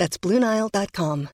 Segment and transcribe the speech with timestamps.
[0.00, 1.28] That's BlueNile.com.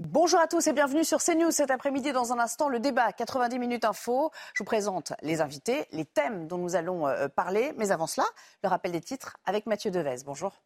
[0.00, 2.10] Bonjour à tous et bienvenue sur CNews cet après-midi.
[2.10, 4.32] Dans un instant, le débat 90 minutes info.
[4.54, 7.72] Je vous présente les invités, les thèmes dont nous allons euh, parler.
[7.78, 8.26] Mais avant cela,
[8.64, 10.24] le rappel des titres avec Mathieu Devez.
[10.26, 10.60] Bonjour.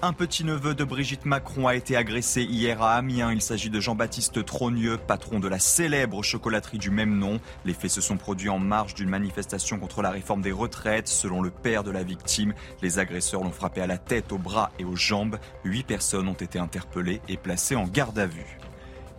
[0.00, 3.32] Un petit-neveu de Brigitte Macron a été agressé hier à Amiens.
[3.32, 7.40] Il s'agit de Jean-Baptiste Trogneux, patron de la célèbre chocolaterie du même nom.
[7.64, 11.08] Les faits se sont produits en marge d'une manifestation contre la réforme des retraites.
[11.08, 14.70] Selon le père de la victime, les agresseurs l'ont frappé à la tête, aux bras
[14.78, 15.38] et aux jambes.
[15.64, 18.57] Huit personnes ont été interpellées et placées en garde à vue.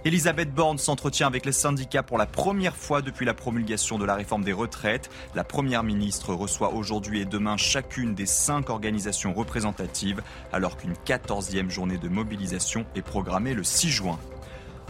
[0.06, 4.16] Elisabeth Borne s'entretient avec les syndicats pour la première fois depuis la promulgation de la
[4.16, 5.10] réforme des retraites.
[5.36, 10.22] La Première ministre reçoit aujourd'hui et demain chacune des cinq organisations représentatives,
[10.54, 14.20] alors qu'une quatorzième journée de mobilisation est programmée le 6 juin.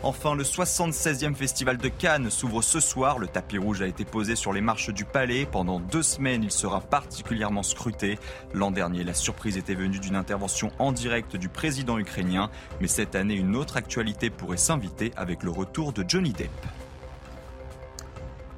[0.02, 3.20] Enfin, le 76e festival de Cannes s'ouvre ce soir.
[3.20, 5.46] Le tapis rouge a été posé sur les marches du palais.
[5.46, 8.18] Pendant deux semaines, il sera particulièrement scruté.
[8.54, 12.50] L'an dernier, la surprise était venue d'une intervention en direct du président ukrainien.
[12.80, 16.50] Mais cette année, une autre actualité pourrait s'inviter avec le retour de Johnny Depp.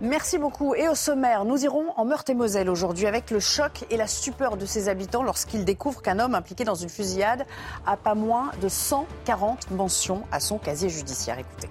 [0.02, 0.74] Merci beaucoup.
[0.74, 4.66] Et au sommaire, nous irons en Meurthe-et-Moselle aujourd'hui avec le choc et la stupeur de
[4.66, 7.46] ses habitants lorsqu'ils découvrent qu'un homme impliqué dans une fusillade
[7.86, 11.38] a pas moins de 140 mentions à son casier judiciaire.
[11.38, 11.70] Écoutez.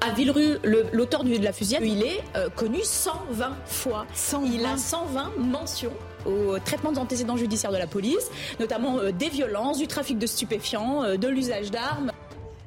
[0.00, 0.58] À Villerue,
[0.92, 4.04] l'auteur de la fusillade, il est euh, connu 120 fois.
[4.44, 5.92] Il a 120 mentions
[6.26, 10.26] au traitement des antécédents judiciaires de la police, notamment euh, des violences, du trafic de
[10.26, 12.10] stupéfiants, euh, de l'usage d'armes.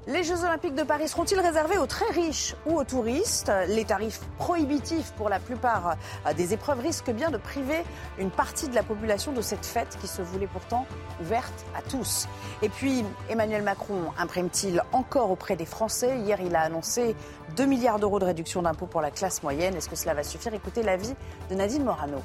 [0.07, 3.51] Les Jeux Olympiques de Paris seront-ils réservés aux très riches ou aux touristes?
[3.67, 5.95] Les tarifs prohibitifs pour la plupart
[6.25, 7.83] euh, des épreuves risquent bien de priver
[8.17, 10.87] une partie de la population de cette fête qui se voulait pourtant
[11.21, 12.27] ouverte à tous.
[12.63, 16.17] Et puis, Emmanuel Macron imprime-t-il encore auprès des Français?
[16.17, 17.15] Hier, il a annoncé
[17.55, 19.75] 2 milliards d'euros de réduction d'impôts pour la classe moyenne.
[19.75, 20.55] Est-ce que cela va suffire?
[20.55, 21.13] Écoutez l'avis
[21.51, 22.17] de Nadine Morano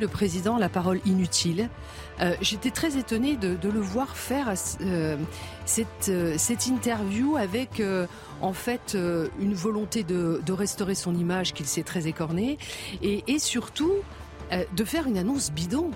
[0.00, 1.68] le président la parole inutile.
[2.20, 5.16] Euh, j'étais très étonnée de, le voir faire euh,
[5.64, 7.82] cette, euh, cette, interview avec
[8.40, 8.96] en fait
[9.38, 12.58] une volonté de, restaurer son image qu'il s'est très écornée
[13.02, 13.92] et surtout
[14.76, 15.90] de faire une annonce bidon.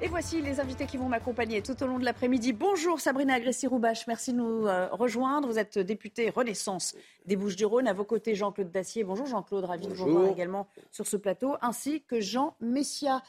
[0.00, 2.52] Et voici les invités qui vont m'accompagner tout au long de l'après-midi.
[2.52, 5.48] Bonjour Sabrina Agresti-Roubache, merci de nous euh, rejoindre.
[5.48, 6.94] Vous êtes députée Renaissance
[7.26, 7.88] des Bouches-du-Rhône.
[7.88, 9.02] À vos côtés, Jean-Claude Dacier.
[9.02, 13.22] Bonjour Jean-Claude, ravi de vous voir également sur ce plateau, ainsi que Jean Messia.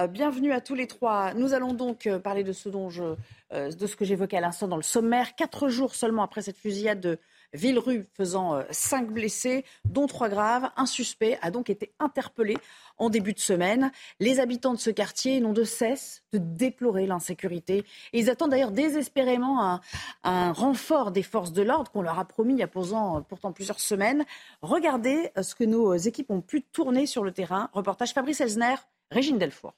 [0.00, 1.34] Euh, bienvenue à tous les trois.
[1.34, 3.04] Nous allons donc euh, parler de ce, dont je,
[3.52, 5.34] de ce que j'évoquais à l'instant dans le sommaire.
[5.34, 7.18] Quatre jours seulement après cette fusillade de
[7.54, 10.70] Villerue faisant cinq blessés, dont trois graves.
[10.76, 12.56] Un suspect a donc été interpellé
[12.98, 13.90] en début de semaine.
[14.20, 17.84] Les habitants de ce quartier n'ont de cesse de déplorer l'insécurité.
[18.12, 19.80] ils attendent d'ailleurs désespérément
[20.24, 23.80] un, renfort des forces de l'ordre qu'on leur a promis il y a pourtant plusieurs
[23.80, 24.24] semaines.
[24.62, 27.70] Regardez euh, ce que nos équipes ont pu tourner sur le terrain.
[27.72, 28.74] Reportage Fabrice Elsner,
[29.10, 29.74] Régine Delfour.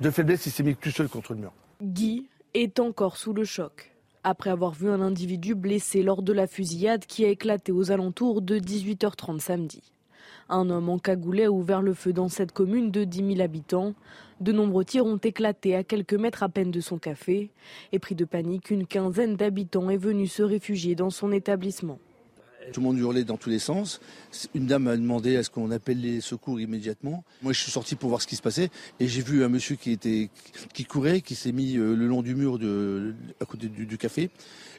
[0.00, 1.52] De faiblesse, il s'est mis tout seul contre le mur.
[1.80, 3.93] Guy est encore sous le choc.
[4.26, 8.40] Après avoir vu un individu blessé lors de la fusillade qui a éclaté aux alentours
[8.40, 9.82] de 18h30 samedi.
[10.48, 13.92] Un homme en cagoulé a ouvert le feu dans cette commune de 10 000 habitants.
[14.40, 17.50] De nombreux tirs ont éclaté à quelques mètres à peine de son café.
[17.92, 21.98] Et pris de panique, une quinzaine d'habitants est venue se réfugier dans son établissement.
[22.72, 24.00] Tout le monde hurlait dans tous les sens.
[24.54, 27.24] Une dame a demandé à ce qu'on appelle les secours immédiatement.
[27.42, 28.70] Moi, je suis sorti pour voir ce qui se passait
[29.00, 30.30] et j'ai vu un monsieur qui était
[30.72, 34.30] qui courait, qui s'est mis euh, le long du mur de, à côté du, café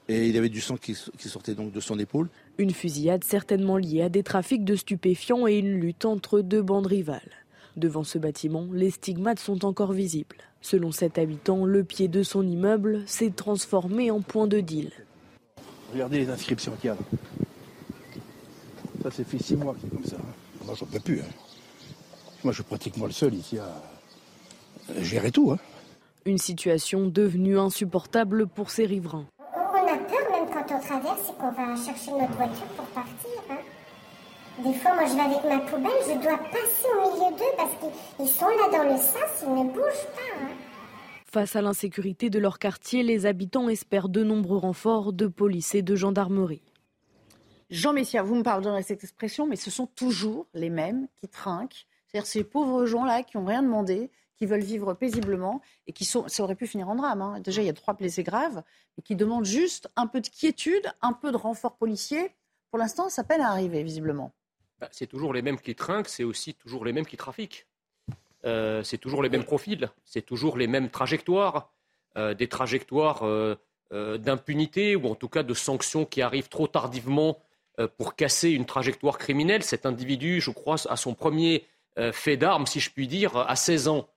[0.07, 2.29] et il avait du sang qui, qui sortait donc de son épaule.
[2.57, 6.87] Une fusillade certainement liée à des trafics de stupéfiants et une lutte entre deux bandes
[6.87, 7.31] rivales.
[7.77, 10.37] Devant ce bâtiment, les stigmates sont encore visibles.
[10.61, 14.91] Selon cet habitant, le pied de son immeuble s'est transformé en point de deal.
[15.93, 16.97] Regardez les inscriptions qu'il y a.
[19.03, 20.17] Ça, c'est fait six mois qu'il est comme ça.
[20.65, 21.21] Moi, j'en peux plus.
[21.21, 21.33] Hein.
[22.43, 25.51] Moi, je suis pratiquement le seul ici à gérer tout.
[25.51, 25.59] Hein.
[26.25, 29.25] Une situation devenue insupportable pour ces riverains
[30.67, 33.29] quand on traverse et qu'on va chercher notre voiture pour partir.
[33.49, 33.57] Hein.
[34.63, 37.71] Des fois, moi, je vais avec ma poubelle, je dois passer au milieu d'eux parce
[37.79, 40.41] qu'ils sont là dans le sas, ils ne bougent pas.
[40.41, 40.47] Hein.
[41.25, 45.81] Face à l'insécurité de leur quartier, les habitants espèrent de nombreux renforts de police et
[45.81, 46.61] de gendarmerie.
[47.69, 51.87] Jean Messia, vous me pardonnerez cette expression, mais ce sont toujours les mêmes qui trinquent.
[52.07, 56.27] C'est-à-dire ces pauvres gens-là qui n'ont rien demandé, qui veulent vivre paisiblement et qui sont,
[56.27, 57.21] ça aurait pu finir en drame.
[57.21, 57.39] Hein.
[57.39, 58.63] Déjà, il y a trois blessés graves,
[58.97, 62.31] et qui demandent juste un peu de quiétude, un peu de renfort policier.
[62.69, 64.31] Pour l'instant, ça peine à arriver, visiblement.
[64.79, 67.65] Bah, c'est toujours les mêmes qui trinquent, c'est aussi toujours les mêmes qui trafiquent.
[68.45, 71.71] Euh, c'est toujours les mêmes profils, c'est toujours les mêmes trajectoires,
[72.17, 73.55] euh, des trajectoires euh,
[73.91, 77.39] d'impunité ou en tout cas de sanctions qui arrivent trop tardivement
[77.97, 79.63] pour casser une trajectoire criminelle.
[79.63, 81.65] Cet individu, je crois, a son premier
[82.11, 84.07] fait d'armes, si je puis dire, à 16 ans.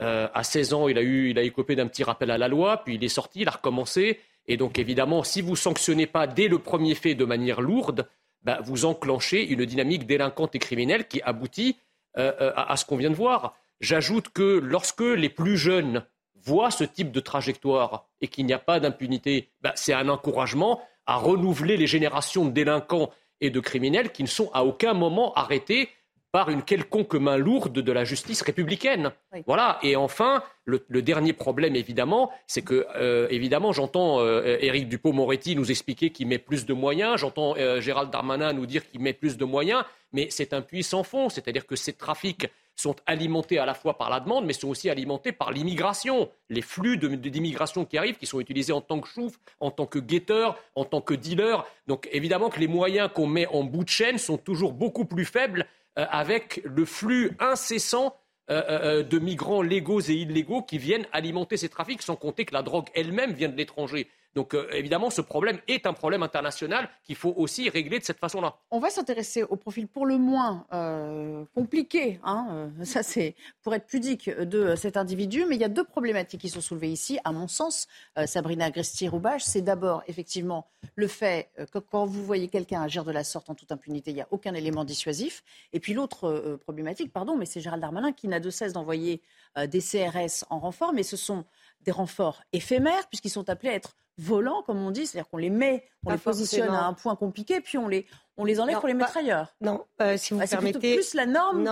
[0.00, 2.82] à 16 ans, il a, eu, il a écopé d'un petit rappel à la loi,
[2.84, 4.20] puis il est sorti, il a recommencé.
[4.46, 8.08] Et donc, évidemment, si vous sanctionnez pas dès le premier fait de manière lourde,
[8.42, 11.76] bah, vous enclenchez une dynamique délinquante et criminelle qui aboutit
[12.14, 13.56] à, ce qu'on vient de voir.
[13.80, 18.58] J'ajoute que lorsque les plus jeunes voient ce type de trajectoire et qu'il n'y a
[18.58, 23.10] pas d'impunité, ben, c'est un encouragement à renouveler les générations de délinquants
[23.40, 25.88] et de criminels qui ne sont à aucun moment arrêtés
[26.30, 29.12] par une quelconque main lourde de la justice républicaine.
[29.46, 29.78] Voilà.
[29.82, 35.70] Et enfin, le, dernier problème, évidemment, c'est que, euh, évidemment, j'entends euh, Éric Dupont-Moretti nous
[35.70, 39.38] expliquer qu'il met plus de moyens, j'entends euh, Gérald Darmanin nous dire qu'il met plus
[39.38, 43.66] de moyens, mais c'est un puits sans fond, c'est-à-dire que ces trafics sont alimentés à
[43.66, 46.30] la fois par la demande, mais sont aussi alimentés par l'immigration.
[46.48, 49.98] Les flux d'immigration qui arrivent, qui sont utilisés en tant que chouf, en tant que
[49.98, 51.66] guetteur, en tant que dealer.
[51.88, 55.24] Donc évidemment que les moyens qu'on met en bout de chaîne sont toujours beaucoup plus
[55.24, 55.66] faibles
[55.98, 58.14] euh, avec le flux incessant
[58.50, 62.54] euh, euh, de migrants légaux et illégaux qui viennent alimenter ces trafics, sans compter que
[62.54, 64.08] la drogue elle-même vient de l'étranger.
[64.34, 68.18] Donc euh, évidemment, ce problème est un problème international qu'il faut aussi régler de cette
[68.18, 68.56] façon-là.
[68.70, 73.74] On va s'intéresser au profil pour le moins euh, compliqué, hein, euh, ça c'est pour
[73.74, 75.44] être pudique, de cet individu.
[75.48, 77.88] Mais il y a deux problématiques qui sont soulevées ici, à mon sens,
[78.26, 79.42] Sabrina Agresti-Roubache.
[79.42, 83.54] C'est d'abord effectivement le fait que quand vous voyez quelqu'un agir de la sorte en
[83.54, 85.42] toute impunité, il n'y a aucun élément dissuasif.
[85.72, 89.22] Et puis l'autre problématique, pardon, mais c'est Gérald Darmanin qui n'a de cesse d'envoyer
[89.56, 91.44] des CRS en renfort, mais ce sont
[91.82, 95.50] des renforts éphémères puisqu'ils sont appelés à être volants, comme on dit, c'est-à-dire qu'on les
[95.50, 98.04] met, on les positionne à un point compliqué, puis on les,
[98.36, 99.54] on les enlève pour les mettre ailleurs.
[99.60, 100.90] Non, euh, si vous bah, permettez.
[100.90, 101.64] C'est plus la norme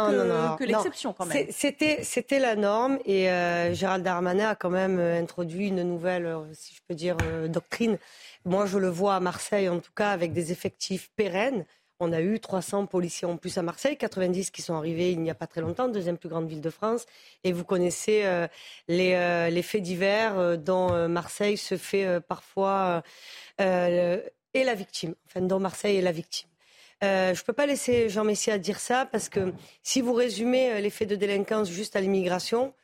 [0.56, 1.46] que, l'exception, quand même.
[1.50, 6.36] C'était, c'était la norme, et euh, Gérald Darmanin a quand même euh, introduit une nouvelle,
[6.52, 7.16] si je peux dire,
[7.48, 7.98] doctrine.
[8.44, 11.64] Moi, je le vois à Marseille, en tout cas, avec des effectifs pérennes.
[11.98, 15.30] On a eu 300 policiers en plus à Marseille, 90 qui sont arrivés il n'y
[15.30, 17.06] a pas très longtemps, deuxième plus grande ville de France.
[17.42, 18.46] Et vous connaissez euh,
[18.90, 23.02] euh, les, faits divers euh, dont Marseille se fait parfois
[23.58, 26.48] et la victime, enfin dont Marseille est la victime.
[27.02, 29.52] je ne peux pas laisser Jean Messia dire ça parce que
[29.82, 32.74] si vous résumez les faits de délinquance juste à l'immigration,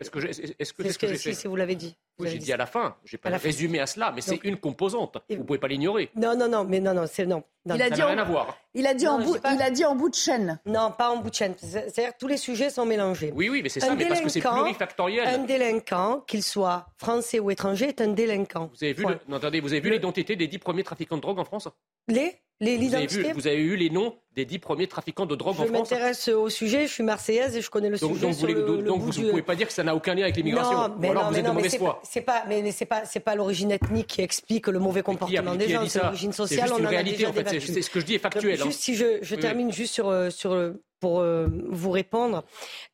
[0.00, 1.34] est-ce que c'est ce que, fait?
[1.34, 1.96] Si vous l'avez dit.
[2.22, 2.96] Oui, j'ai dit à la fin.
[3.04, 5.18] Je n'ai pas résumé à cela, mais c'est une composante.
[5.28, 6.10] Vous ne pouvez pas l'ignorer.
[6.16, 7.42] Non, non, non, mais non, non, c'est non.
[7.64, 8.56] Il a ça n'a rien à voir.
[8.74, 9.36] Il a dit en bout.
[9.52, 10.58] Il a dit en bout de chaîne.
[10.66, 11.54] Non, pas en bout de chaîne.
[11.58, 13.32] C'est-à-dire que tous les sujets sont mélangés.
[13.36, 15.28] Oui, oui, mais c'est ça, mais parce que c'est plurifactoriel.
[15.28, 18.70] Un délinquant, qu'il soit français ou étranger, est un délinquant.
[18.74, 21.44] Vous avez vu, attendez, vous avez vu l'identité des dix premiers trafiquants de drogue en
[21.44, 21.68] France?
[22.08, 25.54] Les vous avez, vu, vous avez eu les noms des dix premiers trafiquants de drogue
[25.58, 25.68] en France?
[25.68, 28.54] Je m'intéresse au sujet, je suis marseillaise et je connais le donc, sujet.
[28.84, 30.88] Donc, vous, ne pouvez pas dire que ça n'a aucun lien avec l'immigration.
[30.88, 32.00] Non, mais alors vous êtes de mauvaise foi.
[32.12, 35.70] C'est pas, mais c'est pas, c'est pas l'origine ethnique qui explique le mauvais comportement des
[35.70, 35.88] gens.
[35.88, 36.68] C'est l'origine sociale.
[36.68, 37.58] C'est une réalité en fait.
[37.58, 38.60] C'est ce que je dis est factuel.
[38.60, 38.64] Hein.
[38.64, 42.44] Juste si je, termine juste sur euh, sur pour euh, vous répondre,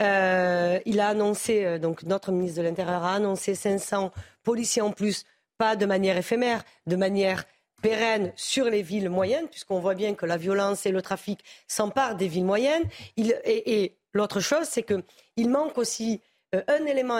[0.00, 4.12] euh, il a annoncé donc notre ministre de l'Intérieur a annoncé 500
[4.44, 5.24] policiers en plus,
[5.56, 7.42] pas de manière éphémère, de manière
[7.82, 12.14] pérenne sur les villes moyennes, puisqu'on voit bien que la violence et le trafic s'emparent
[12.14, 12.84] des villes moyennes.
[13.16, 16.20] et, l'autre chose, c'est qu'il manque aussi
[16.54, 17.18] euh, un élément,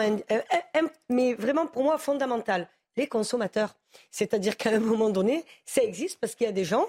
[1.09, 2.67] mais vraiment pour moi fondamental,
[2.97, 3.75] les consommateurs.
[4.11, 6.87] C'est-à-dire qu'à un moment donné, ça existe parce qu'il y a des gens,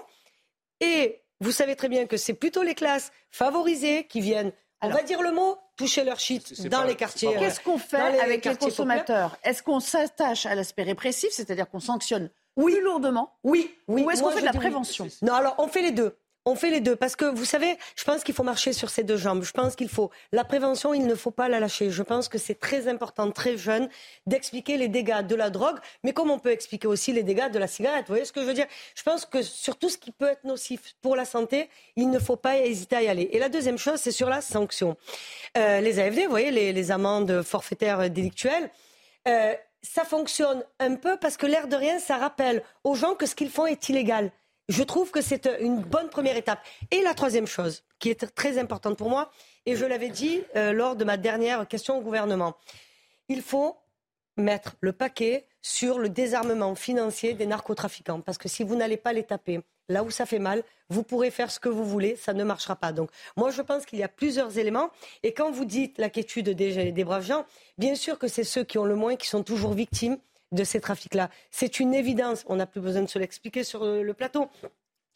[0.79, 5.03] et vous savez très bien que c'est plutôt les classes favorisées qui viennent on va
[5.03, 7.35] dire le mot, toucher leur shit dans les quartiers.
[7.37, 9.37] Qu'est-ce qu'on fait avec les consommateurs?
[9.43, 12.73] Est-ce qu'on s'attache à l'aspect répressif, c'est-à-dire qu'on sanctionne oui.
[12.73, 13.33] plus lourdement?
[13.43, 14.03] Oui, oui.
[14.03, 15.07] Ou est-ce qu'on fait de la prévention?
[15.21, 16.17] Non, alors on fait les deux.
[16.45, 19.03] On fait les deux parce que vous savez, je pense qu'il faut marcher sur ces
[19.03, 19.43] deux jambes.
[19.43, 21.91] Je pense qu'il faut la prévention, il ne faut pas la lâcher.
[21.91, 23.89] Je pense que c'est très important, très jeune,
[24.25, 27.59] d'expliquer les dégâts de la drogue, mais comme on peut expliquer aussi les dégâts de
[27.59, 28.05] la cigarette.
[28.07, 28.65] Vous voyez ce que je veux dire?
[28.95, 32.17] Je pense que sur tout ce qui peut être nocif pour la santé, il ne
[32.17, 33.29] faut pas hésiter à y aller.
[33.33, 34.97] Et la deuxième chose, c'est sur la sanction.
[35.59, 38.71] Euh, les AFD, vous voyez, les, amendes forfaitaires délictuelles.
[39.27, 43.27] Euh, ça fonctionne un peu parce que l'air de rien, ça rappelle aux gens que
[43.27, 44.31] ce qu'ils font est illégal.
[44.71, 46.59] Je trouve que c'est une bonne première étape.
[46.91, 49.29] Et la troisième chose, qui est très importante pour moi,
[49.65, 52.55] et je l'avais dit euh, lors de ma dernière question au gouvernement,
[53.27, 53.75] il faut
[54.37, 58.21] mettre le paquet sur le désarmement financier des narcotrafiquants.
[58.21, 59.59] Parce que si vous n'allez pas les taper,
[59.89, 62.77] là où ça fait mal, vous pourrez faire ce que vous voulez, ça ne marchera
[62.77, 62.93] pas.
[62.93, 64.89] Donc moi je pense qu'il y a plusieurs éléments.
[65.23, 67.45] Et quand vous dites l'inquiétude des, des braves gens,
[67.77, 70.17] bien sûr que c'est ceux qui ont le moins qui sont toujours victimes
[70.51, 71.29] de ces trafics-là.
[71.49, 74.49] C'est une évidence, on n'a plus besoin de se l'expliquer sur le plateau.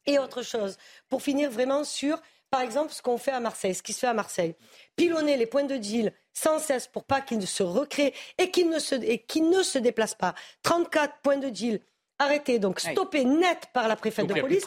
[0.05, 0.77] Et autre chose,
[1.09, 4.07] pour finir vraiment sur, par exemple, ce qu'on fait à Marseille, ce qui se fait
[4.07, 4.55] à Marseille.
[4.95, 8.69] Pilonner les points de deal sans cesse pour pas qu'ils ne se recréent et qu'ils
[8.69, 10.35] ne se, et qu'ils ne se déplacent pas.
[10.63, 11.81] 34 points de deal
[12.19, 14.65] arrêté, donc stoppé net par la préfète de police.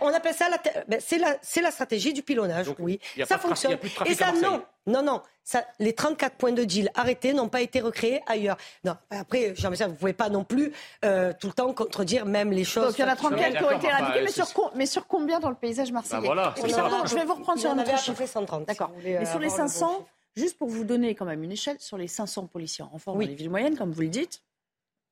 [0.00, 3.00] on appelle ça la, ben, c'est la, c'est la stratégie du pilonnage, oui.
[3.26, 3.78] Ça fonctionne.
[4.06, 5.22] Et ça, non, non, non.
[5.44, 8.58] Ça, les 34 points de deal arrêtés n'ont pas été recréés ailleurs.
[8.84, 10.72] Non, après, jean vous ne pouvez pas non plus
[11.04, 12.88] euh, tout le temps contredire même les choses.
[12.88, 15.40] Donc il y en a 34 qui ont été éradiqués, mais, sur, mais sur combien
[15.40, 18.26] dans le paysage marseillais bah voilà, Je vais vous reprendre sur un autre chiffre.
[18.26, 18.66] 130.
[18.66, 18.92] D'accord.
[19.02, 22.46] Mais sur les 500, juste pour vous donner quand même une échelle, sur les 500
[22.46, 24.42] policiers en renfort dans les villes moyennes, comme vous le dites,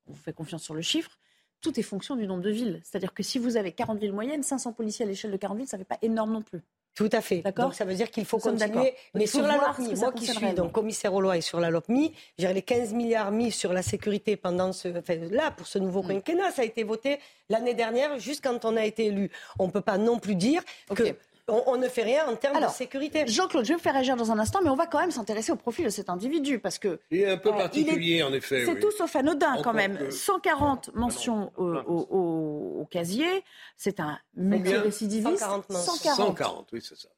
[0.09, 1.19] on vous fait confiance sur le chiffre,
[1.61, 2.81] tout est fonction du nombre de villes.
[2.85, 5.69] C'est-à-dire que si vous avez 40 villes moyennes, 500 policiers à l'échelle de 40 villes,
[5.69, 6.63] ça ne fait pas énorme non plus.
[6.97, 7.43] Tout à fait.
[7.55, 8.95] Donc ça veut dire qu'il faut continuer.
[9.15, 12.15] Mais sur la LOPMI, moi qui suis donc commissaire au loi et sur la LOPMI,
[12.39, 14.89] les 15 milliards mis sur la sécurité pendant ce,
[15.31, 16.09] là pour ce nouveau mm.
[16.09, 17.19] quinquennat, ça a été voté
[17.51, 19.31] l'année dernière, juste quand on a été élu.
[19.59, 20.63] On ne peut pas non plus dire
[20.95, 21.15] que
[21.49, 23.27] on, ne fait rien en termes de sécurité.
[23.27, 25.53] Jean-Claude, je vais vous faire réagir dans un instant, mais on va quand même s'intéresser
[25.53, 28.65] au profil de cet individu parce que il est un peu euh, particulier en effet.
[28.67, 30.11] C'est tout sauf anodin quand même.
[30.11, 33.45] 140 mentions au, casier,
[33.77, 35.39] c'est un multirécidiviste.
[35.39, 36.17] 140, 140.
[36.17, 37.09] 140, oui c'est ça.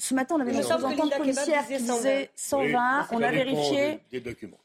[0.00, 3.08] Ce matin, on avait une représentante policière qui disait 120.
[3.10, 4.00] on a vérifié.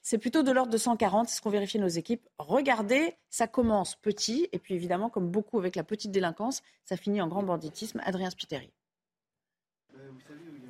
[0.04, 1.28] C'est plutôt de l'ordre de 140.
[1.28, 2.22] C'est ce qu'ont vérifié nos équipes.
[2.38, 4.48] Regardez, ça commence petit.
[4.52, 8.00] Et puis évidemment, comme beaucoup avec la petite délinquance, ça finit en grand banditisme.
[8.06, 8.72] Adrien Spiteri.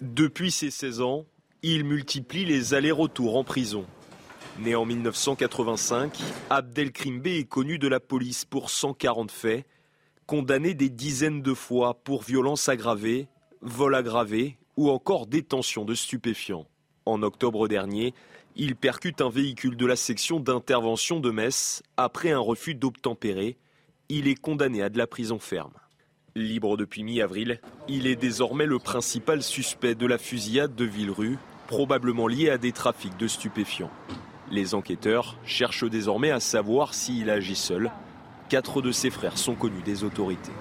[0.03, 1.25] Depuis ses 16 ans,
[1.61, 3.85] il multiplie les allers-retours en prison.
[4.59, 6.19] Né en 1985,
[6.49, 9.65] Abdelkrim est connu de la police pour 140 faits,
[10.25, 13.29] condamné des dizaines de fois pour violences aggravées,
[13.61, 16.67] vol aggravé ou encore détention de stupéfiants.
[17.05, 18.13] En octobre dernier,
[18.57, 23.55] il percute un véhicule de la section d'intervention de Metz après un refus d'obtempérer.
[24.09, 25.71] Il est condamné à de la prison ferme.
[26.35, 31.37] Libre depuis mi-avril, il est désormais le principal suspect de la fusillade de Villerue,
[31.67, 33.91] probablement liée à des trafics de stupéfiants.
[34.49, 37.91] Les enquêteurs cherchent désormais à savoir s'il agit seul.
[38.49, 40.51] Quatre de ses frères sont connus des autorités.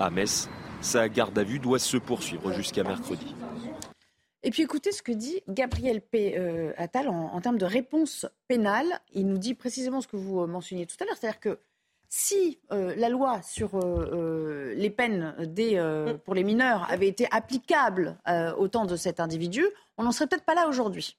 [0.00, 0.48] À Metz,
[0.80, 3.32] sa garde à vue doit se poursuivre jusqu'à mercredi.
[4.42, 6.36] Et puis écoutez ce que dit Gabriel P.
[6.36, 9.00] Euh, Attal en, termes de réponse pénale.
[9.12, 11.58] Il nous dit précisément ce que vous euh, mentionniez tout à l'heure, c'est-à-dire que
[12.08, 16.18] si euh, la loi sur euh, euh, les peines mm.
[16.24, 18.16] pour les mineurs avait été applicable
[18.58, 19.64] au temps de cet individu,
[19.98, 21.16] on n'en serait peut-être pas là aujourd'hui.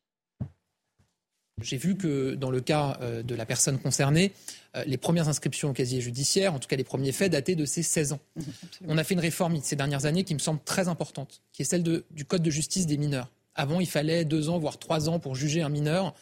[1.61, 4.31] J'ai vu que dans le cas de la personne concernée,
[4.85, 7.81] les premières inscriptions au casier judiciaire, en tout cas les premiers faits, dataient de ses
[7.81, 8.19] 16 ans.
[8.35, 8.41] Mm,
[8.89, 11.65] on a fait une réforme ces dernières années qui me semble très importante, qui est
[11.65, 13.29] celle du Code de justice des mineurs.
[13.55, 16.13] Avant, il fallait deux ans, voire trois ans pour juger un mineur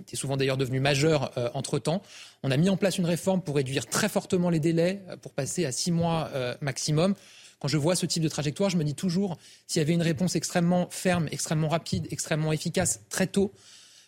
[0.00, 2.02] était souvent d'ailleurs devenu majeur euh, entre-temps.
[2.42, 5.32] On a mis en place une réforme pour réduire très fortement les délais, euh, pour
[5.32, 7.14] passer à six mois euh, maximum.
[7.60, 10.02] Quand je vois ce type de trajectoire, je me dis toujours, s'il y avait une
[10.02, 13.52] réponse extrêmement ferme, extrêmement rapide, extrêmement efficace très tôt,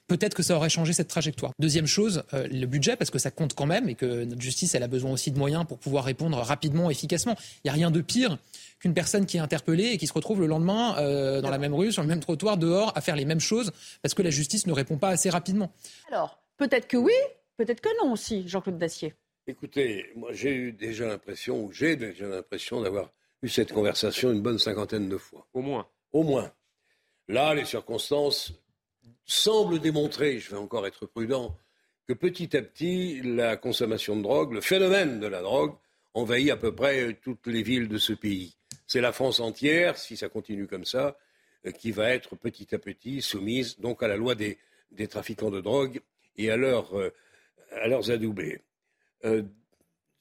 [0.09, 1.52] peut-être que ça aurait changé cette trajectoire.
[1.59, 4.83] Deuxième chose, le budget, parce que ça compte quand même et que notre justice, elle
[4.83, 7.35] a besoin aussi de moyens pour pouvoir répondre rapidement, efficacement.
[7.64, 8.37] Il n'y a rien de pire
[8.87, 11.75] qu'une personne qui est interpellée et qui se retrouve le lendemain euh, dans la même
[11.75, 14.69] rue, sur le même trottoir, dehors, à faire les mêmes choses parce que la justice
[14.69, 15.73] ne répond pas assez rapidement.
[16.09, 17.14] Alors, peut-être que oui,
[17.57, 19.14] peut-être que non aussi, Jean-Claude Dacier.
[19.49, 23.11] Écoutez, moi j'ai eu déjà l'impression, ou j'ai déjà l'impression d'avoir
[23.43, 25.49] eu cette conversation une bonne cinquantaine de fois.
[25.52, 25.87] Au moins.
[26.12, 26.52] Au moins.
[27.26, 28.52] Là, les circonstances
[29.25, 31.57] semblent démontrer, je vais encore être prudent,
[32.07, 35.75] que petit à petit, la consommation de drogue, le phénomène de la drogue,
[36.14, 38.56] envahit à peu près toutes les villes de ce pays.
[38.87, 41.16] C'est la France entière, si ça continue comme ça,
[41.66, 44.59] euh, qui va être petit à petit soumise donc à la loi des,
[45.09, 46.00] trafiquants de drogue
[46.37, 47.11] et à, euh,
[47.73, 48.61] à leurs adoubés.
[49.25, 49.43] Euh,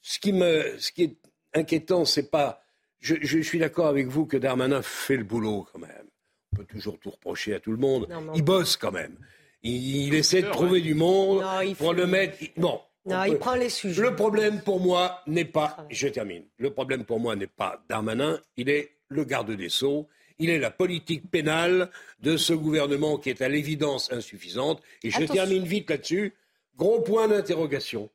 [0.02, 1.16] ce, qui me, ce qui est
[1.54, 2.62] inquiétant, c'est pas.
[3.00, 6.08] Je, suis d'accord avec vous que Darmanin fait le boulot quand même.
[6.52, 8.08] On peut toujours tout reprocher à tout le monde.
[8.34, 9.16] il bosse quand même.
[9.62, 11.44] Il, essaie de trouver du monde
[11.78, 12.38] pour le mettre.
[12.56, 14.02] Bon, non, il prend les sujets.
[14.02, 18.40] Le problème pour moi n'est pas, je termine, le problème pour moi n'est pas Darmanin,
[18.56, 20.08] il est le garde des Sceaux,
[20.38, 24.82] il est la politique pénale de ce gouvernement qui est à l'évidence insuffisante.
[25.02, 26.34] Et je termine vite là-dessus.
[26.76, 28.10] Gros point d'interrogation.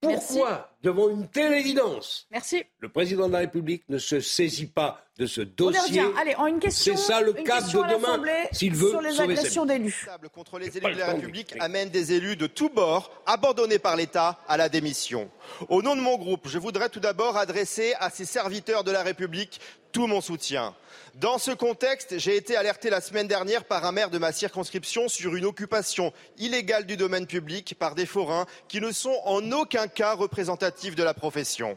[0.00, 2.64] Pourquoi, devant une telle évidence, Merci.
[2.78, 6.58] le président de la République ne se saisit pas de ce dossier Allez, en une
[6.58, 6.96] question.
[6.96, 10.06] C'est ça le question de demain, s'il veut sur les agressions d'élus.
[10.32, 14.38] contre les élus de la République amène des élus de tous bords, abandonnés par l'État,
[14.48, 15.30] à la démission.
[15.68, 19.02] Au nom de mon groupe, je voudrais tout d'abord adresser à ces serviteurs de la
[19.02, 19.60] République
[19.92, 20.74] tout mon soutien.
[21.16, 25.08] Dans ce contexte, j'ai été alerté la semaine dernière par un maire de ma circonscription
[25.08, 29.88] sur une occupation illégale du domaine public par des forains qui ne sont en aucun
[29.88, 31.76] cas représentatifs de la profession.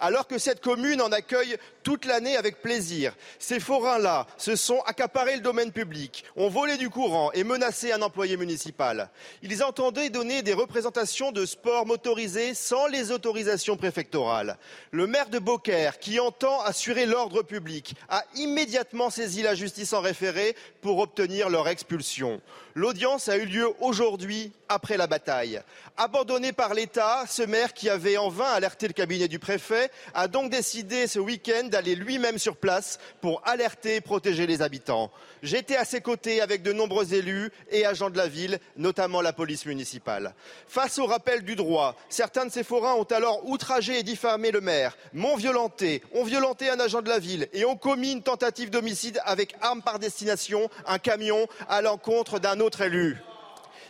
[0.00, 5.36] Alors que cette commune en accueille toute l'année avec plaisir, ces forains-là se sont accaparés
[5.36, 9.10] le domaine public, ont volé du courant et menacé un employé municipal.
[9.42, 14.58] Ils entendaient donner des représentations de sport motorisé sans les autorisations préfectorales.
[14.90, 20.00] Le maire de Beaucaire, qui entend assurer l'ordre public, a immédiatement saisi la justice en
[20.00, 22.40] référé pour obtenir leur expulsion.
[22.78, 25.60] L'audience a eu lieu aujourd'hui, après la bataille.
[25.96, 30.28] Abandonné par l'État, ce maire qui avait en vain alerté le cabinet du préfet a
[30.28, 35.10] donc décidé ce week-end d'aller lui-même sur place pour alerter et protéger les habitants.
[35.42, 39.32] J'étais à ses côtés avec de nombreux élus et agents de la ville, notamment la
[39.32, 40.34] police municipale.
[40.68, 44.60] Face au rappel du droit, certains de ces forains ont alors outragé et diffamé le
[44.60, 48.70] maire, m'ont violenté, ont violenté un agent de la ville et ont commis une tentative
[48.70, 53.16] d'homicide avec arme par destination, un camion, à l'encontre d'un autre élu.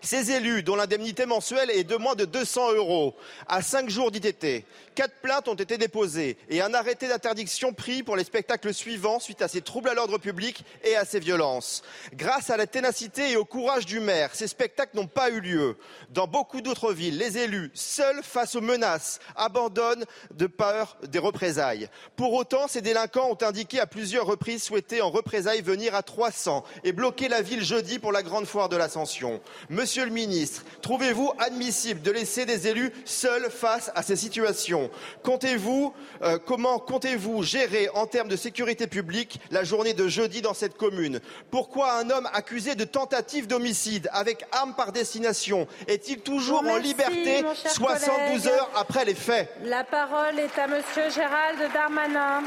[0.02, 3.14] Ces élus, dont l'indemnité mensuelle est de moins de 200 euros,
[3.47, 4.64] à cinq jours d'ITT,
[4.95, 9.43] quatre plaintes ont été déposées et un arrêté d'interdiction pris pour les spectacles suivants suite
[9.43, 11.83] à ces troubles à l'ordre public et à ces violences.
[12.14, 15.76] Grâce à la ténacité et au courage du maire, ces spectacles n'ont pas eu lieu.
[16.11, 21.88] Dans beaucoup d'autres villes, les élus, seuls face aux menaces, abandonnent de peur des représailles.
[22.17, 26.64] Pour autant, ces délinquants ont indiqué à plusieurs reprises souhaiter en représailles venir à 300
[26.85, 29.40] et bloquer la ville jeudi pour la grande foire de l'Ascension.
[29.88, 34.90] Monsieur le ministre, trouvez-vous admissible de laisser des élus seuls face à ces situations?
[35.23, 40.52] Comptez-vous, euh, comment comptez-vous gérer en termes de sécurité publique la journée de jeudi dans
[40.52, 41.21] cette commune?
[41.50, 47.42] Pourquoi un homme accusé de tentative d'homicide avec arme par destination est-il toujours en liberté
[47.42, 48.47] mon cher 72 collègue.
[48.49, 49.50] heures après les faits?
[49.64, 52.42] La parole est à Monsieur Gérald Darmanin,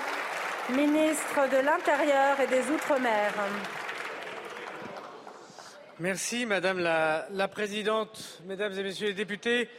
[0.76, 3.34] ministre de l'Intérieur et des Outre-mer.
[6.02, 9.70] Merci Madame la, Présidente, Mesdames et Messieurs les députés.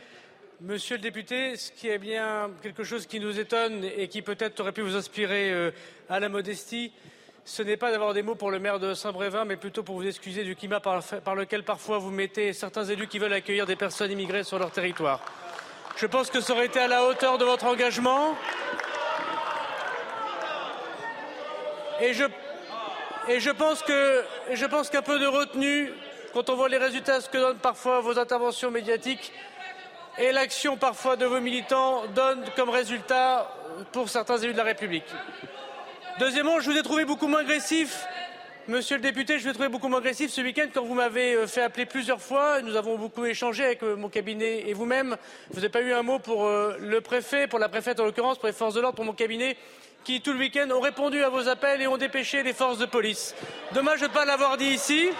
[0.60, 4.60] Monsieur le député, ce qui est bien quelque chose qui nous étonne et qui peut-être
[4.60, 5.72] aurait pu vous inspirer euh,
[6.08, 6.92] à la modestie,
[7.44, 10.06] ce n'est pas d'avoir des mots pour le maire de Saint-Brévin, mais plutôt pour vous
[10.06, 14.12] excuser du climat par, lequel parfois vous mettez certains élus qui veulent accueillir des personnes
[14.12, 15.24] immigrées sur leur territoire.
[15.96, 18.36] Je pense que ça aurait été à la hauteur de votre engagement.
[22.00, 22.12] Et
[23.28, 23.84] et je pense
[24.52, 25.92] je pense qu'un peu de retenue,
[26.32, 29.32] quand on voit les résultats ce que donnent parfois vos interventions médiatiques
[30.18, 33.50] et l'action parfois de vos militants donne comme résultat
[33.92, 35.06] pour certains élus de la République.
[36.18, 38.06] Deuxièmement, je vous ai trouvé beaucoup moins agressif.
[38.68, 41.34] Monsieur le député, je vous ai trouvé beaucoup moins agressif ce week-end quand vous m'avez
[41.34, 42.62] euh, fait appeler plusieurs fois.
[42.62, 45.16] Nous avons beaucoup échangé avec euh, mon cabinet et vous-même.
[45.50, 48.38] Vous n'avez pas eu un mot pour euh, le préfet, pour la préfète en l'occurrence,
[48.38, 49.56] pour les forces de l'ordre, pour mon cabinet,
[50.04, 52.86] qui tout le week-end ont répondu à vos appels et ont dépêché les forces de
[52.86, 53.34] police.
[53.72, 55.10] Dommage de ne pas l'avoir dit ici.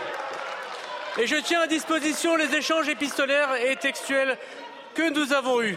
[1.18, 4.38] Et je tiens à disposition les échanges épistolaires et textuels
[4.94, 5.77] que nous avons eus.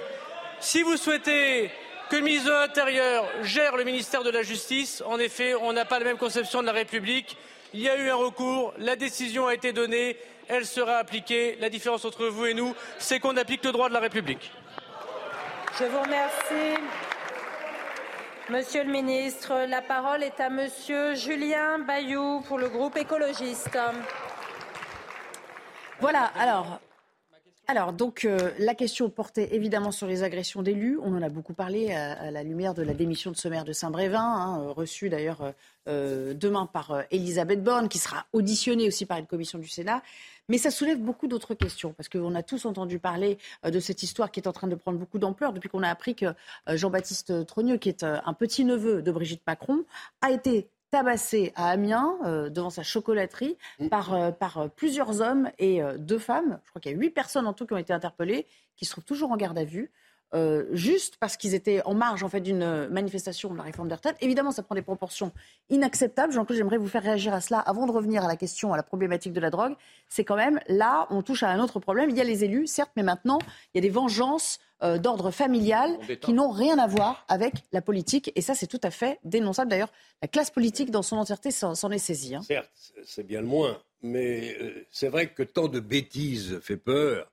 [0.61, 1.69] Si vous souhaitez
[2.09, 5.83] que le ministre de l'Intérieur gère le ministère de la Justice, en effet, on n'a
[5.83, 7.37] pas la même conception de la République.
[7.73, 10.15] Il y a eu un recours, la décision a été donnée,
[10.47, 11.57] elle sera appliquée.
[11.59, 14.53] La différence entre vous et nous, c'est qu'on applique le droit de la République.
[15.77, 16.79] Je vous remercie.
[18.49, 23.77] Monsieur le ministre, la parole est à Monsieur Julien Bayou pour le groupe écologiste.
[26.05, 26.25] Voilà,
[27.67, 27.93] alors.
[27.93, 30.99] Donc, euh, la question portait évidemment sur les agressions d'élus.
[31.01, 33.73] On en a beaucoup parlé à, la lumière de la démission de ce maire de
[33.73, 35.51] Saint-Brévin, hein, euh, reçue d'ailleurs
[35.87, 40.03] euh, demain par Elisabeth Borne, qui sera auditionnée aussi par une commission du Sénat.
[40.47, 44.29] Mais ça soulève beaucoup d'autres questions, parce qu'on a tous entendu parler de cette histoire
[44.29, 46.27] qui est en train de prendre beaucoup d'ampleur depuis qu'on a appris que
[46.67, 49.85] Jean-Baptiste Trogneux, qui est un petit-neveu de Brigitte Macron,
[50.21, 53.57] a été tabassé à Amiens, euh, devant sa chocolaterie,
[53.89, 56.59] par, euh, par euh, plusieurs hommes et deux femmes.
[56.63, 58.91] Je crois qu'il y a huit personnes en tout qui ont été interpellées, qui se
[58.91, 59.91] trouvent toujours en garde à vue.
[60.35, 63.95] Euh, juste parce qu'ils étaient en marge en fait d'une manifestation de la réforme des
[63.95, 64.17] retraites.
[64.21, 65.31] Évidemment, ça prend des proportions
[65.69, 66.33] inacceptables.
[66.33, 68.83] Jean-Claude, j'aimerais vous faire réagir à cela avant de revenir à la question, à la
[68.83, 69.75] problématique de la drogue.
[70.09, 72.09] C'est quand même là, on touche à un autre problème.
[72.09, 73.39] Il y a les élus, certes, mais maintenant,
[73.73, 77.81] il y a des vengeances euh, d'ordre familial qui n'ont rien à voir avec la
[77.81, 78.31] politique.
[78.35, 79.71] Et ça, c'est tout à fait dénonçable.
[79.71, 82.35] D'ailleurs, la classe politique dans son entièreté s'en s'en est saisie.
[82.35, 82.41] hein.
[82.41, 82.69] Certes,
[83.05, 87.31] c'est bien le moins, mais euh, c'est vrai que tant de bêtises fait peur,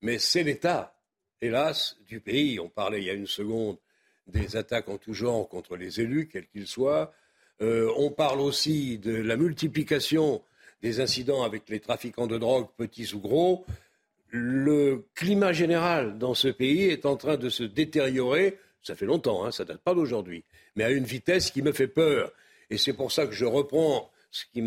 [0.00, 0.94] mais c'est l'État
[1.40, 2.60] hélas, du pays.
[2.60, 3.76] On parlait il y a une seconde
[4.26, 7.12] des attaques en tout genre contre les élus, quels qu'ils soient.
[7.60, 10.42] Euh, on parle aussi de la multiplication
[10.82, 13.64] des incidents avec les trafiquants de drogue, petits ou gros.
[14.30, 18.58] Le climat général dans ce pays est en train de se détériorer.
[18.82, 20.44] Ça fait longtemps, hein, ça date pas d'aujourd'hui,
[20.76, 22.32] mais à une vitesse qui me fait peur.
[22.70, 24.62] Et c'est pour ça que je reprends ce qui,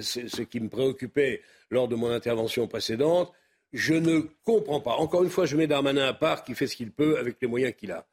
[0.00, 3.32] ce qui me préoccupait lors de mon intervention précédente.
[3.76, 4.94] Je ne comprends pas.
[4.94, 7.46] Encore une fois, je mets Darmanin à part qui fait ce qu'il peut avec les
[7.46, 8.06] moyens qu'il a.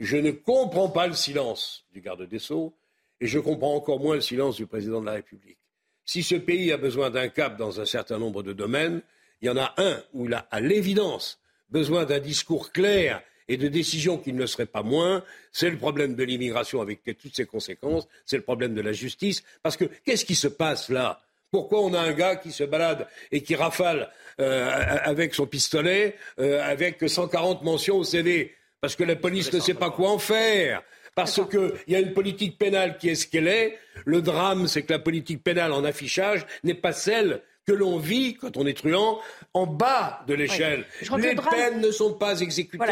[0.00, 2.74] Je ne comprends pas le silence du garde des Sceaux
[3.20, 5.58] et je comprends encore moins le silence du président de la République.
[6.04, 9.02] Si ce pays a besoin d'un cap dans un certain nombre de domaines,
[9.40, 11.38] il y en a un où il a, à l'évidence,
[11.70, 15.22] besoin d'un discours clair et de décisions qui ne le seraient pas moins.
[15.52, 19.44] C'est le problème de l'immigration avec toutes ses conséquences, c'est le problème de la justice.
[19.62, 21.23] Parce que qu'est-ce qui se passe là?
[21.54, 26.16] Pourquoi on a un gars qui se balade et qui rafale euh, avec son pistolet,
[26.40, 30.18] euh, avec 140 mentions au CV Parce que la police ne sait pas quoi en
[30.18, 30.82] faire.
[31.14, 33.78] Parce qu'il y a une politique pénale qui est ce qu'elle est.
[34.04, 38.34] Le drame, c'est que la politique pénale en affichage n'est pas celle que l'on vit
[38.34, 39.20] quand on est truand
[39.52, 40.84] en bas de l'échelle.
[41.18, 42.84] Les peines ne sont pas exécutées.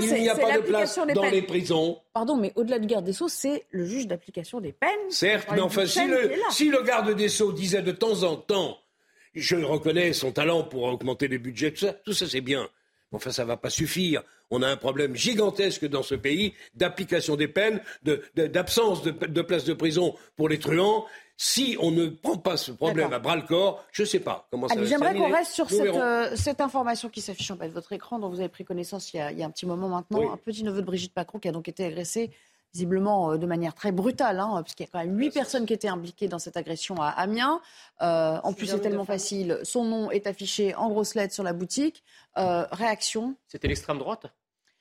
[0.00, 2.00] Il n'y a pas de place dans les prisons.
[2.12, 4.90] Pardon, mais au-delà de garde des Sceaux, c'est le juge d'application des peines.
[5.10, 8.78] Certes, mais enfin, si le, si le garde des Sceaux disait de temps en temps,
[9.34, 12.68] je reconnais son talent pour augmenter les budgets, tout ça, tout ça c'est bien.
[13.12, 14.22] Enfin, ça ne va pas suffire.
[14.50, 17.80] On a un problème gigantesque dans ce pays d'application des peines,
[18.34, 21.06] d'absence de, de, places de prison pour les truands.
[21.40, 24.48] Si on ne prend pas ce problème à bras le corps, je ne sais pas
[24.50, 27.68] comment ça va se J'aimerais qu'on reste sur euh, cette, information qui s'affiche en bas
[27.68, 30.32] de votre écran, dont vous avez pris connaissance il y a, un petit moment maintenant.
[30.32, 32.32] Un petit neveu de Brigitte Macron qui a donc été agressé
[32.74, 35.74] visiblement euh, de manière très brutale, hein, puisqu'il y a quand même huit personnes qui
[35.74, 37.60] étaient impliquées dans cette agression à Amiens.
[38.02, 39.60] Euh, en plus, c'est tellement facile.
[39.62, 42.02] Son nom est affiché en grosses lettres sur la boutique.
[42.34, 43.36] réaction?
[43.46, 44.26] C'était l'extrême droite?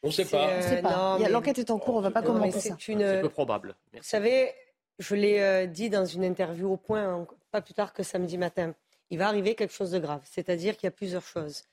[0.02, 1.20] On ne sait pas.
[1.30, 2.76] L'enquête est en cours, on ne va pas commenter ça.
[2.80, 3.76] C'est peu probable.
[3.94, 4.56] Vous savez,
[5.00, 8.38] je l'ai euh, dit dans une interview au point, hein, pas plus tard que samedi
[8.38, 8.74] matin,
[9.10, 10.22] il va arriver quelque chose de grave.
[10.26, 11.64] C'est-à-dire qu'il y a plusieurs choses.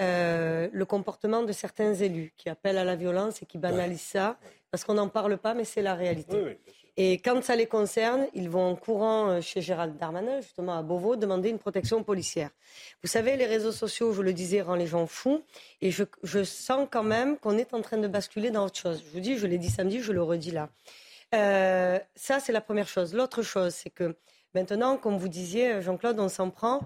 [0.00, 4.38] Euh, le comportement de certains élus qui appellent à la violence et qui banalisent ça,
[4.70, 6.58] parce qu'on n'en parle pas, mais c'est la réalité.
[6.96, 10.82] et quand ça les concerne, ils vont en courant euh, chez Gérald Darmanin, justement à
[10.82, 12.50] Beauvau, demander une protection policière.
[13.02, 15.42] Vous savez, les réseaux sociaux, je le disais, rendent les gens fous,
[15.80, 19.04] et je, je sens quand même qu'on est en train de basculer dans autre chose.
[19.06, 20.68] Je vous dis, je l'ai dit samedi, je le redis là.
[21.34, 23.14] Euh, ça, c'est la première chose.
[23.14, 24.14] L'autre chose, c'est que
[24.54, 26.80] maintenant, comme vous disiez, Jean-Claude, on s'en prend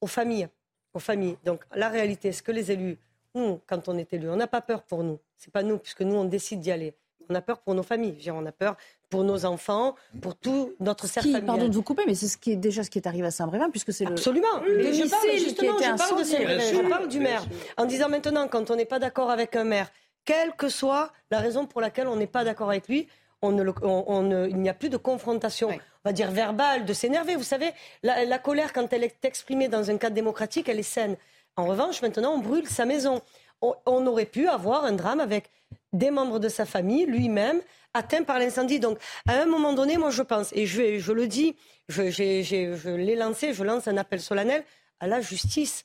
[0.00, 0.48] aux familles.
[0.94, 1.36] Aux familles.
[1.44, 2.98] Donc, la réalité, c'est que les élus,
[3.34, 5.18] nous, quand on est élu, on n'a pas peur pour nous.
[5.38, 6.94] C'est pas nous, puisque nous, on décide d'y aller.
[7.30, 8.30] On a peur pour nos familles.
[8.30, 8.76] On a peur
[9.08, 11.46] pour nos enfants, pour tout notre cercle familial.
[11.46, 13.30] Pardon de vous couper, mais c'est ce qui est déjà ce qui est arrivé à
[13.30, 14.60] Saint-Brévin, puisque c'est absolument.
[14.66, 17.44] Le, je parle justement, je parle, de je parle du maire,
[17.76, 19.90] en disant maintenant, quand on n'est pas d'accord avec un maire,
[20.24, 23.08] quelle que soit la raison pour laquelle on n'est pas d'accord avec lui,
[23.42, 27.36] il n'y a plus de confrontation, on va dire verbale, de s'énerver.
[27.36, 27.70] Vous savez,
[28.02, 31.16] la, colère, quand elle est exprimée dans un cadre démocratique, elle est saine.
[31.56, 33.20] En revanche, maintenant, on brûle sa maison.
[33.60, 35.50] On, aurait pu avoir un drame avec
[35.92, 37.60] des membres de sa famille, lui-même,
[37.94, 38.80] atteint par l'incendie.
[38.80, 41.56] Donc, à un moment donné, moi, je pense, et je, je le dis,
[41.88, 44.64] je, je l'ai lancé, je lance un appel solennel
[45.00, 45.84] à la justice.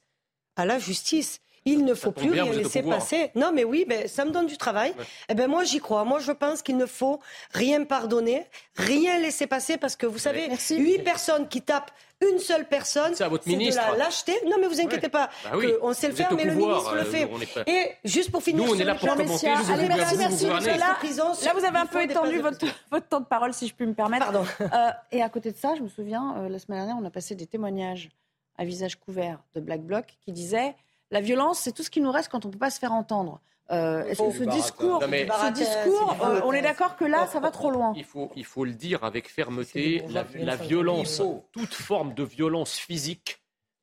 [0.56, 1.40] À la justice.
[1.68, 3.32] Il ne faut plus rien laisser passer.
[3.36, 4.94] Non, mais oui, ben, ça me donne du travail.
[5.30, 6.06] Eh ben, moi, j'y crois.
[6.06, 7.20] Moi, je pense qu'il ne faut
[7.54, 12.66] rien pardonner, rien laisser passer, parce que vous savez, huit personnes qui tapent une seule
[12.66, 14.34] personne, c'est de la lâcheté.
[14.48, 15.52] Non, mais vous inquiétez pas, bah
[15.82, 17.30] on sait le faire, mais le ministre le euh, fait.
[17.68, 19.48] Et juste pour finir, nous, on est là pour commenter.
[19.48, 20.46] Allez, merci, merci.
[20.48, 23.86] Là, là, vous avez un peu étendu votre, votre, temps de parole, si je puis
[23.86, 24.32] me permettre.
[24.32, 24.46] Pardon.
[24.62, 27.12] Euh, et à côté de ça, je me souviens, euh, la semaine dernière, on a
[27.12, 28.10] passé des témoignages
[28.58, 30.76] à visage couvert de Black Bloc qui disaient
[31.12, 32.94] la violence, c'est tout ce qui nous reste quand on ne peut pas se faire
[32.94, 33.42] entendre.
[33.70, 37.52] Euh, est-ce que ce discours, ce discours euh, on est d'accord que là, ça va
[37.52, 42.24] trop loin il faut, il faut le dire avec fermeté, la, violence, toute forme de
[42.24, 43.42] violence physique,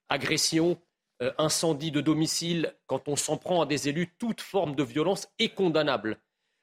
[0.09, 0.79] agression,
[1.23, 5.29] euh, incendie de domicile, quand on s'en prend à des élus, toute forme de violence
[5.39, 6.19] est condamnable.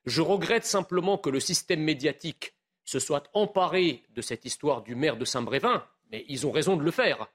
[0.06, 5.18] Je regrette simplement que le système médiatique se soit emparé de cette histoire du maire
[5.18, 7.28] de Saint-Brévin, mais ils ont raison de le faire.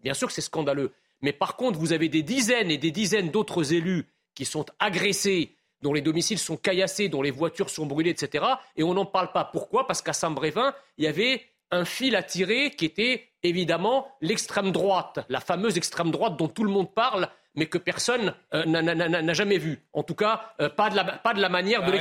[0.00, 0.92] bien sûr que c'est scandaleux.
[1.22, 5.56] Mais par contre, vous avez des dizaines et des dizaines d'autres élus qui sont agressés,
[5.82, 8.44] dont les domiciles sont caillassés, dont les voitures sont brûlées, etc.
[8.76, 9.44] Et on n'en parle pas.
[9.44, 9.86] Pourquoi?
[9.86, 15.20] Parce qu'à Saint-Brévin, il y avait un fil à tirer qui était évidemment l'extrême droite,
[15.28, 19.58] la fameuse extrême droite dont tout le monde parle, mais que personne euh, n'a jamais
[19.58, 19.80] vu.
[19.92, 21.92] En tout cas, euh, pas, de la, pas de la manière de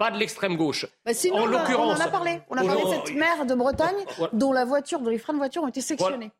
[0.00, 0.86] ah de l'extrême gauche.
[1.04, 2.40] Bah en l'occurrence, on en a parlé.
[2.50, 5.38] On a parlé de cette mère de Bretagne dont la voiture, dont les freins de
[5.38, 6.30] voiture ont été sectionnés.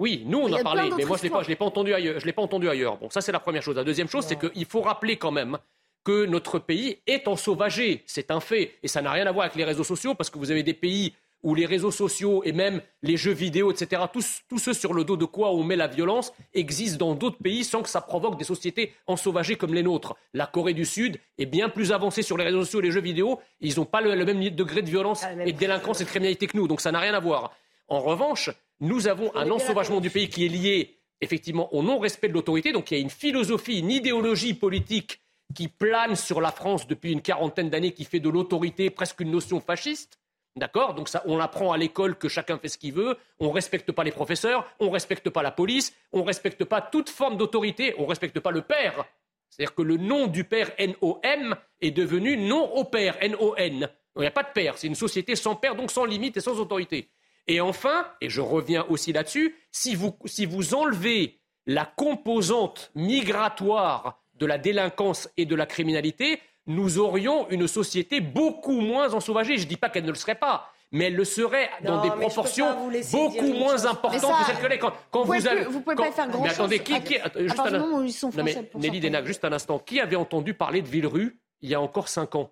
[0.00, 2.18] Oui, nous on en a parlé, mais moi je ne l'ai pas, entendu ailleurs.
[2.18, 2.96] Je l'ai pas entendu ailleurs.
[2.96, 3.76] Bon, ça c'est la première chose.
[3.76, 5.58] La deuxième chose, c'est qu'il faut rappeler quand même
[6.04, 8.02] que notre pays est ensauvagé.
[8.06, 8.78] C'est un fait.
[8.82, 10.72] Et ça n'a rien à voir avec les réseaux sociaux, parce que vous avez des
[10.72, 14.94] pays où les réseaux sociaux et même les jeux vidéo, etc., tous, tous ceux sur
[14.94, 18.00] le dos de quoi on met la violence, existent dans d'autres pays sans que ça
[18.00, 20.16] provoque des sociétés ensauvagées comme les nôtres.
[20.32, 23.00] La Corée du Sud est bien plus avancée sur les réseaux sociaux et les jeux
[23.02, 23.38] vidéo.
[23.60, 26.08] Ils n'ont pas le, le, même degré de violence Ah, et de délinquance et de
[26.08, 26.68] criminalité que nous.
[26.68, 27.52] Donc ça n'a rien à voir.
[27.88, 32.32] En revanche, nous avons un ensauvagement du pays qui est lié effectivement au non-respect de
[32.32, 32.72] l'autorité.
[32.72, 35.20] Donc il y a une philosophie, une idéologie politique
[35.54, 39.30] qui plane sur la France depuis une quarantaine d'années, qui fait de l'autorité presque une
[39.30, 40.18] notion fasciste.
[40.56, 40.94] D'accord?
[40.94, 43.92] Donc ça, on apprend à l'école que chacun fait ce qu'il veut, on ne respecte
[43.92, 47.36] pas les professeurs, on ne respecte pas la police, on ne respecte pas toute forme
[47.36, 49.04] d'autorité, on ne respecte pas le père.
[49.48, 53.88] C'est-à-dire que le nom du père N-O-M est devenu non au père N-O-N.
[54.16, 56.40] Il n'y a pas de père, c'est une société sans père, donc sans limite et
[56.40, 57.08] sans autorité.
[57.50, 64.20] Et enfin, et je reviens aussi là-dessus, si vous, si vous enlevez la composante migratoire
[64.34, 69.56] de la délinquance et de la criminalité, nous aurions une société beaucoup moins ensauvagée.
[69.56, 72.02] Je ne dis pas qu'elle ne le serait pas, mais elle le serait dans Non,
[72.02, 74.78] des proportions beaucoup moins importantes ça, que celles que les.
[74.78, 78.04] Quand, quand vous avez, plus- vous pouvez quand- pas faire Mais qui, qui- juste un-
[78.04, 79.00] ils sont Non, mais Nelly.
[79.00, 79.80] Denac, juste un instant.
[79.80, 82.50] Qui avait entendu parler de Villerue il y a encore cinq ans?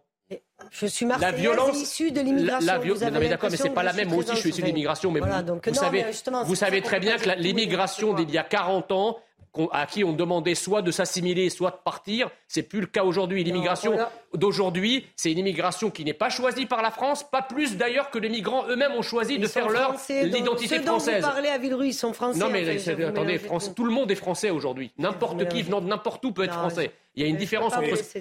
[0.71, 2.67] Je suis la violence, issue de la, l'immigration.
[2.67, 4.09] la non, mais d'accord, mais c'est pas la même.
[4.09, 6.45] Moi aussi, je suis issu de l'immigration, mais Voilà, vous, donc vous non, savez, mais
[6.45, 9.19] vous savez très bien que la- l'immigration d'il y a 40 ans,
[9.73, 13.43] à qui on demandait soit de s'assimiler, soit de partir, c'est plus le cas aujourd'hui.
[13.43, 13.97] L'immigration
[14.35, 18.19] d'aujourd'hui, c'est une immigration qui n'est pas choisie par la France, pas plus d'ailleurs que
[18.19, 21.25] les migrants eux-mêmes ont choisi Ils de faire leur français, l'identité dont française.
[21.25, 22.39] Vous parlez à Villerue, ils sont français.
[22.39, 22.69] Non mais
[23.05, 23.85] attendez, France- tout.
[23.85, 24.93] le monde est français aujourd'hui.
[24.99, 26.93] N'importe qui venant de n'importe où peut être Non, français.
[27.19, 27.73] Il y a une différence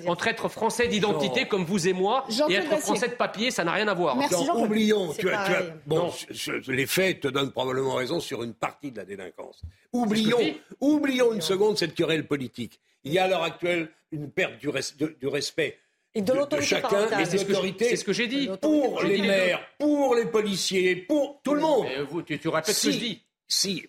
[0.07, 2.77] entre, être français d'identité comme vous et moi et être Dacier.
[2.79, 4.15] français de papier, ça n'a rien à voir.
[4.15, 5.73] Merci, oublions, C'est tu as, tu as- pareil.
[5.85, 6.11] bon, Non.
[6.31, 9.61] je- je- les faits te donnent probablement raison sur une partie de la délinquance.
[9.93, 10.39] Oublions,
[10.81, 12.79] oublions une seconde cette querelle politique.
[13.03, 15.77] Il y a à l'heure actuelle une perte du, res- de- du respect
[16.15, 18.03] Et de de, de l'autorité chacun et c'est de ce que je- l'autorité c'est ce
[18.03, 18.49] que j'ai dit.
[18.59, 21.85] pour les dit les maires, pour les policiers, pour tout le monde.
[21.87, 23.21] Mais vous, tu, tu répètes ce que je dis.
[23.47, 23.85] Si.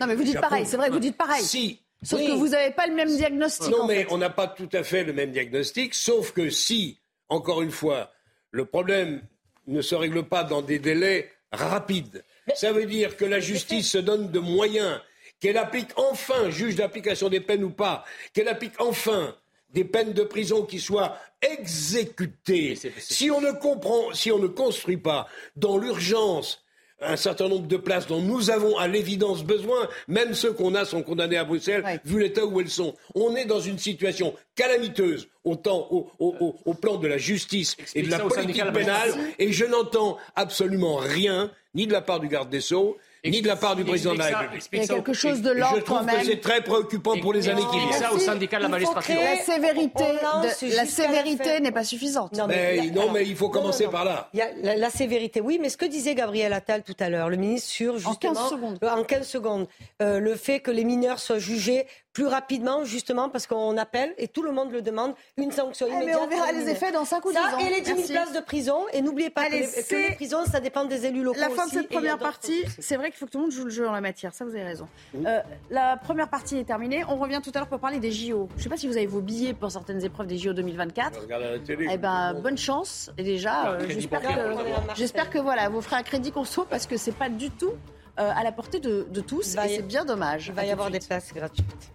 [0.00, 1.42] Non, mais vous dites pareil, c'est vrai, vous dites pareil.
[1.42, 1.80] Si.
[2.06, 2.26] Sauf Oui.
[2.28, 3.68] que vous n'avez pas le même diagnostic.
[3.70, 4.12] Non, en mais fait.
[4.12, 8.12] on n'a pas tout à fait le même diagnostic, sauf que si, encore une fois,
[8.52, 9.22] le problème
[9.66, 12.22] ne se règle pas dans des délais rapides,
[12.54, 15.00] ça veut dire que la justice se donne de moyens,
[15.40, 19.34] qu'elle applique enfin, juge d'application des peines ou pas, qu'elle applique enfin
[19.70, 22.78] des peines de prison qui soient exécutées.
[22.98, 26.62] Si on ne comprend, si on ne construit pas dans l'urgence
[27.00, 30.84] un certain nombre de places dont nous avons à l'évidence besoin, même ceux qu'on a
[30.84, 32.00] sont condamnés à Bruxelles, Ouais.
[32.04, 32.94] vu l'état où elles sont.
[33.14, 37.76] On est dans une situation calamiteuse, autant au, au- au- au plan de la justice
[37.94, 42.28] et de la politique pénale, et je n'entends absolument rien, ni de la part du
[42.28, 42.96] garde des Sceaux,
[43.30, 44.68] ni de la part du président de la République.
[44.72, 46.24] Il y a quelque chose de Et je l'ordre trouve quand que même.
[46.24, 47.92] c'est très préoccupant pour les années qui viennent.
[47.92, 49.14] ça au syndicat de la magistrature.
[49.20, 52.32] La sévérité, de- la sévérité n'est pas suffisante.
[52.36, 53.96] Non, Mais la- non, mais il faut non, commencer non, non.
[53.96, 54.28] par là.
[54.34, 57.08] Il y a la, la sévérité, oui, mais ce que disait Gabriel Attal tout à
[57.08, 58.78] l'heure, le ministre sur justement 15 secondes.
[58.82, 59.66] Euh, en 15 secondes,
[60.02, 64.26] euh, le fait que les mineurs soient jugés plus rapidement, justement parce qu'on appelle et
[64.26, 66.20] tout le monde le demande une sanction Eh, mais immédiate.
[66.24, 67.58] on verra les effets dans 5 ou 10 Ça ans.
[67.58, 68.12] et les 10 000 Merci.
[68.14, 68.78] places de prison.
[68.94, 71.50] Et n'oubliez pas Allez, que, les, que les prisons, ça dépend des élus locaux La
[71.50, 73.70] fin de cette première partie, c'est vrai qu'il faut que tout le monde joue le
[73.70, 74.88] jeu en la matière, ça vous avez raison.
[75.26, 78.48] Euh, la première partie est terminée, on revient tout à l'heure pour parler des JO.
[78.54, 81.16] Je ne sais pas si vous avez vos billets pour certaines épreuves des JO 2024.
[81.16, 81.86] Je regarde à la télé.
[81.92, 83.10] Eh ben, bonne chance.
[83.18, 86.86] Et déjà, euh, crédit j'espère que, j'espère que voilà, vous ferez un crédit conso parce
[86.86, 87.72] que c'est pas du tout
[88.18, 90.46] euh, à la portée de, de tous et c'est bien dommage.
[90.46, 91.90] Il va y avoir de des places gratuites.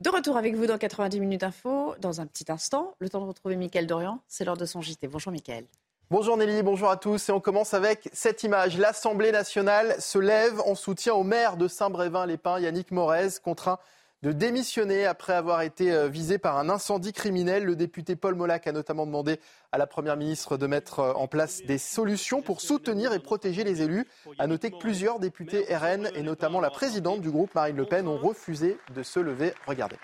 [0.00, 2.94] De retour avec vous dans 90 minutes info, dans un petit instant.
[2.98, 5.08] Le temps de retrouver Mickaël Dorian, c'est l'heure de son JT.
[5.08, 5.66] Bonjour Mickaël.
[6.10, 7.28] Bonjour Nelly, bonjour à tous.
[7.28, 8.76] Et on commence avec cette image.
[8.76, 13.78] L'Assemblée nationale se lève en soutien au maire de Saint-Brévin-les-Pins, Yannick Morez, contraint
[14.22, 17.64] de démissionner après avoir été euh, visé par un incendie criminel.
[17.64, 19.40] Le député Paul Molac a notamment demandé
[19.72, 23.64] à la Première ministre de mettre euh, en place des solutions pour soutenir et protéger
[23.64, 24.06] les élus.
[24.38, 28.06] À noter que plusieurs députés RN et notamment la présidente du groupe Marine Le Pen
[28.06, 29.54] ont refusé de se lever.
[29.66, 29.96] Regardez.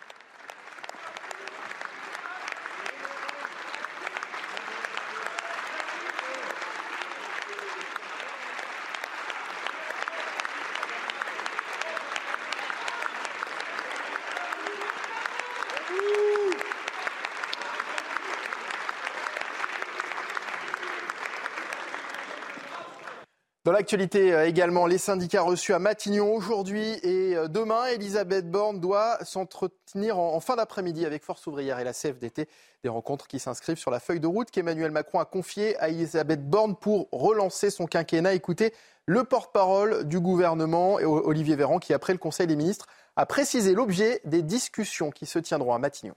[23.68, 28.81] Dans l'actualité euh, également, les syndicats reçus à Matignon aujourd'hui et euh, demain, Elisabeth Borne
[28.81, 32.48] doit s'entretenir en fin d'après-midi avec Force ouvrière et la CFDT.
[32.83, 36.48] Des rencontres qui s'inscrivent sur la feuille de route qu'Emmanuel Macron a confiée à Elisabeth
[36.48, 38.33] Borne pour relancer son quinquennat.
[38.33, 38.72] Écoutez
[39.04, 44.22] le porte-parole du gouvernement, Olivier Véran, qui après le Conseil des ministres a précisé l'objet
[44.24, 46.14] des discussions qui se tiendront à Matignon.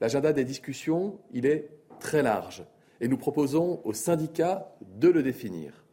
[0.00, 1.68] L'agenda des discussions, il est
[2.00, 2.64] très large
[3.00, 5.84] et nous proposons aux syndicats de le définir.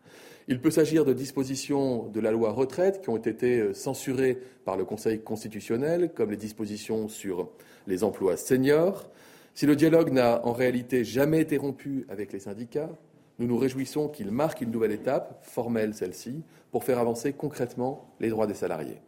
[0.48, 4.78] Il peut s'agir de dispositions de la loi retraite qui ont été euh, censurées par
[4.78, 7.50] le Conseil constitutionnel, comme les dispositions sur
[7.88, 9.10] les emplois seniors.
[9.56, 12.92] Si le dialogue n'a en réalité jamais été rompu avec les syndicats,
[13.40, 18.30] nous nous réjouissons qu'il marque une nouvelle étape, formelle celle-ci, pour faire avancer concrètement les
[18.30, 19.02] droits des salariés.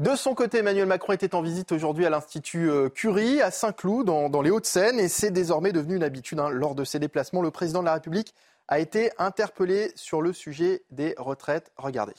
[0.00, 4.06] De son côté, Emmanuel Macron était en visite aujourd'hui à l'Institut euh, Curie, à Saint-Cloud,
[4.06, 6.38] dans, les Hauts-de-Seine, et c'est désormais devenu une habitude.
[6.38, 6.50] Hein.
[6.50, 8.32] Lors de ses déplacements, le président de la République
[8.68, 11.72] a été interpellé sur le sujet des retraites.
[11.76, 12.14] Regardez.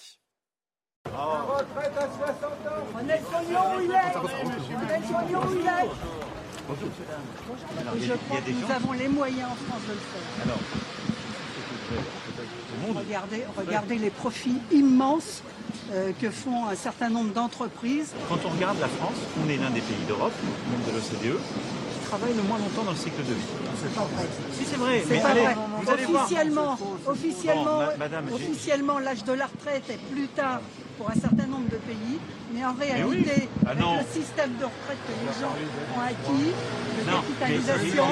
[1.06, 2.84] retraite à 60 ans.
[2.96, 4.14] On est où il est.
[4.18, 4.28] On
[5.30, 5.90] est où il est.
[8.06, 10.44] je crois que nous avons les moyens en France de le faire.
[10.44, 10.60] Alors,
[12.98, 15.44] regardez, regardez les profits immenses
[16.20, 18.14] que font un certain nombre d'entreprises.
[18.28, 20.34] Quand on regarde la France, on est l'un des pays d'Europe,
[20.72, 21.38] même de l'OCDE,
[21.94, 23.52] qui travaille le moins longtemps dans le cycle de vie.
[23.82, 24.28] C'est pas vrai.
[24.54, 25.48] Si c'est vrai, mais allez,
[25.82, 26.78] vous allez officiellement, voir.
[27.08, 27.80] Officiellement,
[28.34, 30.62] officiellement, l'âge de la retraite est plus tard
[30.98, 32.20] pour un certain nombre de pays,
[32.52, 35.54] mais en réalité, ah avec le système de retraite que les gens
[35.96, 36.54] ont acquis,
[36.98, 38.06] de capitalisation,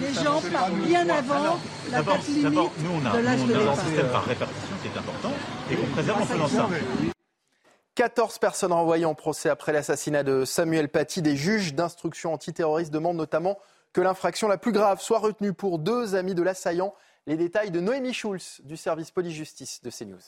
[0.00, 1.58] les gens partent bien avant
[1.90, 3.72] la date limite de l'âge de départ.
[3.72, 5.32] un système par répartition qui est important
[5.70, 6.68] et qu'on préserve en faisant ça.
[7.94, 11.22] 14 personnes renvoyées en procès après l'assassinat de Samuel Paty.
[11.22, 13.58] Des juges d'instruction antiterroriste demandent notamment
[13.92, 16.94] que l'infraction la plus grave soit retenue pour deux amis de l'assaillant.
[17.26, 20.18] Les détails de Noémie Schulz du service police-justice de CNews.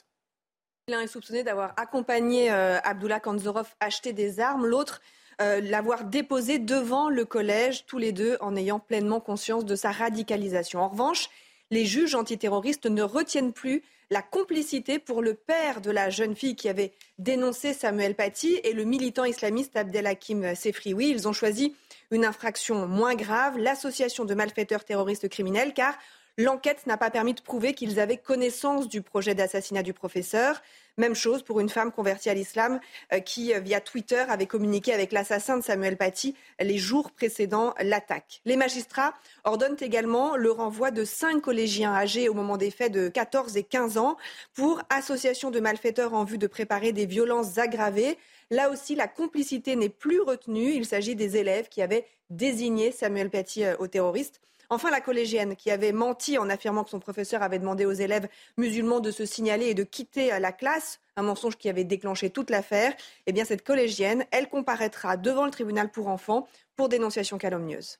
[0.89, 5.03] L'un est soupçonné d'avoir accompagné euh, Abdullah Kanzorov acheter des armes, l'autre
[5.43, 9.91] euh, l'avoir déposé devant le collège, tous les deux en ayant pleinement conscience de sa
[9.91, 10.79] radicalisation.
[10.79, 11.29] En revanche,
[11.73, 16.55] les juges antiterroristes ne retiennent plus la complicité pour le père de la jeune fille
[16.55, 21.11] qui avait dénoncé Samuel Paty et le militant islamiste Abdelhakim Sefrioui.
[21.11, 21.75] Ils ont choisi
[22.13, 25.99] une infraction moins grave, l'association de malfaiteurs terroristes criminels, car
[26.39, 30.61] L'enquête n'a pas permis de prouver qu'ils avaient connaissance du projet d'assassinat du professeur.
[30.99, 32.79] Même chose pour une femme convertie à l'islam
[33.15, 37.75] euh, qui, euh, via Twitter, avait communiqué avec l'assassin de Samuel Paty les jours précédant
[37.81, 38.43] l'attaque.
[38.45, 43.09] Les magistrats ordonnent également le renvoi de cinq collégiens âgés au moment des faits de
[43.09, 44.19] 14 et 15 ans
[44.53, 48.19] pour association de malfaiteurs en vue de préparer des violences aggravées.
[48.51, 50.73] Là aussi, la complicité n'est plus retenue.
[50.75, 54.41] Il s'agit des élèves qui avaient désigné Samuel Paty euh, au terroriste.
[54.71, 58.29] Enfin, la collégienne qui avait menti en affirmant que son professeur avait demandé aux élèves
[58.57, 62.51] musulmans de se signaler et de quitter la classe, un mensonge qui avait déclenché toute
[62.51, 62.93] l'affaire,
[63.27, 67.99] eh bien cette collégienne, elle comparaîtra devant le tribunal pour enfants pour dénonciation calomnieuse.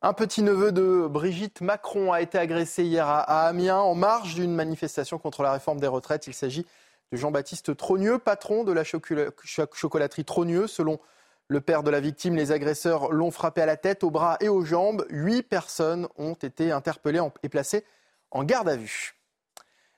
[0.00, 4.54] Un petit neveu de Brigitte Macron a été agressé hier à Amiens en marge d'une
[4.54, 6.28] manifestation contre la réforme des retraites.
[6.28, 6.64] Il s'agit
[7.10, 10.68] de Jean-Baptiste Trogneux, patron de la chocolaterie Trogneux.
[10.68, 11.00] Selon
[11.48, 14.48] le père de la victime, les agresseurs l'ont frappé à la tête, aux bras et
[14.48, 15.06] aux jambes.
[15.08, 17.84] Huit personnes ont été interpellées et placées
[18.30, 19.14] en garde à vue.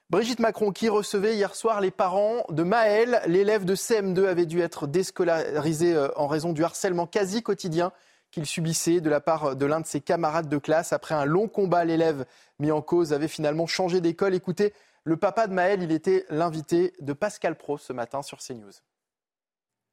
[0.09, 4.61] Brigitte Macron qui recevait hier soir les parents de Maël, l'élève de CM2 avait dû
[4.61, 7.93] être déscolarisé euh, en raison du harcèlement quasi quotidien
[8.29, 10.93] qu'il subissait de la part de l'un de ses camarades de classe.
[10.93, 12.25] Après un long combat, l'élève
[12.59, 14.33] mis en cause avait finalement changé d'école.
[14.33, 18.71] Écoutez, le papa de Maël, il était l'invité de Pascal Pro ce matin sur CNews.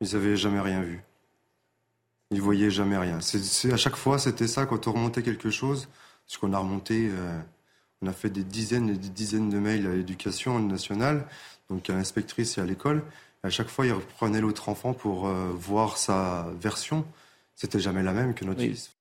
[0.00, 1.02] Ils n'avaient jamais rien vu.
[2.30, 3.20] Ils voyaient jamais rien.
[3.20, 5.88] C'est, à chaque fois, c'était ça quand on remontait quelque chose,
[6.26, 7.40] parce qu'on a remonté, euh,
[8.02, 11.26] on a fait des dizaines et des dizaines de mails à l'éducation nationale,
[11.70, 13.02] donc à l'inspectrice et à l'école.
[13.42, 17.06] à chaque fois, ils reprenaient l'autre enfant pour euh, voir sa version.
[17.54, 18.92] C'était jamais la même que notre fils.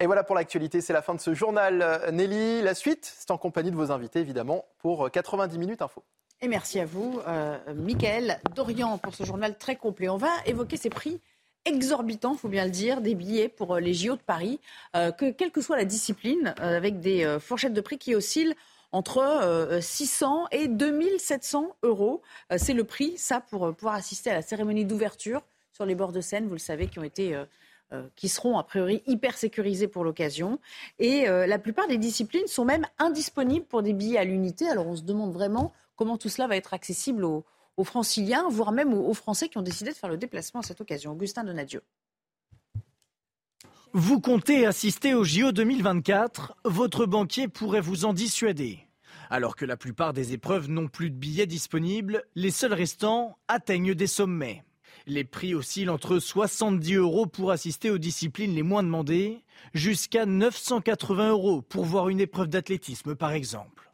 [0.00, 2.08] Et voilà pour l'actualité, c'est la fin de ce journal.
[2.12, 6.02] Nelly, la suite, c'est en compagnie de vos invités, évidemment, pour 90 minutes info.
[6.44, 10.08] Et merci à vous, euh, Mickaël Dorian, pour ce journal très complet.
[10.08, 11.20] On va évoquer ces prix
[11.64, 14.60] exorbitant, faut bien le dire, des billets pour euh, les JO de Paris,
[14.96, 18.54] euh, que quelle que soit la discipline, euh, avec des fourchettes de prix qui oscillent
[18.90, 22.20] entre 600 et 2700 euros.
[22.58, 25.40] C'est le prix, ça, pour pouvoir assister à la cérémonie d'ouverture
[25.72, 27.34] sur les bords de Seine, vous le savez, qui ont été
[28.16, 30.58] qui seront a priori hyper sécurisés pour l'occasion.
[30.98, 34.68] Et la plupart des disciplines sont même indisponibles pour des billets à l'unité.
[34.68, 38.72] Alors on se demande vraiment comment tout cela va être accessible aux, aux franciliens, voire
[38.72, 41.12] même aux, Français qui ont décidé de faire le déplacement à cette occasion.
[41.12, 41.82] Augustin Donadieu.
[43.92, 48.86] Vous comptez assister au JO 2024 Votre banquier pourrait vous en dissuader.
[49.28, 53.94] Alors que la plupart des épreuves n'ont plus de billets disponibles, les seuls restants atteignent
[53.94, 54.64] des sommets.
[55.06, 59.42] Les prix oscillent entre 70 euros pour assister aux disciplines les moins demandées,
[59.74, 63.91] jusqu'à 980 euros pour voir une épreuve d'athlétisme par exemple.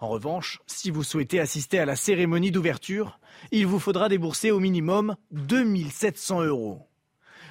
[0.00, 3.18] En revanche, si vous souhaitez assister à la cérémonie d'ouverture,
[3.50, 6.82] il vous faudra débourser au minimum 2700 euros.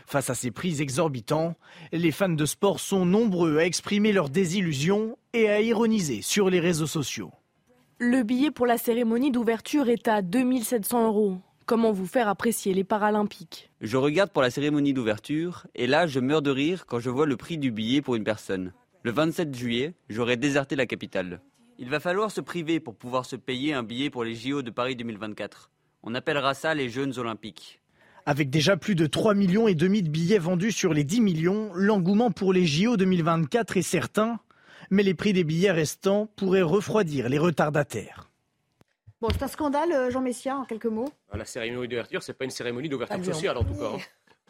[0.05, 1.55] Face à ces prix exorbitants,
[1.91, 6.61] les fans de sport sont nombreux à exprimer leur désillusion et à ironiser sur les
[6.61, 7.31] réseaux sociaux.
[7.99, 11.39] Le billet pour la cérémonie d'ouverture est à 2700 euros.
[11.65, 13.69] Comment vous faire apprécier les Paralympiques?
[13.81, 17.25] Je regarde pour la cérémonie d'ouverture et là je meurs de rire quand je vois
[17.25, 18.71] le prix du billet pour une personne.
[19.03, 21.41] Le 27 juillet, j'aurai déserté la capitale.
[21.79, 24.71] Il va falloir se priver pour pouvoir se payer un billet pour les JO de
[24.71, 25.69] Paris 2024.
[26.03, 27.81] On appellera ça les Jeunes Olympiques.
[28.25, 31.71] Avec déjà plus de 3 millions et demi de billets vendus sur les 10 millions,
[31.75, 34.39] l'engouement pour les JO 2024 est certain,
[34.89, 38.29] mais les prix des billets restants pourraient refroidir les retardataires.
[39.21, 41.09] Bon, c'est un scandale, euh, Jean Messia, en quelques mots.
[41.33, 43.91] La cérémonie d'ouverture, c'est pas une cérémonie d'ouverture sociale, en tout cas.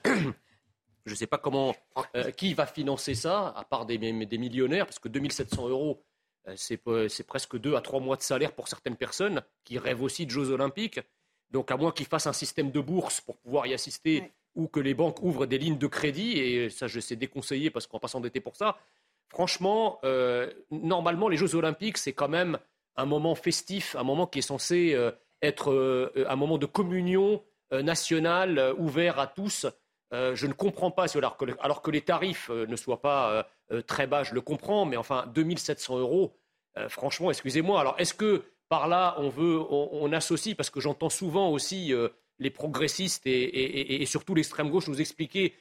[0.06, 0.12] hein.
[1.06, 1.74] Je ne sais pas comment,
[2.16, 6.04] euh, qui va financer ça, à part des, des millionnaires, parce que 2700 euros,
[6.56, 10.02] c'est pas- c'est presque deux à trois mois de salaire pour certaines personnes qui rêvent
[10.04, 11.00] aussi de Jeux Olympiques.
[11.52, 14.80] Donc, à moins qu'ils fassent un système de bourse pour pouvoir y assister ou que
[14.80, 18.02] les banques ouvrent des lignes de crédit, et ça, je sais déconseiller parce qu'on va
[18.02, 18.78] pas s'endetter pour ça.
[19.30, 22.58] Franchement, euh, normalement, les Jeux Olympiques, c'est quand même
[22.96, 27.44] un moment festif, un moment qui est censé euh, être euh, un moment de communion
[27.74, 29.68] euh, nationale euh, ouvert à tous.
[30.14, 33.82] Euh, je ne comprends pas, si- alors que, les tarifs euh, ne soient pas euh,
[33.82, 36.38] très bas, je le comprends, mais enfin 2700 euros,
[36.90, 37.82] franchement, excusez-moi.
[37.82, 41.92] Alors est-ce que par là on veut, on, associe, parce que j'entends souvent aussi
[42.38, 45.56] les progressistes et, surtout l'extrême gauche nous expliquer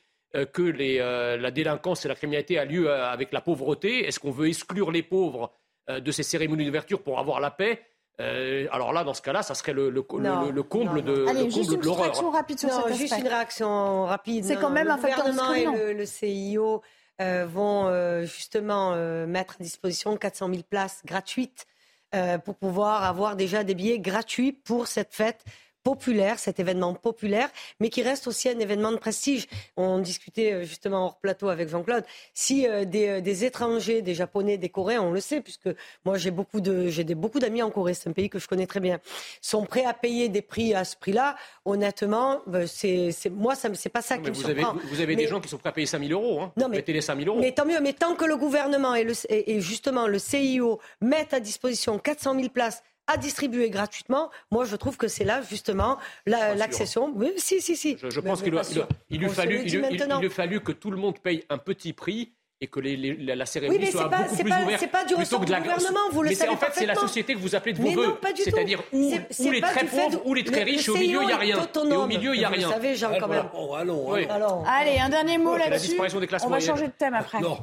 [0.52, 4.06] que la délinquance et la criminalité a lieu avec la pauvreté.
[4.06, 5.52] Est-ce qu'on veut exclure les pauvres
[5.88, 7.80] de ces cérémonies d'ouverture pour avoir la paix?
[8.20, 11.00] Euh, alors là, dans ce cas-là, ça serait le, le- le- Non, le- le comble
[11.00, 11.32] non, de, non.
[11.34, 12.22] le comble de l'horreur.
[12.22, 14.44] non, juste une réaction rapide.
[14.44, 15.84] C'est Non, quand non, même le un facteur gouvernement et discriminant.
[15.84, 16.82] le, le CIO
[17.20, 21.66] euh, vont euh, justement euh, mettre à disposition 400 000 places gratuites
[22.14, 25.44] euh, pour pouvoir avoir déjà des billets gratuits pour cette fête
[25.90, 27.48] populaire, cet événement populaire,
[27.80, 29.46] mais qui reste aussi un événement de prestige.
[29.76, 32.04] On discutait euh, justement hors plateau avec Jean-Claude.
[32.34, 35.68] Si euh, des, euh, des étrangers, des Japonais, des Coréens, on le sait, puisque
[36.04, 38.48] moi j'ai beaucoup de j'ai des, beaucoup d'amis en Corée, c'est un pays que je
[38.48, 38.98] connais très bien,
[39.40, 41.36] sont prêts à payer des prix à ce prix-là.
[41.64, 45.00] Honnêtement, c'est c'est- moi ça me- c'est pas ça qui Mais me vous avez, vous
[45.00, 46.40] avez des gens qui sont prêts à payer 5 000 euros.
[46.40, 46.52] Hein.
[46.56, 47.40] Non, mais- Mettez les 5 000 euros.
[47.40, 50.80] mais tant mieux, mais tant que le gouvernement et, le- et- et justement le CIO
[51.00, 55.40] mettent à disposition 400 000 places à distribuer gratuitement, moi je trouve que c'est là
[55.48, 57.12] justement la- l'accession.
[57.14, 57.96] Oui, si, si, si.
[58.02, 59.74] Je, pense qu'il il, il fallu, il,
[60.22, 63.36] il- fallu que tout le monde paye un petit prix et que les- les- la,
[63.36, 64.80] la cérémonie Oui, mais soit pas- beaucoup plus pas- ouverte.
[64.80, 66.86] c'est pas du plutôt ressort la- du gouvernement, vous le mais savez en fait, c'est
[66.86, 68.16] la société que vous appelez de vos voeux.
[68.34, 69.12] C'est-à-dire où,
[69.50, 71.32] les très pauvres, de- où les très le- riches, le et au milieu, il n'y
[71.32, 71.58] a rien.
[71.58, 72.70] Et au milieu, il n'y a Vous rien.
[72.70, 73.44] savez, Jean, quand même.
[73.52, 74.24] Bon, allons, Oui.
[74.30, 74.64] allons.
[74.64, 75.88] Allez, un dernier mot la là-dessus.
[75.88, 77.40] disparition des classes On va changer de thème après.
[77.40, 77.58] Non,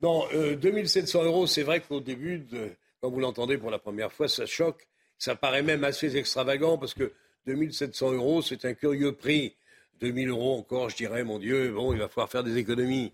[0.00, 2.70] non euh, 2700 euros, c'est vrai qu'au début, de-
[3.02, 4.86] quand vous l'entendez pour la première fois, ça choque.
[5.18, 7.12] Ça paraît même assez extravagant parce que
[7.46, 9.56] 2700 euros, c'est un curieux prix.
[10.00, 13.12] 2000 euros encore, je dirais, mon Dieu, bon, il va falloir faire des économies.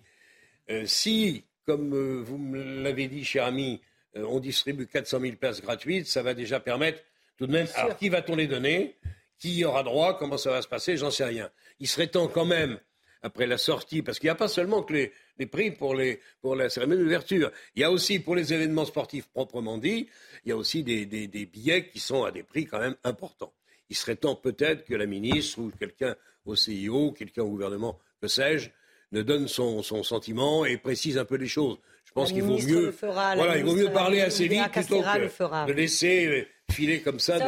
[0.71, 3.81] Euh, si, comme euh, vous me l'avez dit, cher ami,
[4.17, 7.01] euh, on distribue 400 000 places gratuites, ça va déjà permettre
[7.37, 7.67] tout de même.
[7.75, 8.97] Alors, qui va-t-on les donner?
[9.39, 10.19] Qui y aura droit?
[10.19, 10.97] Comment ça va se passer?
[10.97, 11.51] J'en sais rien.
[11.81, 12.79] Il serait temps quand même,
[13.23, 16.21] après la sortie, parce qu'il n'y a pas seulement que les, les prix pour, les,
[16.41, 20.09] pour la cérémonie d'ouverture, il y a aussi pour les événements sportifs proprement dit,
[20.45, 22.97] il y a aussi des, des- des billets qui sont à des prix quand même
[23.05, 23.53] importants.
[23.91, 26.15] Il serait temps peut-être que la ministre ou quelqu'un
[26.47, 28.71] au CIO, quelqu'un au gouvernement, que sais-je,
[29.13, 31.79] ne donne son, son sentiment et précise un peu les choses.
[32.05, 35.03] Je pense qu'il vaut mieux, fera, voilà, il vaut mieux parler Léa assez vite plutôt
[35.03, 35.67] que le fera.
[35.67, 37.47] de laisser filer comme ça, Ça.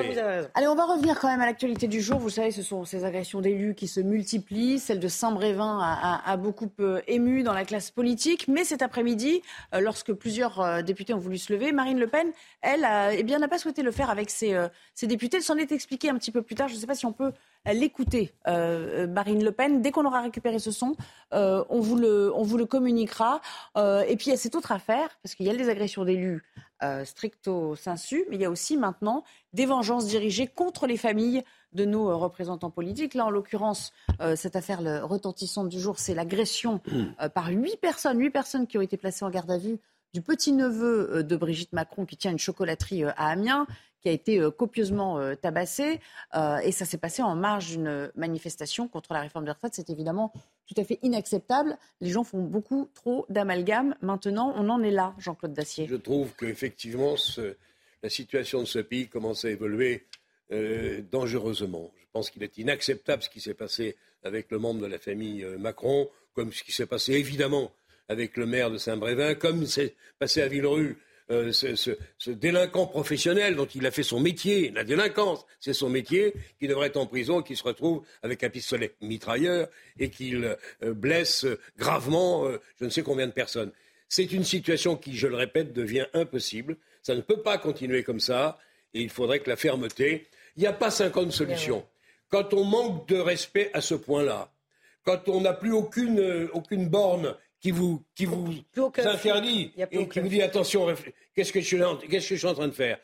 [0.54, 2.18] Allez, on va revenir quand même à l'actualité du jour.
[2.18, 4.78] Vous savez, ce sont ces agressions d'élus qui se multiplient.
[4.78, 8.48] Celle de Saint-Brévin a, a- a beaucoup euh, ému dans la classe politique.
[8.48, 9.42] Mais cet après-midi,
[9.74, 13.22] euh, lorsque plusieurs euh, députés ont voulu se lever, Marine Le Pen, elle, a- eh
[13.22, 15.36] bien, n'a pas souhaité le faire avec ses, euh, ses députés.
[15.36, 16.68] Elle s'en est expliquée un petit peu plus tard.
[16.68, 17.32] Je ne sais pas si on peut
[17.66, 19.82] l'écouter, euh, euh, Marine Le Pen.
[19.82, 20.96] Dès qu'on aura récupéré ce son,
[21.34, 23.40] euh, on, vous le, on vous le communiquera.
[23.76, 26.04] Euh, et puis, il y a cette autre affaire, parce qu'il y a les agressions
[26.04, 26.42] d'élus
[27.04, 31.44] stricto sensu, mais il y a aussi maintenant des vengeances dirigées contre les familles
[31.74, 33.12] de nos représentants politiques.
[33.12, 33.92] Là, en l'occurrence,
[34.34, 36.80] cette affaire le- retentissante du jour, c'est l'agression
[37.20, 39.78] euh, par huit personnes, huit personnes qui ont été placées en garde à vue
[40.12, 43.66] du petit-neveu euh, de Brigitte Macron qui tient une chocolaterie euh, à Amiens,
[44.00, 46.00] qui a été euh, copieusement tabassé.
[46.64, 49.74] Et ça s'est passé en marge d'une manifestation contre la réforme des retraites.
[49.74, 50.32] C'est évidemment
[50.66, 51.76] tout à fait inacceptable.
[52.00, 53.94] Les gens font beaucoup trop d'amalgame.
[54.00, 55.86] Maintenant, on en est là, Jean-Claude Dacier.
[55.86, 57.16] Je trouve qu'effectivement,
[58.02, 60.06] la situation de ce pays commence à évoluer
[61.12, 61.90] dangereusement.
[61.98, 65.44] Je pense qu'il est inacceptable ce qui s'est passé avec le membre de la famille
[65.58, 67.70] Macron, comme ce qui s'est passé évidemment
[68.10, 70.98] avec le maire de Saint-Brévin, comme c'est passé à Villerue.
[71.30, 75.72] Euh, ce, ce, ce, délinquant professionnel dont il a fait son métier, la délinquance, c'est
[75.72, 79.68] son métier, qui devrait être en prison, qui se retrouve avec un pistolet mitrailleur
[80.00, 81.46] et qu'il euh, blesse
[81.78, 83.70] gravement euh, je ne sais combien de personnes.
[84.08, 86.76] C'est une situation qui, je le répète, devient impossible.
[87.00, 88.58] Ça ne peut pas continuer comme ça
[88.92, 90.26] et il faudrait que la fermeté.
[90.56, 91.86] Il n'y a pas 50 solutions.
[92.28, 94.50] Quand on manque de respect à ce point-là,
[95.04, 98.54] quand on n'a plus aucune, aucune borne qui vous, qui vous
[98.98, 100.86] interdit et qui vous dit attention,
[101.34, 102.98] qu'est-ce que, je suis, qu'est-ce que je suis en train de faire?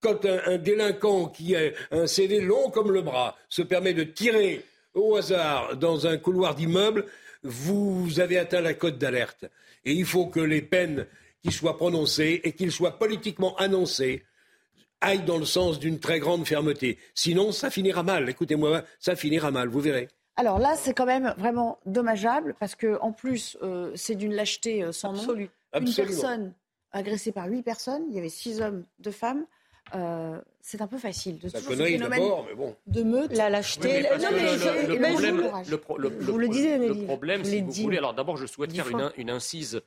[0.00, 4.04] Quand un, un, délinquant qui a un CV long comme le bras se permet de
[4.04, 4.62] tirer
[4.94, 7.06] au hasard dans un couloir d'immeuble,
[7.42, 9.44] vous avez atteint la cote d'alerte.
[9.84, 11.06] Et il faut que les peines
[11.42, 14.24] qui soient prononcées et qu'ils soient politiquement annoncées
[15.00, 16.98] aillent dans le sens d'une très grande fermeté.
[17.14, 18.28] Sinon, ça finira mal.
[18.28, 20.08] Écoutez-moi, ça finira mal, vous verrez.
[20.36, 24.82] Alors là, c'est quand même vraiment dommageable parce que en plus, euh, c'est d'une lâcheté
[24.82, 25.34] euh, sans nom.
[25.34, 26.12] Une Absolument.
[26.20, 26.52] personne
[26.92, 29.44] agressée par huit personnes, il y avait six hommes, deux femmes.
[29.94, 31.38] Euh, c'est un peu facile.
[31.38, 32.74] De La connerie phénomène d'abord, mais bon.
[32.86, 33.36] de meute.
[33.36, 34.00] La lâcheté.
[34.02, 34.08] Le-
[37.06, 37.82] problème- si vous dit.
[37.82, 39.82] voulez, alors d'abord, je souhaite faire une, in- une incise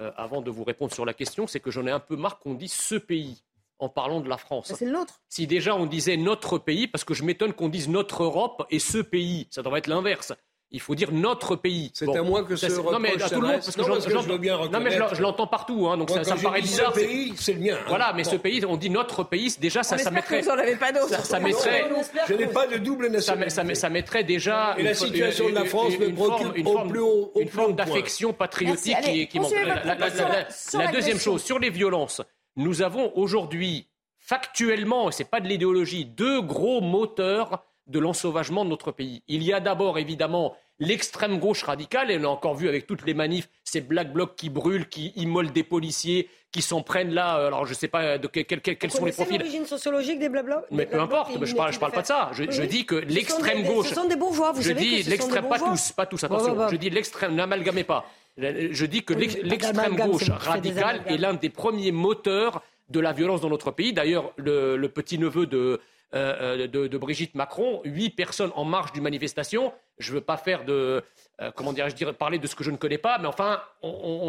[0.00, 2.38] euh, avant de vous répondre sur la question, c'est que j'en ai un peu marre
[2.38, 3.42] qu'on dise ce pays
[3.82, 4.72] en parlant de la France.
[4.76, 5.20] C'est le nôtre.
[5.28, 8.78] Si déjà on disait notre pays, parce que je m'étonne qu'on dise notre Europe et
[8.78, 10.32] ce pays, ça devrait être l'inverse.
[10.74, 11.90] Il faut dire notre pays.
[11.92, 13.86] C'est à moi que ça, ce Non, mais à tout le monde, parce que Non,
[13.88, 16.24] j'en- parce que je veux bien Non, mais je je l'entends partout, hein, donc Moi,
[16.24, 16.92] ça, ça me paraît ce bizarre.
[16.94, 17.76] c'est- pays, c'est le mien.
[17.78, 17.84] hein.
[17.88, 18.38] Voilà, mais ce Bon.
[18.38, 20.40] pays, on dit notre pays, déjà ça, On ça espère que mettrait.
[20.40, 21.08] vous en avez pas d'autres.
[21.10, 21.84] Ça, ça mettrait.
[22.26, 23.50] Je n'ai pas de double nationalité.
[23.50, 24.74] ça, met- ça mettrait déjà.
[24.78, 26.72] Et la une situation de la une- France une- me une forme- préoccupe une au
[26.72, 29.52] forme- plus haut- au Une forme d'affection patriotique qui, qui manque.
[29.84, 32.22] La, deuxième chose, sur les violences,
[32.56, 33.86] nous avons aujourd'hui,
[34.18, 39.22] factuellement, et ce n'est pas de l'idéologie, deux gros moteurs de l'ensauvagement de notre pays.
[39.28, 43.04] Il y a d'abord, évidemment, l'extrême gauche radicale, et on l'a encore vu avec toutes
[43.04, 47.38] les manifs, ces black blocs qui brûlent, qui immolent des policiers, qui s'en prennent là,
[47.38, 49.38] euh, alors je ne sais pas de quel- quel- quels sont les profils.
[49.38, 52.30] l'origine sociologique des blabla Mais peu importe, je ne parle, je parle pas de ça.
[52.32, 53.88] Je, je dis que l'extrême gauche.
[53.88, 56.20] Ce sont des bourgeois, vous je savez dis que ce sont pas tous, pas tous,
[56.20, 56.52] Bah, attention.
[56.54, 56.68] bah, bah.
[56.70, 58.04] Je dis l'extrême, n'amalgamez pas.
[58.38, 63.40] Je dis que Oui, l'extrême gauche radicale est l'un des premiers moteurs de la violence
[63.40, 63.92] dans notre pays.
[63.92, 65.80] D'ailleurs, le, le petit-neveu de,
[66.14, 69.72] euh, de, de Brigitte Macron, huit personnes en marge d'une manifestation.
[69.98, 71.02] Je ne veux pas faire de,
[71.40, 73.88] euh, comment dirais-je, parler de ce que je ne connais pas, mais enfin, on,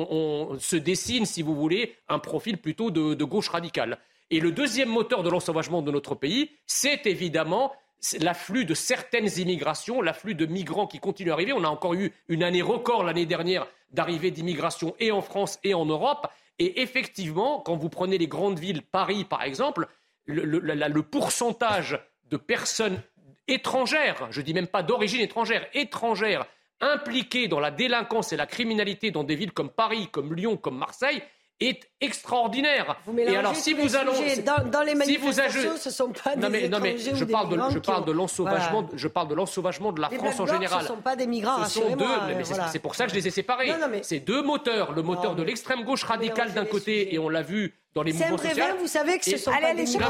[0.09, 3.97] on- on se dessine, si vous voulez, un profil plutôt de, de gauche radicale.
[4.31, 7.73] Et le deuxième moteur de l'ensauvagement de notre pays, c'est évidemment
[8.19, 11.53] l'afflux de certaines immigrations, l'afflux de migrants qui continuent à arriver.
[11.53, 15.73] On a encore eu une année record l'année dernière d'arrivée d'immigration et en France et
[15.73, 16.27] en Europe.
[16.59, 19.87] Et effectivement, quand vous prenez les grandes villes, Paris par exemple,
[20.25, 21.99] le, le- pourcentage
[22.29, 23.01] de personnes
[23.47, 26.45] étrangères, je dis même pas d'origine étrangère, étrangères,
[26.79, 30.77] impliquées dans la délinquance et la criminalité dans des villes comme Paris, comme Lyon, comme
[30.77, 31.21] Marseille,
[31.69, 32.97] est extraordinaire.
[33.05, 34.41] Vous et alors, si vous allons, sujets.
[34.41, 37.15] Dans- dans les si vous manifestations, ce sont pas non des mais, non mais étrangers
[37.15, 38.97] je parle de, migrants je qui parle ont- de l'ensauvagement, Voilà.
[38.97, 40.81] je parle de l'ensauvagement de la Les France en général.
[40.81, 42.67] ce sont pas des migrants, Ce sont deux, euh, c'est voilà.
[42.67, 43.71] c'est pour ça que je les ai séparés.
[43.89, 47.29] Mais- C'est deux moteurs, le moteur Non, de l'extrême gauche radicale d'un côté, et on
[47.29, 48.63] l'a vu dans les mouvements sociaux.
[48.79, 50.09] Vous savez que ce sont Allez, pas allez, des là,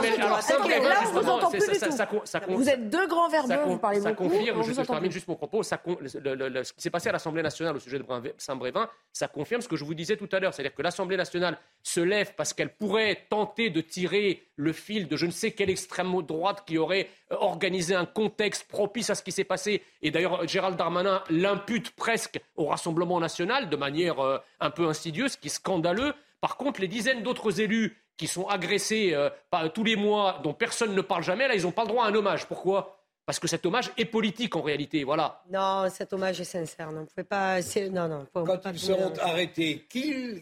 [1.05, 2.21] on vous entend plus ça- du ça- tout.
[2.23, 4.29] ça ça Vous êtes deux grands ça, verbeux, vous parlez ça beaucoup.
[4.29, 5.13] confirme, on je, vous je entend termine plus.
[5.15, 7.75] juste mon propos, ça con- le- le- le- ce qui s'est passé à l'Assemblée nationale
[7.75, 8.05] au sujet de
[8.37, 11.57] Saint-Brévin, ça confirme ce que je vous disais tout à l'heure, c'est-à-dire que l'Assemblée nationale
[11.81, 15.69] se lève parce qu'elle pourrait tenter de tirer le fil de je ne sais quelle
[15.69, 19.81] extrême droite qui aurait euh, organisé un contexte propice à ce qui s'est passé.
[20.01, 25.33] Et d'ailleurs, Gérald Darmanin l'impute presque au Rassemblement national de manière euh, un peu insidieuse,
[25.33, 26.13] ce qui est scandaleux.
[26.43, 30.53] Par contre, les dizaines d'autres élus qui sont agressés euh, par- tous les mois, dont
[30.53, 32.47] personne ne parle jamais, là, ils n'ont pas le droit à un hommage.
[32.47, 32.99] Pourquoi?
[33.25, 35.05] Parce que cet hommage est politique en réalité.
[35.05, 35.41] Voilà.
[35.49, 36.91] Non, cet hommage est sincère.
[36.91, 37.61] Non, vous pouvez pas.
[37.61, 38.27] c'est- Non, non.
[38.33, 40.41] faut- Quand pas ils tout seront arrêtés, qu'ils-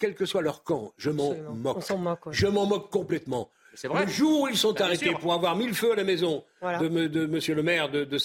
[0.00, 1.76] quel que soit leur camp, je m'en moque.
[1.76, 2.32] On s'en moque, ouais.
[2.32, 3.50] Je m'en moque complètement.
[3.74, 4.06] C'est vrai.
[4.06, 6.42] Le jour où ils sont Bah, arrêtés pour avoir mis le feu à la maison
[6.64, 6.78] Voilà.
[6.78, 8.18] de, me- de Monsieur le maire de, de Et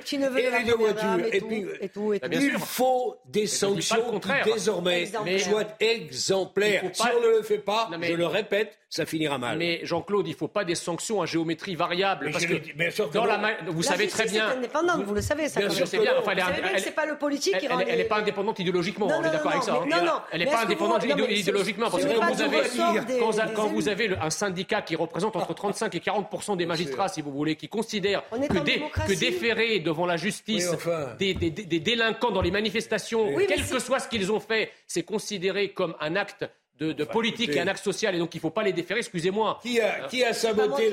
[0.00, 2.38] petit-neveu et la les deux voitures, et et puis et tout, et Bah, tout.
[2.42, 5.06] il faut des pas sanctions qui désormais
[5.38, 6.80] soient exemplaires.
[6.82, 9.38] Faut Si pas- on ne le fait pas, Non, mais- je le répète, ça finira
[9.38, 9.58] mal.
[9.58, 12.26] Mais Jean-Claude, il ne faut pas des sanctions à géométrie variable.
[12.26, 14.26] Mais parce que le dis, bien sûr que dans la ma- vous La savez très
[14.26, 14.48] bien.
[14.48, 15.60] indépendante, vous le savez, ça.
[15.60, 16.14] Bien sûr bien.
[16.18, 16.38] Enfin, elle
[16.74, 19.26] elle- c'est pas le politique qui Elle n'est les- pas indépendante idéologiquement, Non, on est
[19.26, 19.74] non, d'accord avec ça.
[19.74, 19.86] hein.
[19.88, 20.12] non, non.
[20.32, 21.90] Elle n'est pas indépendante idéologiquement.
[21.90, 26.56] Parce ce que quand pas vous avez, un syndicat qui représente entre 35 et 40
[26.56, 28.82] des magistrats, si vous voulez, qui considère On est que, dé-
[29.16, 31.14] déférer devant la justice Oui, enfin.
[31.18, 34.40] des, des- des- des délinquants dans les manifestations, Oui, quel que soit ce qu'ils ont
[34.40, 36.44] fait, c'est considéré comme un acte
[36.78, 39.00] de, de politique et un axe social, et donc il ne faut pas les déférer,
[39.00, 39.58] excusez-moi.
[39.62, 40.90] Qui a, qui a saboté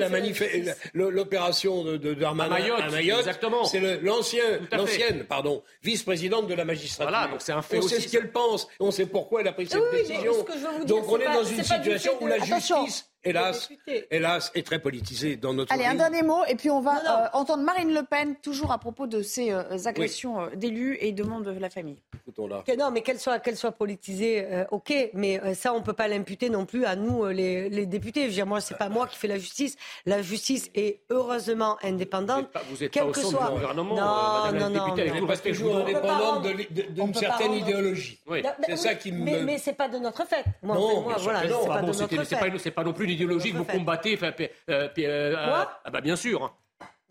[0.94, 3.64] l'opération de, de Darmanin à Mayotte, exactement.
[3.64, 7.10] C'est l'ancienne, pardon, vice-présidente de la magistrature.
[7.10, 9.52] Voilà, donc c'est un fait On sait ce qu'elle pense, on sait pourquoi elle a
[9.52, 10.32] pris cette Oui, décision.
[10.34, 12.34] ce que je veux vous dire, donc on est pas- dans une situation où la
[12.36, 12.84] Attention.
[12.86, 13.68] justice, hélas,
[14.10, 17.28] hélas, est très politisée dans notre Allez, un dernier mot, et puis on va euh,
[17.32, 21.44] entendre Marine Le Pen, toujours à propos de ces euh, agressions euh, d'élus et demande
[21.44, 21.98] de la famille.
[22.14, 22.62] Écoutons-la.
[22.66, 25.92] Que non, mais qu'elle soit, qu'elle soit politisée, euh, ok, mais euh, ça, on peut
[25.92, 28.22] pas l'imputer non plus à nous, euh, les, les députés.
[28.22, 29.76] Je veux dire, moi, c'est pas moi qui fais la justice.
[30.06, 32.46] La justice est heureusement indépendante.
[32.70, 33.46] Vous n'êtes quel pas au que centre soit.
[33.48, 35.56] du gouvernement, non, euh, Madame la non, non, députée, avec mais- tout le respect que
[35.56, 38.20] je vous Toujours indépendante d'une pas certaine rendre- idéologie.
[38.28, 40.44] C'est mais ça qui Mais, me- mais c'est pas de notre fait.
[40.62, 42.58] Moi, voilà, c'est Ah pas bon, de notre pas, fait.
[42.58, 43.72] c'est pas non plus idéologie que vous fait.
[43.78, 44.18] combattez.
[44.22, 46.54] euh, euh, Moi ah bah bien sûr.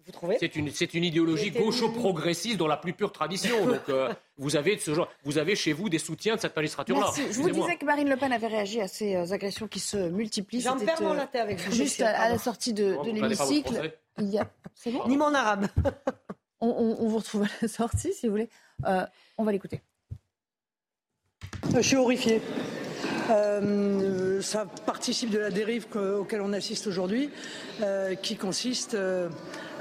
[0.06, 3.66] Vous trouvez C'est une, c'est une idéologie gaucho-progressiste dans la plus pure tradition.
[3.74, 6.56] Donc, euh, vous avez de ce genre, vous avez chez vous des soutiens de cette
[6.56, 7.06] magistrature-là.
[7.16, 7.34] Merci.
[7.34, 9.98] Je vous disais que Marine Le Pen avait réagi à ces euh, agressions qui se
[9.98, 10.62] multiplient.
[10.62, 13.74] J'en perds mon euh, latte avec vous, Juste à, à la sortie de, de l'hémicycle.
[13.74, 13.98] français.
[14.20, 14.48] Il y a...
[14.76, 15.68] C'est bon Ni mon arabe.
[16.62, 18.50] on, on- on vous retrouve à la sortie, si vous voulez.
[18.86, 19.06] Euh,
[19.40, 19.82] on va l'écouter.
[21.76, 22.42] Je suis horrifié.
[23.30, 27.30] Euh, ça participe de la dérive que- auquel on assiste aujourd'hui,
[27.82, 29.30] euh, qui consiste euh,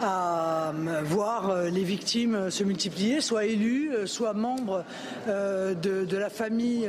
[0.01, 0.73] à
[1.05, 4.85] voir les victimes se multiplier, soit élus, euh, soit membres
[5.27, 6.89] de, la famille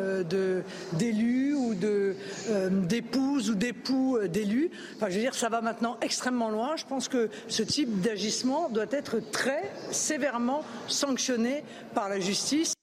[0.93, 4.71] d'élus ou d'épouses ou d'époux d'élus.
[4.95, 6.76] Enfin, je veux dire, ça va maintenant extrêmement loin.
[6.78, 11.63] Je pense que ce type d'agissement doit être très sévèrement sanctionné
[11.93, 12.74] par la justice.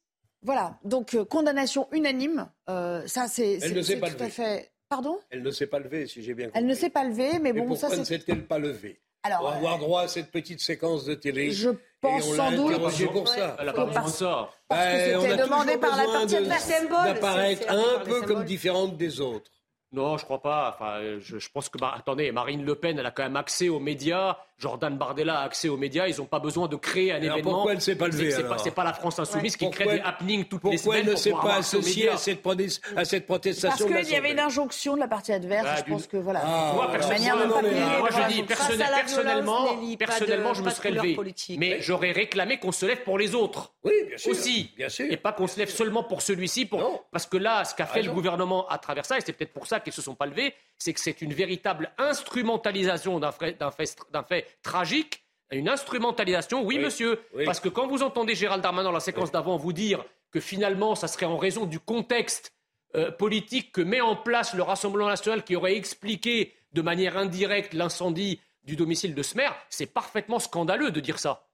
[0.43, 2.49] Voilà, donc euh, condamnation unanime.
[2.69, 4.31] Euh, ça, c'est Elle c'est- ne s'est c'est pas tout à levée.
[4.31, 4.73] fait.
[4.89, 5.19] Pardon?
[5.31, 6.61] Elle ne s'est pas levée, si j'ai bien compris.
[6.61, 8.19] Elle ne s'est pas levée, mais bon, ça pourquoi ne c'est.
[8.19, 9.01] s'est-elle pas levée?
[9.23, 11.53] Alors, Pour avoir droit à cette petite séquence de télé.
[11.53, 11.71] Je
[12.01, 13.57] pense et on sans l'a doute- pour ça.
[13.61, 14.51] Elle a pas besoin de ça.
[14.69, 16.45] Parce que Ben, on c'était demandé par la partie de-.
[16.59, 19.51] Symbole, D'apparaître un peu comme différente des autres.
[19.93, 20.75] Non, je crois pas.
[20.75, 23.37] Enfin, euh, je, je pense que, bah, attendez, Marine Le Pen, elle a quand même
[23.37, 24.37] accès aux médias.
[24.63, 26.07] Jordan Bardella a accès aux médias.
[26.07, 27.51] Ils n'ont pas besoin de créer un Alors événement.
[27.51, 29.95] pourquoi elle ne s'est pas levée, C'est pas, pas la France insoumise qui Pourquoi crée
[29.97, 31.07] des happenings toutes les Pourquoi semaines.
[31.09, 34.15] elle ne s'est pas associée à cette, protest- à cette Parce protestation de qu'il y
[34.15, 35.65] avait une injonction de la partie adverse.
[35.65, 36.43] Bah, je pense que voilà.
[36.45, 40.71] Ah, Moi, personnellement, manière de non, moi, je dis personnel- personnellement, violence, de- je me
[40.71, 41.15] serais levé.
[41.15, 41.59] politique.
[41.59, 43.73] Mais j'aurais réclamé qu'on se lève pour les autres.
[43.83, 44.31] Oui, bien sûr.
[44.31, 44.71] Aussi.
[44.77, 45.07] Bien sûr.
[45.11, 46.67] Et pas qu'on se lève seulement pour celui-ci.
[46.67, 47.05] Pour...
[47.11, 48.15] Parce que là, ce qu'a fait le raison.
[48.15, 50.55] gouvernement à travers ça, et c'est peut-être pour ça qu'ils ne se sont pas levés,
[50.79, 55.25] c'est que c'est une véritable instrumentalisation d'un fait, tragique.
[55.51, 56.85] Une instrumentalisation, oui, Oui.
[56.85, 57.21] monsieur.
[57.35, 57.45] Oui.
[57.45, 60.95] Parce que quand vous entendez Gérald Darmanin dans la séquence d'avant vous dire que finalement,
[60.95, 62.53] ça serait en raison du contexte
[62.95, 67.75] euh, politique que met en place le Rassemblement national qui aurait expliqué de manière indirecte
[67.75, 71.47] l'incendie du domicile de Smer, c'est parfaitement scandaleux de dire ça.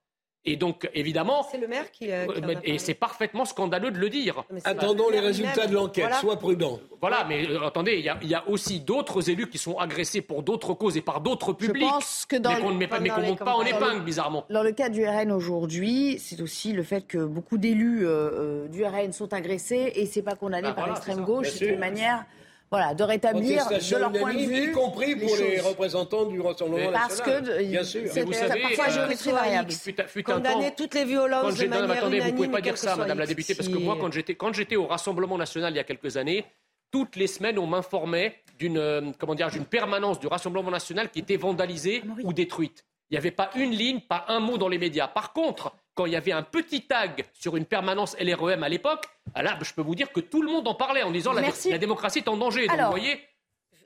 [0.45, 2.09] Et donc, évidemment, C'est le maire qui.
[2.09, 4.45] euh, qui et c'est parfaitement scandaleux de le dire.
[4.63, 6.05] Attendons le les résultats de l'enquête.
[6.05, 6.15] Voilà.
[6.21, 6.79] Sois prudent.
[7.01, 9.77] Voilà, mais euh, attendez, il y, a- il y a aussi d'autres élus qui sont
[9.77, 11.87] agressés pour d'autres causes et par d'autres Je publics.
[11.89, 13.53] pense que dans mais qu'on le- ne met pas, mais pendant qu'on les monte pas
[13.55, 14.45] en épingle, bizarrement.
[14.49, 18.83] Dans le cas du RN aujourd'hui, c'est aussi le fait que beaucoup d'élus euh, du
[18.85, 21.49] RN sont agressés et c'est pas condamné Ah, par voilà, l'extrême gauche.
[21.49, 22.25] C'est une manière
[22.71, 24.69] voilà, de rétablir de leur point de vue.
[24.69, 27.43] y compris pour les, représentants du Rassemblement Parce national.
[27.57, 28.01] que bien sûr.
[28.25, 29.71] vous savez, parfois euh, géométrie variable.
[29.71, 32.25] Fut, fut un Condamner temps- toutes les Quand violences de j'ai- non, manière attendez, vous
[32.25, 34.75] unanime, pouvez pas dire ça, Madame la députée, parce que moi, quand j'étais quand j'étais
[34.75, 36.45] au Rassemblement national il y a quelques années,
[36.91, 41.19] toutes les semaines, on m'informait d'une euh, comment dire d'une permanence du Rassemblement national qui
[41.19, 42.85] était vandalisée ou détruite.
[43.09, 45.07] Il n'y avait pas une ligne, pas un mot dans les médias.
[45.07, 49.05] Par contre, quand il y avait un petit tag sur une permanence LREM à l'époque,
[49.33, 51.41] ah là, je peux vous dire que tout le monde en parlait en disant la,
[51.77, 52.67] démocratie est en danger.
[52.67, 53.19] Donc, Alors, vous voyez,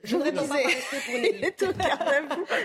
[0.03, 0.53] Je vous voudrais pas pour
[1.13, 1.41] Nelly.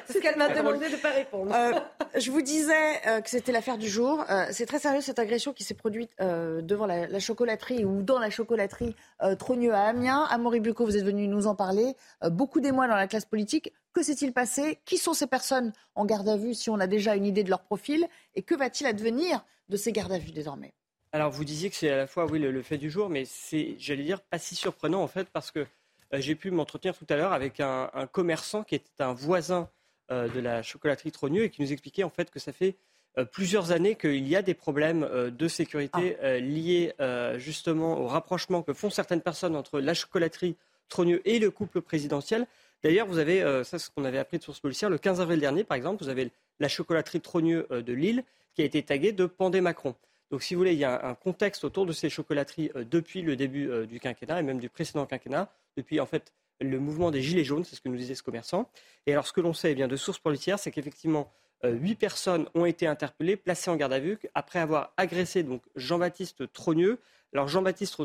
[0.07, 1.55] Parce qu'elle m'a demandé de ne pas répondre.
[1.55, 1.73] Euh,
[2.19, 2.73] je vous disais
[3.07, 4.25] euh, que c'était l'affaire du jour.
[4.29, 8.03] Euh, c'est très sérieux cette agression qui s'est produite euh, devant la, la chocolaterie ou
[8.03, 10.25] dans la chocolaterie euh, Trogneux à Amiens.
[10.31, 11.95] Amaury Bucco, vous êtes venu nous en parler.
[12.25, 13.73] Euh, beaucoup d'émois dans la classe politique.
[13.93, 14.81] Que s'est-il passé?
[14.85, 17.51] Qui sont ces personnes en garde à vue si on a déjà une idée de
[17.51, 18.07] leur profil?
[18.35, 20.73] Et que va-t-il advenir de ces gardes à vue désormais?
[21.13, 23.25] Alors, vous disiez que c'est à la fois oui, le, le fait du jour, mais
[23.25, 25.65] c'est, j'allais dire, pas si surprenant en fait, parce que euh,
[26.13, 29.69] j'ai pu m'entretenir tout à l'heure avec un, un commerçant qui était un voisin
[30.11, 32.77] euh, de la chocolaterie Trogneux et qui nous expliquait en fait que ça fait
[33.19, 37.99] euh, plusieurs années qu'il y a des problèmes euh, de sécurité euh, liés euh, justement
[37.99, 40.57] au rapprochement que font certaines personnes entre la chocolaterie
[40.89, 42.47] Trogneux et le couple présidentiel.
[42.83, 45.21] D'ailleurs, vous avez, euh, ça c'est ce qu'on avait appris de sources policières, le 15
[45.21, 46.31] avril dernier par exemple, vous avez
[46.61, 49.95] la chocolaterie Trogneux euh, de Lille qui a été taguée de Pandé Macron.
[50.31, 53.23] Donc, si vous voulez, il y a un contexte autour de ces chocolateries euh, depuis
[53.23, 57.11] le début euh, du quinquennat et même du précédent quinquennat, depuis en fait le mouvement
[57.11, 58.69] des Gilets jaunes, c'est ce que nous disait ce commerçant.
[59.07, 61.33] Et alors, ce que l'on sait eh bien, de sources policières, c'est qu'effectivement,
[61.65, 65.63] euh, huit personnes ont été interpellées, placées en garde à vue, après avoir agressé donc
[65.77, 66.99] Jean-Baptiste Trogneux.
[67.33, 67.97] Alors, Jean-Baptiste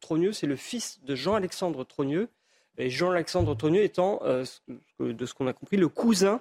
[0.00, 2.28] Trogneux, c'est le fils de Jean-Alexandre Trogneux,
[2.78, 4.20] Et Jean-Alexandre Trogneux étant,
[4.98, 6.40] de ce qu'on a compris, le cousin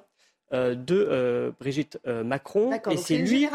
[0.52, 2.70] de Brigitte Macron.
[2.70, 3.48] D'accord, c'est lui,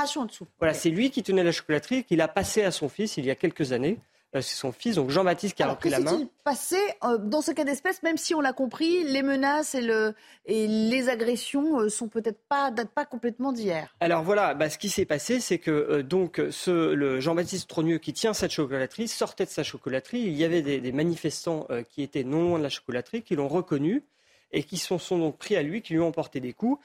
[0.74, 3.35] c'est lui qui tenait la chocolaterie, qu'il a passé à son fils il y a
[3.35, 3.99] quelques années.
[4.35, 6.28] Euh, c'est son fils, donc Jean-Baptiste, qui a repris la main.
[6.43, 10.14] passé euh, dans ce cas d'espèce, même si on l'a compris, les menaces et, le,
[10.47, 13.95] et les agressions euh, sont peut-être pas datent pas complètement d'hier.
[14.01, 18.12] Alors voilà, bah, ce qui s'est passé, c'est que donc ce, le Jean-Baptiste Trogneux qui
[18.12, 20.20] tient cette chocolaterie sortait de sa chocolaterie.
[20.20, 24.05] Il y avait des, manifestants qui étaient non loin de la chocolaterie, qui l'ont reconnu
[24.53, 26.80] et qui sont, sont donc pris à lui, qui lui ont porté des coups.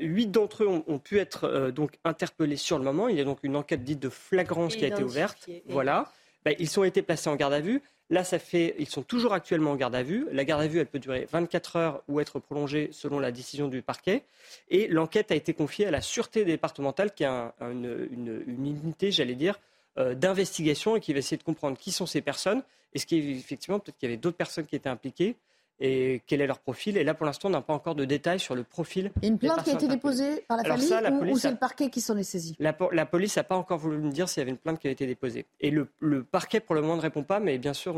[0.00, 3.08] huit d'entre eux ont, pu être donc interpellés sur le moment.
[3.08, 5.48] Il y a donc une enquête dite de flagrance qui a été ouverte.
[5.68, 6.10] Voilà.
[6.46, 7.82] Ben, ils ont été placés en garde à vue.
[8.08, 10.28] Là, ça fait, ils sont toujours actuellement en garde à vue.
[10.30, 13.66] La garde à vue, elle peut durer 24 heures ou être prolongée selon la décision
[13.66, 14.22] du parquet.
[14.68, 17.26] Et l'enquête a été confiée à la sûreté départementale, qui est
[17.60, 19.58] une, unité, j'allais dire,
[19.98, 22.62] euh, d'investigation et qui va essayer de comprendre qui sont ces personnes.
[22.94, 25.34] Et ce qui est effectivement, peut-être qu'il y avait d'autres personnes qui étaient impliquées
[25.78, 26.96] et quel est leur profil?
[26.96, 29.10] Et là, pour l'instant, on n'a pas encore de détails sur le profil.
[29.22, 32.16] une plainte qui a été déposée par la famille ou, c'est le parquet qui s'en
[32.16, 32.56] est saisi?
[32.58, 34.90] La, police n'a pas encore voulu me dire s'il y avait une plainte qui a
[34.90, 35.46] été déposée.
[35.60, 35.88] Et le,
[36.24, 37.96] parquet, pour le moment, ne répond pas, mais bien sûr,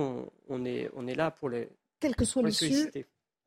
[0.49, 1.69] on, est, on est là pour les.
[2.01, 2.91] Quel que soit l'issue,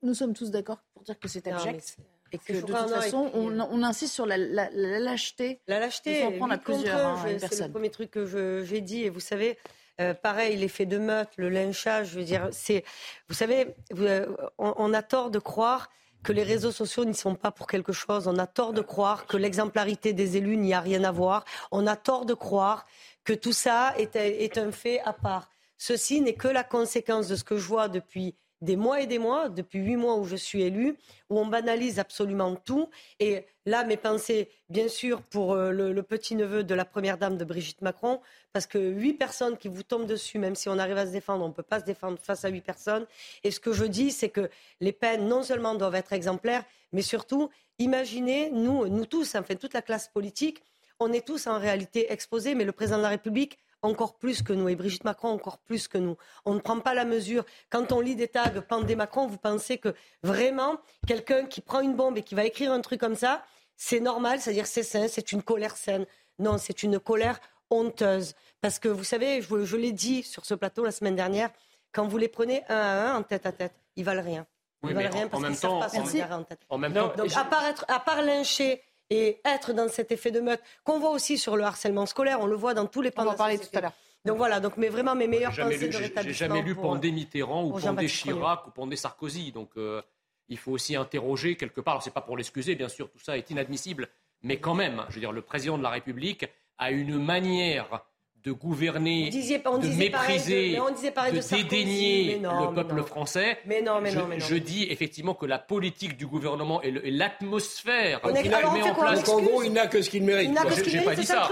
[0.03, 1.97] nous sommes tous d'accord pour dire que c'est abject.
[2.31, 5.59] et que de toute façon, on, insiste sur la, lâcheté.
[5.67, 6.23] La lâcheté.
[6.23, 9.03] On prendre à plusieurs C'est le premier truc que j'ai dit.
[9.03, 9.57] Et vous savez,
[10.01, 12.83] euh, pareil, l'effet de meute, le lynchage, je veux dire, c'est.
[13.29, 14.25] Vous savez, euh,
[14.57, 15.89] on, a tort de croire
[16.23, 18.27] que les réseaux sociaux n'y sont pas pour quelque chose.
[18.27, 21.45] On a tort de croire que l'exemplarité des élus n'y a rien à voir.
[21.71, 22.85] On a tort de croire
[23.23, 25.49] que tout ça est, est un fait à part.
[25.77, 29.19] Ceci n'est que la conséquence de ce que je vois depuis des mois et des
[29.19, 30.95] mois, depuis huit mois où je suis élue,
[31.29, 32.89] où on banalise absolument tout.
[33.19, 37.45] Et là, mes pensées, bien sûr, pour euh, le, petit-neveu de la première dame de
[37.45, 38.21] Brigitte Macron,
[38.53, 41.43] parce que huit personnes qui vous tombent dessus, même si on arrive à se défendre,
[41.43, 43.05] on ne peut pas se défendre face à huit personnes.
[43.43, 44.49] Et ce que je dis, c'est que
[44.79, 47.49] les peines, non seulement doivent être exemplaires, mais surtout,
[47.79, 50.61] imaginez, nous, nous tous, enfin toute la classe politique,
[50.99, 54.53] on est tous en réalité exposés, mais le président de la République encore plus que
[54.53, 56.17] nous, et Brigitte Macron encore plus que nous.
[56.45, 57.45] On ne prend pas la mesure.
[57.69, 61.95] Quand on lit des tags Pendez Macron, vous pensez que vraiment, quelqu'un qui prend une
[61.95, 63.43] bombe et qui va écrire un truc comme ça,
[63.75, 66.05] c'est normal, c'est-à-dire c'est sain, c'est une colère saine.
[66.37, 68.35] Non, c'est une colère honteuse.
[68.61, 71.49] Parce que vous savez, je, l'ai dit sur ce plateau la semaine dernière,
[71.91, 74.45] quand vous les prenez un à un, en tête à tête, ils valent rien.
[74.83, 76.59] Ils valent rien parce qu'ils ne savent pas se en tête.
[76.69, 78.81] En même temps, Donc, à part, être, à part lyncher
[79.11, 82.39] et être dans cet effet de meute qu'on voit aussi sur le harcèlement scolaire.
[82.39, 83.23] On le voit dans tous les plans.
[83.23, 83.93] On va en parler tout à l'heure.
[84.23, 86.21] Donc voilà, donc mais vraiment mes meilleurs pensées de rétablissement.
[86.23, 89.51] J'ai jamais lu Pandé Mitterrand ou Pandé Chirac ou Pandé Sarkozy.
[89.51, 90.01] Donc euh,
[90.47, 91.95] il faut aussi interroger quelque part.
[91.95, 94.07] Alors c'est pas pour l'excuser, bien sûr, tout ça est inadmissible,
[94.43, 96.45] mais quand même, je veux dire, le président de la République
[96.77, 98.05] a une manière
[98.43, 103.59] de gouverner, de mépriser, de, dédaigner le peuple français.
[103.67, 104.45] Mais non, mais je, non, mais non.
[104.45, 109.29] Je dis effectivement que la politique du gouvernement et l'atmosphère qu'il met en place.
[109.29, 110.51] en gros, il n'a que ce qu'il mérite.
[110.87, 111.49] J'ai pas dit ça.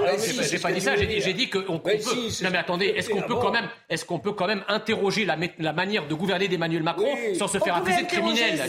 [0.49, 0.95] J'ai pas dit ça.
[0.95, 1.91] J'ai dit qu'on peut.
[2.43, 5.73] Non mais attendez, est-ce qu'on peut quand même, est-ce qu'on peut quand même interroger la
[5.73, 8.59] manière de gouverner d'Emmanuel Macron sans se faire accuser de criminel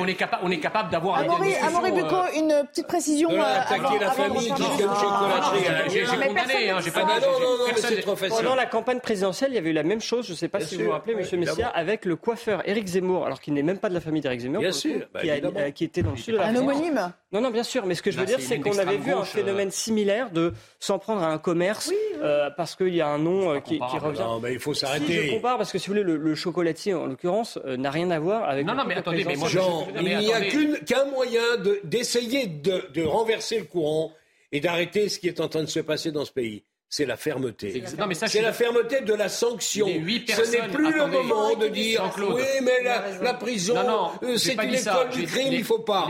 [0.00, 1.18] On est capable, on est capable d'avoir.
[1.18, 3.30] Amaury Bucco, une petite précision.
[3.40, 5.88] Attaquer la famille chocolaterie.
[5.88, 6.72] J'ai condamné.
[6.96, 8.36] Ah non, non, non, c'est trop facile.
[8.36, 10.60] Pendant la campagne présidentielle, il y avait eu la même chose, je ne sais pas
[10.60, 13.78] si vous vous rappelez, Monsieur Messia, avec le coiffeur Éric Zemmour, alors qu'il n'est même
[13.78, 16.34] pas de la famille d'Éric Zemmour, bien sûr, qui, euh, qui, était dans le sud
[16.34, 16.56] de la France.
[16.56, 18.96] Un homonyme Non, non, bien sûr, mais ce que je veux dire, c'est qu'on avait
[18.96, 21.92] vu un phénomène similaire de s'en prendre à un commerce
[22.22, 24.20] euh, parce qu'il y a un nom euh, qui, revient.
[24.20, 25.28] Non, mais il faut s'arrêter.
[25.28, 28.48] je compare, parce que si vous voulez, le, chocolatier, en l'occurrence, n'a rien à voir
[28.48, 28.66] avec.
[28.66, 31.42] Non, non, mais attendez, mais moi, Jean, il n'y a qu'un moyen
[31.84, 34.12] d'essayer de renverser le courant
[34.52, 37.16] et d'arrêter ce qui est en train de se passer dans ce pays c'est la
[37.16, 37.82] fermeté.
[38.26, 39.86] C'est la fermeté de la sanction.
[39.86, 43.74] Ce n'est plus le moment de dire oui, mais la, prison,
[44.22, 46.08] euh, c'est une école du crime, il ne faut pas.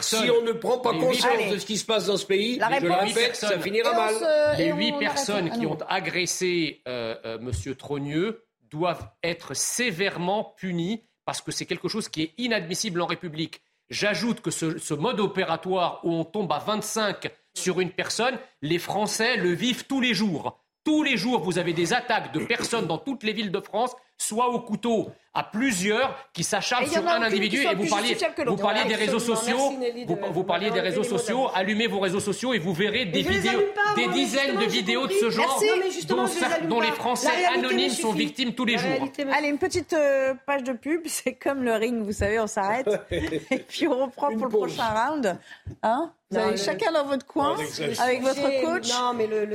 [0.00, 2.86] si on ne prend pas conscience de ce qui se passe dans ce pays, je
[2.86, 4.14] le répète, ça finira mal.
[4.58, 7.74] les huit personnes qui ont agressé euh, euh, M.
[7.76, 13.62] Trogneux doivent être sévèrement punies parce que c'est quelque chose qui est inadmissible en République.
[13.90, 18.78] J'ajoute que ce, ce mode opératoire où on tombe à 25 sur une personne, les
[18.78, 20.60] Français le vivent tous les jours.
[20.84, 23.96] Tous les jours, vous avez des attaques de personnes dans toutes les villes de France,
[24.18, 27.58] soit au couteau, à plusieurs qui s'acharnent sur un individu.
[27.58, 28.16] et vous parliez,
[28.46, 29.74] vous parliez des réseaux sociaux,
[30.06, 33.60] vous, parliez des réseaux sociaux, allumez vos réseaux sociaux et vous verrez des vidéos,
[33.96, 35.60] des dizaines de vidéos de ce genre
[36.68, 39.08] dont, les Français anonymes sont victimes tous les jours.
[39.32, 42.88] Allez, une petite euh, page de pub, c'est comme le ring, vous savez, on s'arrête.
[43.10, 45.36] Et puis on reprend pour le prochain round.
[45.82, 46.12] Hein?
[46.30, 47.56] Vous allez chacun dans votre coin
[48.00, 48.90] avec votre coach.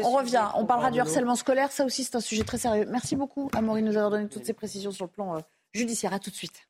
[0.03, 0.47] on revient.
[0.55, 1.71] On parlera du harcèlement scolaire.
[1.71, 2.85] Ça aussi, c'est un sujet très sérieux.
[2.89, 5.39] Merci beaucoup, Amaury, de nous avoir donné toutes ces précisions sur le plan euh,
[5.73, 6.13] judiciaire.
[6.13, 6.69] À tout de suite.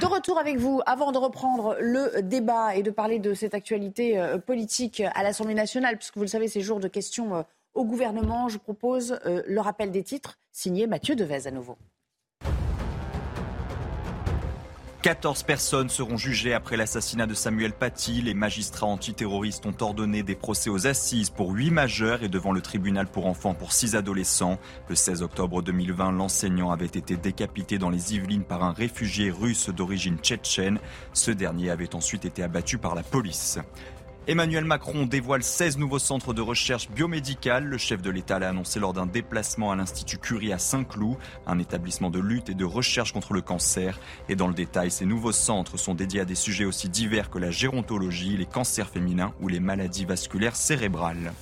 [0.00, 4.18] De retour avec vous, avant de reprendre le débat et de parler de cette actualité
[4.18, 7.42] euh, politique à l'Assemblée nationale, puisque vous le savez, c'est jour de questions euh,
[7.74, 11.76] au gouvernement, je propose euh, le rappel des titres, signé Mathieu Devez à nouveau.
[15.02, 18.22] 14 personnes seront jugées après l'assassinat de Samuel Paty.
[18.22, 22.60] Les magistrats antiterroristes ont ordonné des procès aux assises pour 8 majeurs et devant le
[22.60, 24.60] tribunal pour enfants pour 6 adolescents.
[24.88, 29.70] Le 16 octobre 2020, l'enseignant avait été décapité dans les Yvelines par un réfugié russe
[29.70, 30.78] d'origine tchétchène.
[31.14, 33.58] Ce dernier avait ensuite été abattu par la police.
[34.28, 37.64] Emmanuel Macron dévoile 16 nouveaux centres de recherche biomédicale.
[37.64, 41.58] Le chef de l'État l'a annoncé lors d'un déplacement à l'Institut Curie à Saint-Cloud, un
[41.58, 43.98] établissement de lutte et de recherche contre le cancer.
[44.28, 47.40] Et dans le détail, ces nouveaux centres sont dédiés à des sujets aussi divers que
[47.40, 51.32] la gérontologie, les cancers féminins ou les maladies vasculaires cérébrales.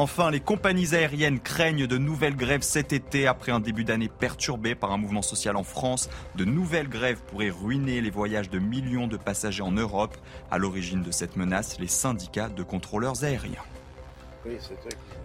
[0.00, 4.76] Enfin, les compagnies aériennes craignent de nouvelles grèves cet été après un début d'année perturbé
[4.76, 6.08] par un mouvement social en France.
[6.36, 10.16] De nouvelles grèves pourraient ruiner les voyages de millions de passagers en Europe.
[10.52, 13.64] À l'origine de cette menace, les syndicats de contrôleurs aériens.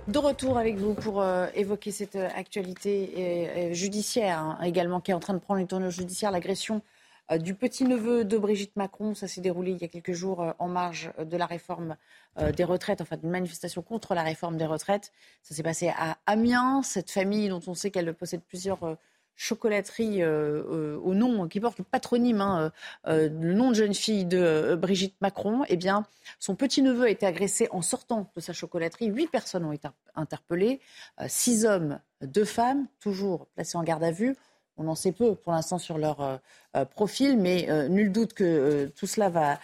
[0.08, 5.12] De retour avec vous pour euh, évoquer cette euh, actualité euh, judiciaire hein, également qui
[5.12, 7.03] est en train de prendre une tournure judiciaire, l'agression euh,
[7.40, 9.16] du petit-neveu de Brigitte Macron.
[9.16, 11.96] Ça s'est déroulé il y a quelques jours euh, en marge de la réforme
[12.38, 15.12] euh, des retraites, enfin d'une manifestation contre la réforme des retraites.
[15.42, 18.98] Ça s'est passé à Amiens, cette famille dont on sait qu'elle possède plusieurs
[19.36, 22.72] chocolateries au nom, qui porte le patronyme, hein,
[23.06, 26.06] le nom de jeune fille de Brigitte Macron, eh bien,
[26.38, 29.08] son petit-neveu a été agressé en sortant de sa chocolaterie.
[29.08, 30.82] Huit personnes ont été interpellées,
[31.28, 34.36] six hommes, deux femmes, toujours placés en garde à vue.
[34.78, 36.38] On en sait peu pour l'instant sur leur euh,
[36.76, 39.60] euh, profil, mais euh, nul doute que tout cela va,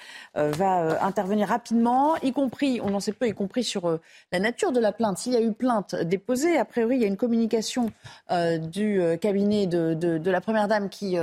[1.01, 3.99] intervenir rapidement, y compris, on en sait peu, y compris sur
[4.32, 5.18] la nature de la plainte.
[5.18, 7.91] S'il y a eu plainte déposée, a priori, il y a une communication
[8.60, 11.18] du cabinet de, de, la Première Dame qui,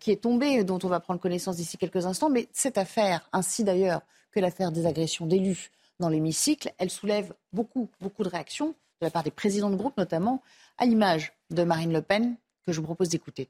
[0.00, 2.30] qui est tombée, dont on va prendre connaissance d'ici quelques instants.
[2.30, 4.00] Mais cette affaire, ainsi d'ailleurs
[4.32, 5.70] que l'affaire des agressions d'élus
[6.00, 9.96] dans l'hémicycle, elle soulève beaucoup, beaucoup de réactions de la part des présidents de groupe,
[9.96, 10.42] notamment
[10.78, 12.36] à l'image de Marine Le Pen,
[12.72, 13.48] je vous propose d'écouter.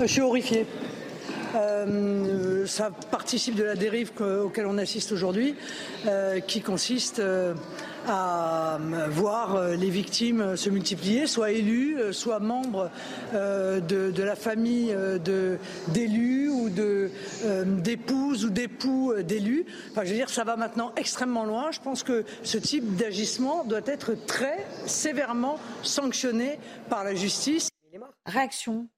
[0.00, 0.66] Je suis horrifié.
[1.54, 5.54] Euh, ça participe de la dérive auquel on assiste aujourd'hui,
[6.06, 7.54] euh, qui consiste euh,
[8.06, 8.78] à
[9.10, 12.90] voir les victimes se multiplier, soit élus, soit membres
[13.32, 14.94] de, la famille
[15.88, 19.66] d'élus ou d'épouses ou d'époux d'élus.
[19.90, 21.70] Enfin, je veux dire, ça va maintenant extrêmement loin.
[21.70, 27.68] Je pense que ce type d'agissement doit être très sévèrement sanctionné par la justice.
[28.26, 28.88] Réaction,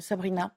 [0.00, 0.52] Sabrina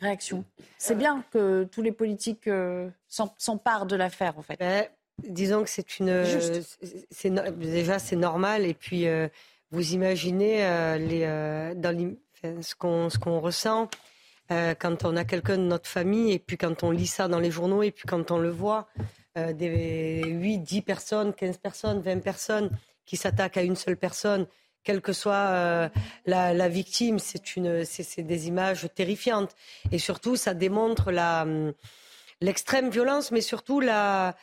[0.00, 0.44] réaction.
[0.78, 4.58] C'est bien que tous les politiques euh, s'emparent de l'affaire, en fait.
[4.58, 4.86] Ben,
[5.28, 6.24] disons que c'est une.
[7.10, 9.28] C'est déjà c'est normal et puis euh,
[9.70, 12.16] vous imaginez euh, les, dans
[12.62, 13.88] ce qu'on ce qu'on ressent
[14.80, 17.52] quand on a quelqu'un de notre famille et puis quand on lit ça dans les
[17.52, 18.88] journaux et puis quand on le voit
[19.36, 22.68] des 8, 10 personnes, 15 personnes, 20 personnes
[23.06, 24.48] qui s'attaquent à une seule personne
[24.82, 25.88] quelle que soit euh,
[26.26, 29.54] la, victime, c'est une, c'est des images terrifiantes.
[29.92, 31.72] Et surtout, ça démontre la, hum,
[32.40, 34.34] l'extrême violence, mais surtout la,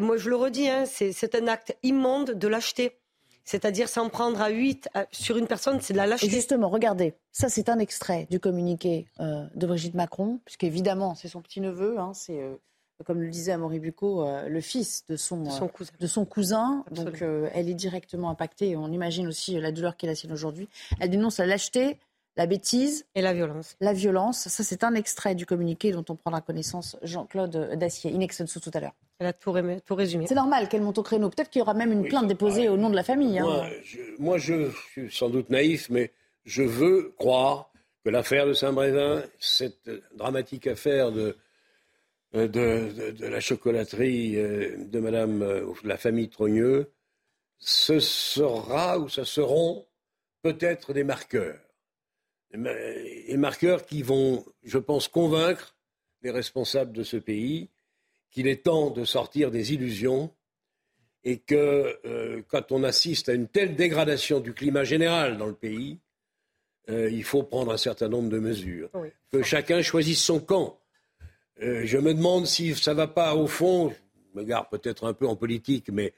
[0.00, 2.98] moi je le redis, hein, c'est, un acte immonde de lâcheté.
[3.44, 6.28] C'est-à-dire s'en prendre à 8 sur une personne, c'est de la lâcheté.
[6.28, 11.28] Et justement, regardez, ça c'est un extrait du communiqué euh, de Brigitte Macron, puisqu'évidemment c'est
[11.28, 12.54] son petit-neveu, hein, c'est euh,
[13.04, 15.92] comme le disait Amaury Bucco, euh, le fils de son, cousin.
[15.98, 16.84] De son cousin.
[16.92, 17.20] Donc
[17.52, 18.76] elle est directement impactée.
[18.76, 20.68] On imagine aussi la douleur qu'elle a sienne aujourd'hui.
[21.00, 21.98] Elle dénonce la lâcheté,
[22.36, 23.06] la bêtise.
[23.14, 23.76] Et la violence.
[23.80, 24.48] La violence.
[24.48, 28.10] Ça, c'est un extrait du communiqué dont on prendra connaissance Jean-Claude Dacier.
[28.10, 28.94] Inextenso tout à l'heure.
[29.18, 29.52] Elle a tout,
[29.90, 30.26] résumé.
[30.26, 31.30] C'est normal qu'elle monte au créneau.
[31.30, 33.38] Peut-être qu'il y aura même une plainte déposée au nom de la famille.
[33.38, 33.44] Hein.
[33.44, 36.12] Moi, je, moi, je suis sans doute naïf, mais
[36.44, 37.70] je veux croire
[38.04, 41.36] que l'affaire de Saint-Brévin, cette dramatique affaire de
[42.34, 46.90] euh, de, la chocolaterie euh, de Madame euh, la famille Trogneux,
[47.58, 49.86] ce sera ou ce seront
[50.42, 51.60] peut-être des marqueurs.
[52.54, 55.74] Des marqueurs qui vont, je pense, convaincre
[56.22, 57.70] les responsables de ce pays
[58.30, 60.30] qu'il est temps de sortir des illusions
[61.24, 65.98] et que quand on assiste à une telle dégradation du climat général dans le pays,
[66.88, 68.90] il faut prendre un certain nombre de mesures.
[69.30, 70.78] Que chacun choisisse son camp.
[71.60, 75.06] Euh, je me demande si ça ne va pas au fond, je me garde peut-être
[75.06, 76.12] un peu en politique, mais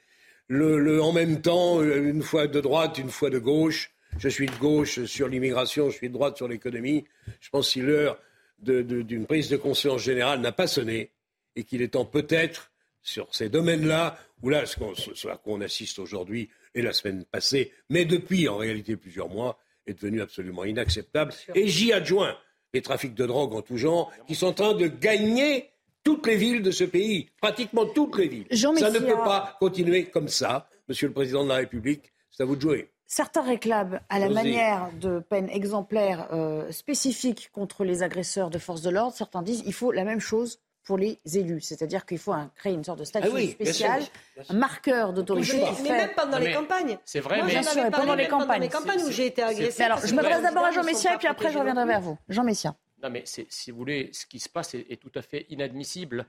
[0.47, 3.91] le, en même temps, euh, une fois de droite, une fois de gauche.
[4.17, 7.05] Je suis de gauche sur l'immigration, je suis de droite sur l'économie.
[7.41, 8.17] Je pense que si l'heure
[8.59, 11.11] d'une prise de conscience générale n'a pas sonné
[11.55, 15.99] et qu'il est temps peut-être sur ces domaines-là, où là, ce, à quoi on assiste
[15.99, 21.33] aujourd'hui, et la semaine passée, mais depuis en réalité plusieurs mois, est devenu absolument inacceptable.
[21.53, 22.35] Et j'y adjoins
[22.73, 25.69] les trafics de drogue en tout genre qui sont en train de gagner
[26.03, 28.47] toutes les villes de ce pays, pratiquement toutes les villes.
[28.51, 32.13] ça ne peut pas continuer comme ça, Monsieur le Président de la République.
[32.29, 32.89] C'est à vous de jouer.
[33.07, 38.81] Certains réclament, à la manière de peine exemplaire euh, spécifique contre les agresseurs de forces
[38.81, 41.61] de l'ordre, certains disent qu'il faut la même chose pour les élus.
[41.61, 44.03] C'est-à-dire qu'il faut créer une sorte de statut ah spécial,
[44.49, 45.61] un marqueur d'autorité.
[45.83, 46.97] Mais, même pendant les campagnes.
[47.03, 47.51] C'est vrai, mais...
[47.51, 48.61] Bien sûr, pendant les campagnes.
[48.61, 49.83] les campagnes où j'ai été agressée.
[49.83, 52.17] alors, je m'adresse d'abord à Jean Messia et puis après je reviendrai vers vous.
[52.29, 52.75] Jean Messia.
[53.03, 56.25] Non, mais si vous voulez, ce qui se passe est, tout à fait inadmissible.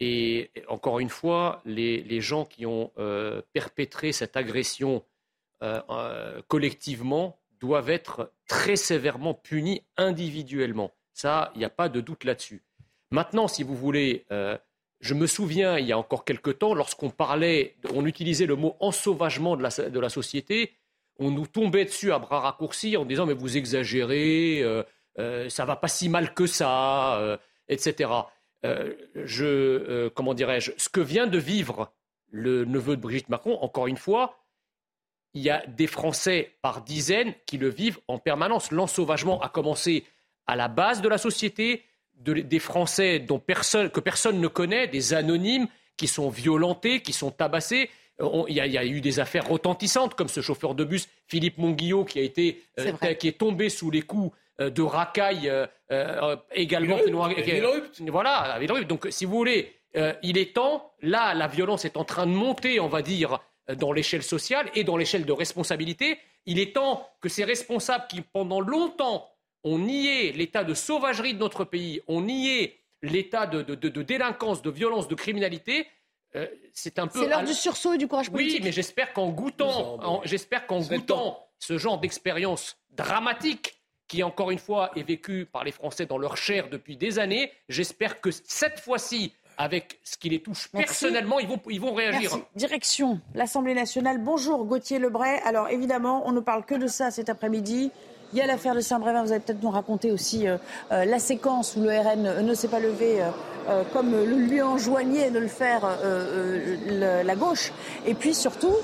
[0.00, 5.02] Et encore une fois, les, gens qui ont euh, perpétré cette agression
[5.62, 10.92] euh, euh, collectivement doivent être très sévèrement punis individuellement.
[11.12, 12.62] Ça, il n'y a pas de doute là-dessus.
[13.10, 14.58] Maintenant, si vous voulez, euh,
[15.00, 18.76] je me souviens, il y a encore quelque temps, lorsqu'on parlait, on utilisait le mot
[18.80, 20.72] ensauvagement de la, de la, société,
[21.18, 24.82] on nous tombait dessus à bras raccourcis en disant mais vous exagérez, euh,
[25.18, 27.38] euh, ça va pas si mal que ça,
[27.68, 28.10] etc.
[29.14, 31.92] je, comment dirais-je, ce que vient de vivre
[32.30, 34.43] le neveu de Brigitte Macron, encore une fois,
[35.34, 38.70] il y a des Français par dizaines qui le vivent en permanence.
[38.70, 40.04] L'ensauvagement a commencé
[40.46, 41.82] à la base de la société,
[42.16, 45.66] des Français dont personne, que personne ne connaît, des anonymes
[45.96, 47.90] qui sont violentés, qui sont tabassés.
[48.48, 52.20] Il y, a, eu des affaires retentissantes, comme ce chauffeur de bus, Philippe Monguillot, qui,
[52.20, 55.50] a été, euh, qui est tombé sous les coups euh, de racailles
[55.90, 56.96] euh, également.
[58.06, 59.72] Voilà, Donc, si vous voulez,
[60.22, 63.92] il est temps, là, la violence est en train de monter, on va dire, dans
[63.92, 66.18] l'échelle sociale et dans l'échelle de responsabilité.
[66.46, 69.30] Il est temps que ces responsables qui, pendant longtemps,
[69.62, 75.08] on niait l'état de sauvagerie de notre pays, on niait l'état de, délinquance, de violence,
[75.08, 75.86] de criminalité.
[76.36, 77.20] Euh, c'est un peu.
[77.20, 78.58] C'est l'heure du sursaut et du courage politique.
[78.58, 84.58] Oui, mais j'espère qu'en goûtant, j'espère qu'en goûtant ce genre d'expérience dramatique, qui encore une
[84.58, 88.80] fois est vécue par les Français dans leur chair depuis des années, j'espère que cette
[88.80, 92.30] fois-ci, avec ce qui les touche personnellement, ils vont, ils vont réagir.
[92.32, 92.44] Merci.
[92.56, 94.18] Direction l'Assemblée nationale.
[94.18, 95.40] Bonjour Gauthier Lebray.
[95.44, 97.90] Alors évidemment, on ne parle que de ça cet après-midi.
[98.32, 99.22] Il y a l'affaire de Saint-Brévin.
[99.22, 100.56] Vous allez peut-être nous raconter aussi euh,
[100.90, 103.22] euh, la séquence où le RN ne s'est pas levé
[103.68, 105.86] euh, comme le lui enjoignait de le faire
[106.88, 107.72] la gauche.
[108.06, 108.74] Et puis surtout,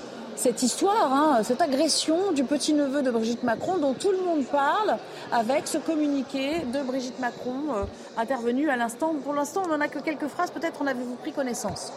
[0.41, 4.97] cette histoire, hein, cette agression du petit-neveu de Brigitte Macron dont tout le monde parle
[5.33, 7.87] avec ce communiqué de Brigitte Macron
[8.17, 9.15] intervenu à l'instant.
[9.23, 10.51] Pour l'instant, on n'en a que quelques phrases.
[10.51, 11.93] Peut-être en avez-vous pris connaissance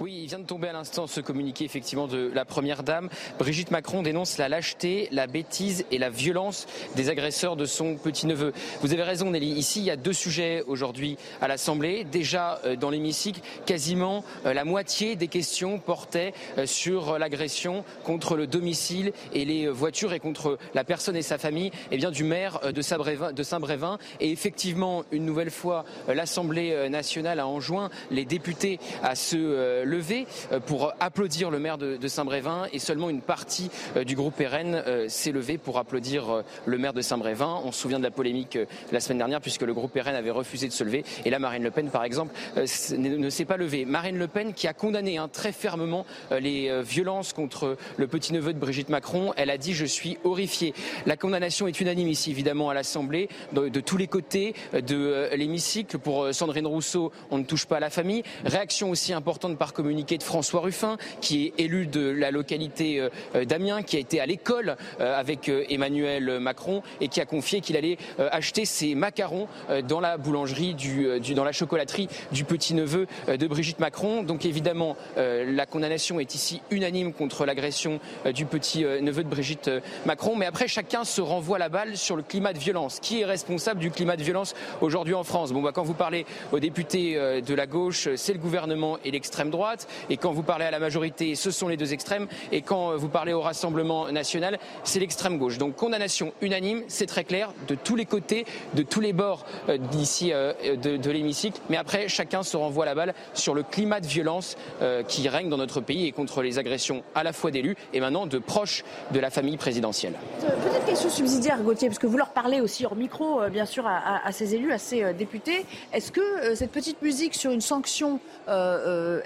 [0.00, 3.08] oui, il vient de tomber à l'instant ce communiqué effectivement de la Première Dame.
[3.38, 8.52] Brigitte Macron dénonce la lâcheté, la bêtise et la violence des agresseurs de son petit-neveu.
[8.80, 12.04] Vous avez raison Nelly, ici il y a deux sujets aujourd'hui à l'Assemblée.
[12.04, 18.36] Déjà euh, dans l'hémicycle, quasiment euh, la moitié des questions portaient euh, sur l'agression contre
[18.36, 22.22] le domicile et les voitures et contre la personne et sa famille eh bien, du
[22.22, 23.98] maire de Saint-Brévin.
[24.20, 30.60] Et effectivement, une nouvelle fois, l'Assemblée nationale a enjoint les députés à se levé euh,
[30.60, 35.08] pour applaudir le maire de, Saint-Brévin et seulement une partie euh, du groupe RN euh,
[35.08, 37.60] s'est levé pour applaudir le maire de Saint-Brévin.
[37.64, 38.58] On se souvient de la polémique
[38.92, 41.62] la semaine dernière puisque le groupe RN avait refusé de se lever et là Marine
[41.62, 43.84] Le Pen par exemple ne s'est pas levée.
[43.84, 48.58] Marine Le Pen qui a condamné hein, très fermement les violences contre le petit-neveu de
[48.58, 50.74] Brigitte Macron, elle a dit je suis horrifiée.
[51.06, 55.98] La condamnation est unanime ici évidemment à l'Assemblée de, de, tous les côtés de l'hémicycle.
[55.98, 58.22] Pour Sandrine Rousseau, on ne touche pas à la famille.
[58.44, 63.10] Réaction aussi importante par communiqué de François Ruffin, qui est élu de la localité euh,
[63.36, 67.60] euh, d'Amiens, qui a été à l'école euh, avec Emmanuel Macron et qui a confié
[67.60, 69.46] qu'il allait acheter ses macarons
[69.86, 74.22] dans la boulangerie, du, dans la chocolaterie du petit-neveu de Brigitte Macron.
[74.22, 78.00] Donc évidemment, la condamnation est ici unanime contre l'agression
[78.34, 79.70] du petit-neveu de Brigitte
[80.06, 80.36] Macron.
[80.36, 82.98] Mais après, chacun se renvoie la balle sur le climat de violence.
[83.00, 85.52] Qui est responsable du climat de violence aujourd'hui en France?
[85.52, 89.50] Bon, bah, quand vous parlez aux députés de la gauche, c'est le gouvernement et l'extrême
[89.50, 89.67] droite.
[90.10, 92.26] Et quand vous parlez à la majorité, ce sont les deux extrêmes.
[92.52, 95.58] Et quand vous parlez au Rassemblement national, c'est l'extrême gauche.
[95.58, 99.78] Donc condamnation unanime, c'est très clair, de tous les côtés, de tous les bords euh,
[99.78, 101.60] d'ici euh, de, l'hémicycle.
[101.68, 105.48] Mais après, chacun se renvoie la balle sur le climat de violence euh, qui règne
[105.48, 108.84] dans notre pays et contre les agressions à la fois d'élus et maintenant de proches
[109.10, 110.14] de la famille présidentielle.
[110.40, 114.30] Petite question subsidiaire, Gauthier, parce que vous leur parlez aussi hors micro, bien sûr, à,
[114.32, 115.64] ces élus, à ces députés.
[115.92, 118.20] Est-ce que cette petite musique sur une sanction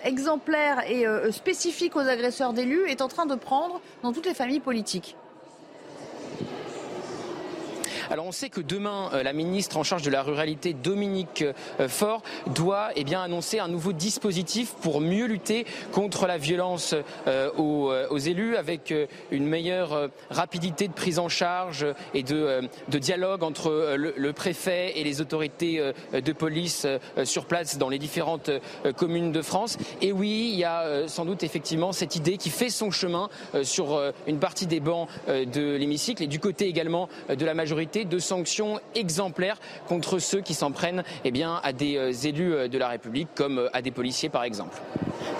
[0.04, 4.26] exemplaire exemplaire et euh, spécifique aux agresseurs d'élus est en train de prendre dans toutes
[4.26, 5.16] les familles politiques
[8.10, 11.44] Alors on sait que demain, la ministre en charge de la ruralité, Dominique
[11.88, 16.94] Faure, doit eh annoncer un nouveau dispositif pour mieux lutter contre la violence
[17.58, 18.94] aux, aux, élus avec
[19.30, 25.20] une meilleure rapidité de prise en charge et de, dialogue entre le, préfet et les
[25.20, 26.86] autorités de police
[27.24, 28.50] sur place dans les différentes
[28.96, 29.76] communes de France.
[30.00, 33.28] Et oui, il y a sans doute effectivement cette idée qui fait son chemin
[33.62, 38.18] sur une partie des bancs de l'hémicycle et du côté également de la majorité de
[38.18, 43.28] sanctions exemplaires contre ceux qui s'en prennent eh bien, à des élus de la République
[43.34, 44.80] comme à des policiers par exemple.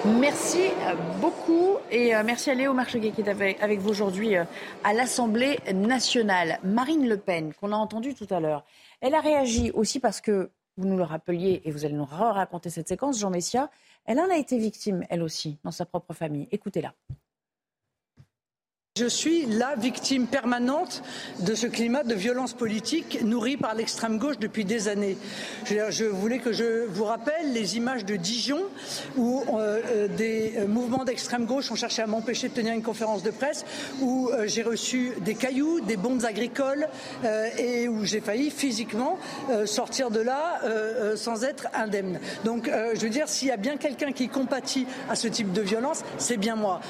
[0.05, 0.69] Merci
[1.21, 6.59] beaucoup et merci à Léo Marcheguet qui est avec vous aujourd'hui à l'Assemblée nationale.
[6.63, 8.65] Marine Le Pen, qu'on a entendu tout à l'heure,
[9.01, 12.71] elle a réagi aussi parce que, vous nous le rappeliez et vous allez nous raconter
[12.71, 13.71] cette séquence, Jean Messia,
[14.05, 16.49] elle en a été victime, elle aussi, dans sa propre famille.
[16.51, 16.95] Écoutez-la.
[18.99, 21.03] Je suis la victime permanente
[21.41, 25.17] de ce climat de violence politique nourri par l'extrême gauche depuis des années.
[25.65, 28.61] Je, voulais que je vous rappelle les images de Dijon
[29.17, 33.31] où euh, des mouvements d'extrême gauche ont cherché à m'empêcher de tenir une conférence de
[33.31, 33.65] presse,
[34.03, 36.87] où euh, j'ai reçu des cailloux, des bombes agricoles
[37.25, 39.19] euh, et où j'ai failli physiquement
[39.65, 40.61] sortir de là
[41.17, 42.21] sans être indemne.
[42.45, 45.63] Donc je veux dire, s'il y a bien quelqu'un qui compatit à ce type de
[45.63, 46.83] violence, c'est bien moi.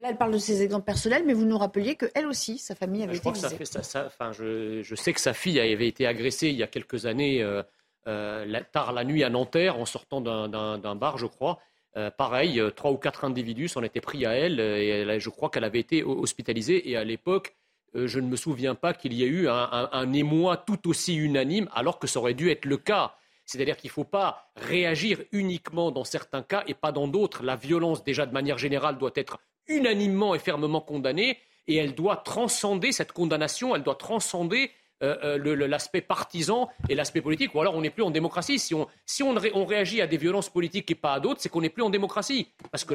[0.00, 3.02] Là, elle parle de ses exemples personnels, mais vous nous rappeliez qu'elle aussi, sa famille
[3.02, 3.78] avait je été visée.
[4.06, 7.42] enfin, je, je, sais que sa fille avait été agressée il y a quelques années,
[7.42, 7.62] euh,
[8.06, 11.58] euh, tard la nuit à Nanterre, en sortant d'un bar, je crois.
[11.96, 15.64] Euh, pareil, trois ou quatre individus s'en étaient pris à elle, et je crois qu'elle
[15.64, 16.88] avait été hospitalisée.
[16.88, 17.54] Et à l'époque,
[17.92, 21.68] je ne me souviens pas qu'il y ait eu un, un, émoi tout aussi unanime,
[21.74, 23.16] alors que ça aurait dû être le cas.
[23.44, 27.42] C'est-à-dire qu'il ne faut pas réagir uniquement dans certains cas et pas dans d'autres.
[27.42, 31.38] La violence, déjà de manière générale, doit être unanimement et fermement condamnée
[31.68, 37.22] et elle doit transcender cette condamnation, elle doit transcender euh, euh, l'aspect partisan et l'aspect
[37.22, 38.58] politique, ou alors on n'est plus en démocratie.
[38.58, 41.82] Si, on, réagit à des violences politiques et pas à d'autres, c'est qu'on n'est plus
[41.82, 42.48] en démocratie.
[42.70, 42.94] Parce que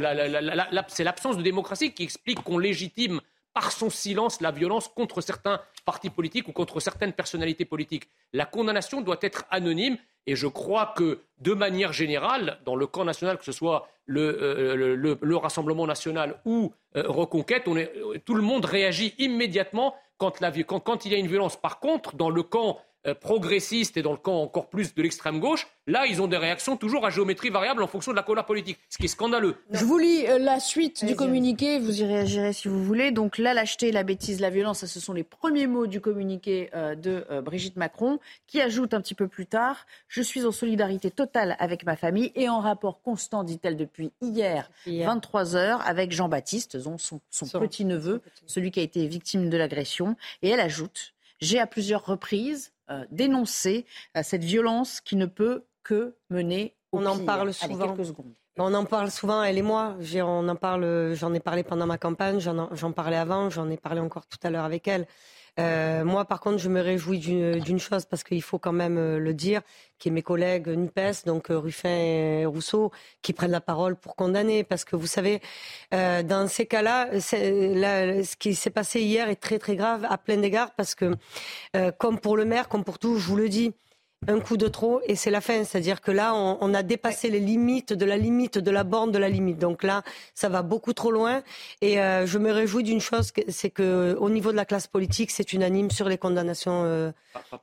[0.89, 3.21] c'est l'absence de démocratie qui explique qu'on légitime
[3.55, 8.09] par son silence la violence contre certains partis politiques ou contre certaines personnalités politiques.
[8.33, 9.97] La condamnation doit être anonyme
[10.27, 15.17] et je crois que, de manière générale, dans le camp national, que ce soit le,
[15.23, 17.63] euh, Rassemblement national ou euh, Reconquête,
[18.25, 20.39] tout le monde réagit immédiatement quand,
[20.83, 21.55] quand, il y a une violence.
[21.55, 22.81] Par contre, dans le camp euh,
[23.13, 26.77] progressistes et dans le camp encore plus de l'extrême gauche, là, ils ont des réactions
[26.77, 29.55] toujours à géométrie variable en fonction de la couleur politique, ce qui est scandaleux.
[29.71, 33.11] Je vous lis euh, la suite du communiqué, vous y réagirez si vous voulez.
[33.11, 36.69] Donc, la lâcheté, la bêtise, la violence, ça, ce sont les premiers mots du communiqué
[36.73, 41.11] euh, de Brigitte Macron, qui ajoute un petit peu plus tard Je suis en solidarité
[41.11, 46.79] totale avec ma famille et en rapport constant, dit-elle, depuis hier, 23 heures, avec Jean-Baptiste,
[46.79, 46.97] son,
[47.29, 50.15] son petit-neveu, celui qui a été victime de l'agression.
[50.41, 52.74] Et elle ajoute J'ai à plusieurs reprises euh,
[53.11, 57.95] dénoncer euh, cette violence qui ne peut que mener au On en parle souvent.
[58.57, 59.95] On en parle souvent, elle et moi.
[59.99, 60.47] J'en
[61.33, 64.63] ai parlé pendant ma campagne, j'en parlais avant, j'en ai parlé encore tout à l'heure
[64.63, 65.07] avec elle.
[65.59, 69.19] Euh, moi, par contre, je me réjouis d'une chose parce qu'il faut quand même euh,
[69.19, 69.61] le dire,
[69.99, 72.91] qui est mes collègues Nupes, donc euh, Ruffin et Rousseau,
[73.21, 74.63] qui prennent la parole pour condamner.
[74.63, 75.41] Parce que vous savez,
[75.91, 80.71] dans ces cas-là, ce qui s'est passé hier est très très grave à plein d'égards
[80.75, 81.15] parce que,
[81.97, 83.73] comme pour le maire, comme pour tout, je vous le dis,
[84.27, 85.63] un coup de trop et c'est la fin.
[85.63, 89.17] C'est-à-dire que là, on, a dépassé les limites de la limite, de la borne de
[89.17, 89.59] la limite.
[89.59, 90.03] Donc là,
[90.33, 91.43] ça va beaucoup trop loin.
[91.81, 95.31] Et euh, je me réjouis d'une chose, c'est que au niveau de la classe politique,
[95.31, 97.11] c'est unanime sur les condamnations euh,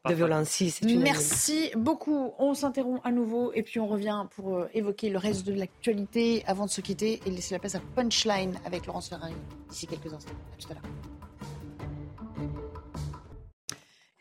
[0.08, 0.62] de violence.
[0.82, 2.32] Merci beaucoup.
[2.38, 6.44] On s'interrompt à nouveau et puis on revient pour euh, évoquer le reste de l'actualité
[6.46, 9.34] avant de se quitter et laisser la place à Punchline avec Laurence Ferrari
[9.68, 10.32] d'ici quelques instants.
[10.52, 11.21] À tout à l'heure.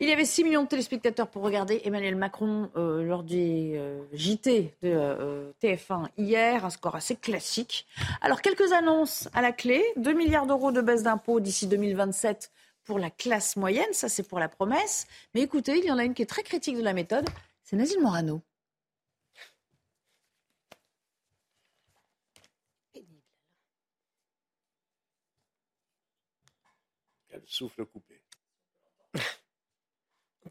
[0.02, 4.02] Il y avait 6 millions de téléspectateurs pour regarder Emmanuel Macron euh, lors du euh,
[4.12, 7.86] JT de euh, TF1 hier, un score assez classique.
[8.20, 9.80] Alors, quelques annonces à la clé.
[9.98, 12.50] 2 milliards d'euros de baisse d'impôts d'ici 2027
[12.82, 15.06] pour la classe moyenne, ça c'est pour la promesse.
[15.36, 17.28] Mais écoutez, il y en a une qui est très critique de la méthode,
[17.62, 18.42] c'est Nazil Morano.
[27.28, 28.11] Quel souffle coupé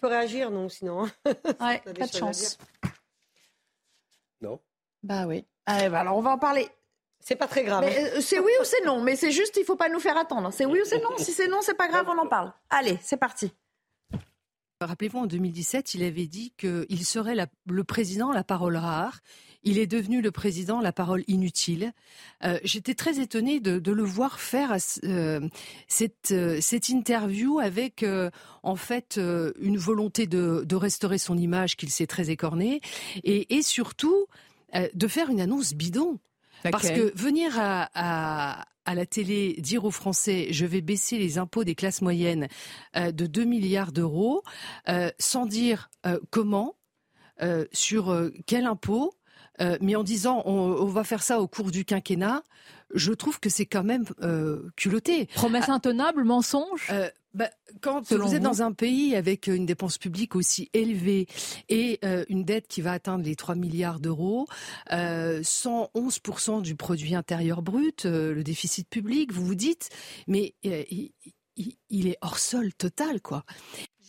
[0.01, 1.03] peut réagir, non, sinon.
[1.61, 2.57] Ouais, pas de chance.
[4.41, 4.59] Non.
[5.03, 5.45] Bah oui.
[5.65, 6.67] Allez, bah alors on va en parler.
[7.19, 7.83] C'est pas très grave.
[7.83, 10.51] Euh, c'est oui ou c'est non, mais c'est juste, il faut pas nous faire attendre.
[10.51, 11.15] C'est oui ou c'est non.
[11.17, 12.51] Si c'est non, c'est pas grave, on en parle.
[12.69, 13.53] Allez, c'est parti.
[14.81, 17.35] Rappelez-vous, en 2017, il avait dit qu'il serait
[17.67, 19.19] le président la parole rare.
[19.63, 21.93] Il est devenu le président la parole inutile.
[22.43, 25.49] Euh, j'étais très étonnée de, le voir faire euh,
[25.87, 28.05] cette, euh, cette, interview avec
[28.63, 32.81] en fait une volonté de, restaurer son image qu'il s'est très écornée
[33.23, 34.25] et, et surtout
[34.93, 36.19] de faire une annonce bidon.
[36.63, 41.63] Parce que venir à, à la télé dire aux Français je vais baisser les impôts
[41.63, 42.47] des classes moyennes
[42.95, 44.43] euh, de 2 milliards d'euros
[44.89, 46.75] euh, sans dire euh, comment,
[47.71, 49.15] sur quel impôt,
[49.81, 52.43] mais en disant on, va faire ça au cours du quinquennat,
[52.93, 54.05] je trouve que c'est quand même
[54.75, 55.27] culotté.
[55.27, 56.91] Promesse intenable, mensonge
[57.33, 57.49] bah,
[57.81, 61.27] quand vous êtes dans un pays avec une dépense publique aussi élevée
[61.69, 64.47] et euh, une dette qui va atteindre les 3 milliards d'euros,
[64.91, 69.89] euh, 111% du produit intérieur brut, euh, le déficit public, vous vous dites,
[70.27, 70.83] mais euh,
[71.89, 73.45] il, est hors sol total, quoi.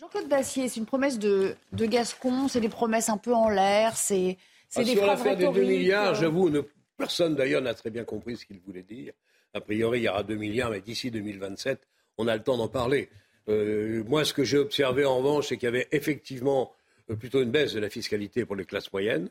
[0.00, 3.96] Jean-Claude Dacier, c'est une promesse de, de Gascon, c'est des promesses un peu en l'air,
[3.96, 4.36] c'est
[4.76, 6.50] ah, des Sur l'affaire des 2 milliards, j'avoue,
[6.96, 9.12] personne d'ailleurs n'a très bien compris ce qu'il voulait dire.
[9.54, 11.86] A priori, il y aura 2 milliards, mais d'ici 2027,
[12.18, 13.10] on a le temps d'en parler.
[13.48, 16.72] Euh, moi, ce que j'ai observé en revanche, c'est qu'il y avait effectivement
[17.10, 19.28] euh, plutôt une baisse de la fiscalité pour les classes moyennes.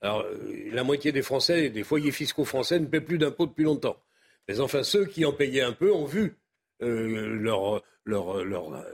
[0.00, 3.64] Alors, euh, la moitié des Français, des foyers fiscaux français, ne paient plus d'impôts depuis
[3.64, 3.96] longtemps.
[4.48, 6.34] Mais enfin, ceux qui en payaient un peu ont vu
[6.82, 7.82] leur,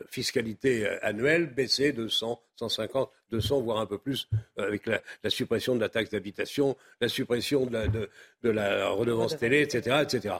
[0.08, 5.00] fiscalité annuelle baisser de 100, 150, 200, voire un peu plus, avec la,
[5.30, 10.36] suppression de la taxe d'habitation, la suppression de la, de la redevance télé, etc., etc.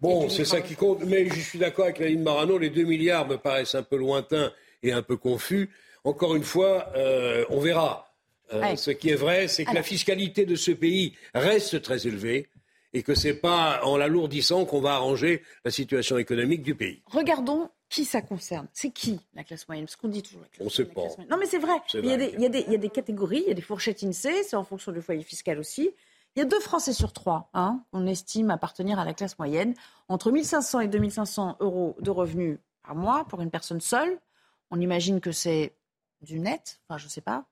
[0.00, 1.04] Bon, c'est ça qui compte.
[1.04, 4.52] Mais je suis d'accord avec Laline Marano, les 2 milliards me paraissent un peu lointains
[4.82, 5.70] et un peu confus.
[6.04, 8.06] Encore une fois, euh, on verra.
[8.52, 12.48] Euh, ce qui est vrai, c'est que la fiscalité de ce pays reste très élevée
[12.92, 17.02] et que ce n'est pas en l'alourdissant qu'on va arranger la situation économique du pays.
[17.06, 18.68] Regardons qui ça concerne.
[18.72, 19.86] C'est qui la classe moyenne?
[19.86, 21.02] Parce qu'on dit toujours la classe On ne sait pas.
[21.28, 21.74] Non, mais c'est vrai.
[21.94, 23.50] Il y, a des, il, y a des, il y, a des, catégories, il y
[23.50, 25.90] a des fourchettes INSEE, c'est en fonction du foyer fiscal aussi.
[26.36, 29.74] Il y a deux Français sur trois hein, on estime appartenir à la classe moyenne.
[30.08, 34.18] Entre 1500 et 2500 euros de revenus par mois pour une personne seule.
[34.70, 35.74] On imagine que c'est
[36.22, 37.46] du net, enfin je ne sais pas.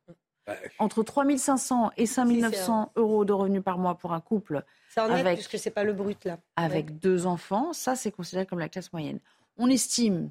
[0.78, 4.64] Entre 3500 et 5900 euros de revenus par mois pour un couple.
[4.90, 6.38] C'est en net avec, puisque c'est pas le brut là.
[6.56, 9.20] Avec deux enfants, ça c'est considéré comme la classe moyenne.
[9.56, 10.30] On estime,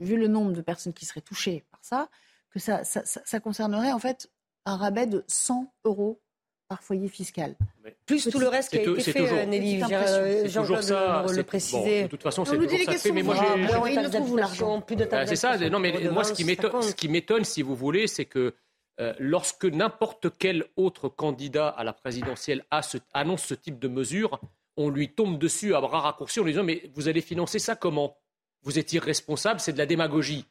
[0.00, 2.08] vu le nombre de personnes qui seraient touchées par ça,
[2.50, 4.30] que ça, ça, ça concernerait en fait
[4.64, 6.20] un rabais de 100 euros
[6.72, 7.54] par foyer fiscal.
[8.06, 9.80] Plus tout le reste qui a été fait, toujours, Nelly.
[10.48, 12.04] Jean-Claude le, le préciser.
[12.04, 13.12] de toute façon, c'est toujours ça fait.
[13.12, 15.58] Mais moi, j'ai l'argent, plus de C'est ça.
[15.68, 16.32] Non, mais moi, ce
[16.94, 18.54] qui m'étonne, si vous voulez, c'est que
[19.00, 22.64] euh, lorsque n'importe quel autre candidat à la présidentielle
[23.14, 24.40] annonce ce type de mesure,
[24.76, 27.76] on lui tombe dessus à bras raccourcis en lui disant Mais vous allez financer ça
[27.76, 28.18] comment?
[28.62, 30.46] Vous êtes irresponsable, c'est de la démagogie.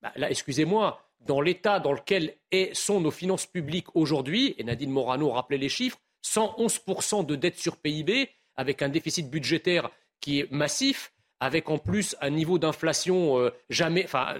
[0.00, 2.34] Bah, là, excusez-moi, dans l'état dans lequel
[2.72, 7.76] sont nos finances publiques aujourd'hui, et Nadine Morano rappelait les chiffres, 111% de dette sur
[7.76, 9.90] PIB, avec un déficit budgétaire
[10.20, 11.11] qui est massif,
[11.42, 14.36] avec en plus un niveau d'inflation euh, jamais, enfin,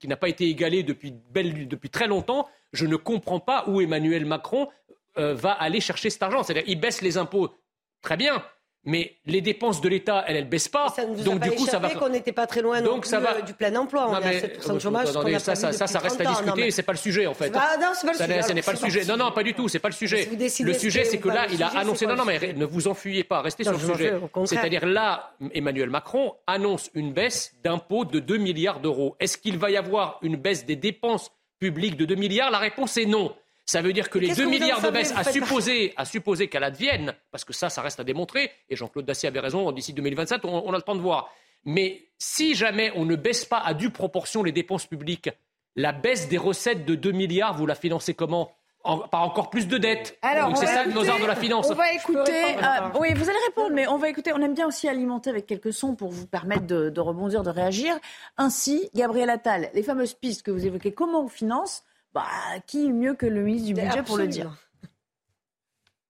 [0.00, 4.26] qui n'a pas été égalé depuis, depuis, très longtemps, je ne comprends pas où Emmanuel
[4.26, 4.68] Macron
[5.16, 6.42] euh, va aller chercher cet argent.
[6.42, 7.54] C'est-à-dire, il baisse les impôts,
[8.02, 8.44] très bien,
[8.84, 10.88] mais les dépenses de l'État, elles, ne baissent pas.
[10.88, 11.90] Ça ne donc du coup, ça va.
[11.90, 13.36] qu'on n'était pas très loin donc, ça va...
[13.36, 14.08] Euh, du plein emploi.
[14.08, 14.36] On mais...
[14.36, 15.08] est à de chômage.
[15.08, 16.52] ça, ça, ça, ça reste à discuter.
[16.56, 16.70] Mais...
[16.70, 17.50] C'est pas le sujet en fait.
[17.50, 18.42] Bah, non, c'est pas le sujet.
[18.42, 19.04] Ce n'est pas le sujet.
[19.04, 19.68] Non, non, pas du tout.
[19.68, 20.28] C'est pas le sujet.
[20.60, 22.06] Le sujet, c'est que là, il a annoncé.
[22.06, 23.42] Non, non, mais ne vous enfuyez pas.
[23.42, 24.14] Restez sur le sujet.
[24.46, 29.16] C'est-à-dire là, Emmanuel Macron annonce une baisse d'impôts de 2 milliards d'euros.
[29.20, 32.50] Est-ce qu'il va y avoir une baisse des dépenses publiques de 2 milliards?
[32.50, 33.34] La réponse est non.
[33.70, 37.14] Ça veut dire que les 2 milliards de baisse, à supposer, à supposer qu'elle advienne,
[37.30, 40.66] parce que ça, ça reste à démontrer, et Jean-Claude Dacier avait raison, d'ici 2027, on,
[40.66, 41.32] on a le temps de voir.
[41.64, 45.30] Mais si jamais on ne baisse pas à due proportion les dépenses publiques,
[45.76, 48.50] la baisse des recettes de 2 milliards, vous la financez comment?
[48.82, 50.18] Par encore plus de dettes.
[50.40, 51.70] Donc c'est ça nos arts de la finance.
[51.70, 52.56] On va écouter.
[52.56, 54.32] Euh, oui, vous allez répondre, mais on va écouter.
[54.34, 57.50] On aime bien aussi alimenter avec quelques sons pour vous permettre de, de rebondir, de
[57.50, 57.94] réagir.
[58.36, 61.84] Ainsi, Gabriel Attal, les fameuses pistes que vous évoquez, comment on finance
[62.14, 62.26] bah,
[62.66, 64.56] qui mieux que le ministre du Budget pour le dire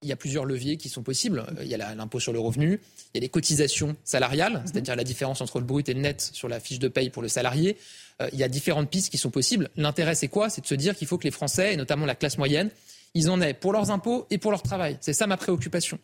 [0.02, 1.44] il y a plusieurs leviers qui sont possibles.
[1.58, 2.80] Euh, il y a l'impôt sur le revenu,
[3.12, 4.62] il y a les cotisations salariales, mhm.
[4.66, 7.22] c'est-à-dire la différence entre le brut et le net sur la fiche de paye pour
[7.22, 7.76] le salarié.
[8.20, 9.68] Euh, il y a différentes pistes qui sont possibles.
[9.76, 10.48] L'intérêt, c'est quoi?
[10.48, 12.70] C'est de se dire qu'il faut que les Français, et notamment la classe moyenne,
[13.14, 14.96] ils en aient pour leurs impôts et pour leur travail.
[15.00, 15.98] C'est ça ma préoccupation.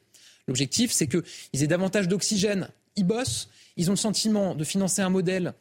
[0.46, 2.68] L'objectif, c'est qu'ils aient davantage d'oxygène.
[2.96, 5.54] Ils bossent, ils ont le sentiment de financer un modèle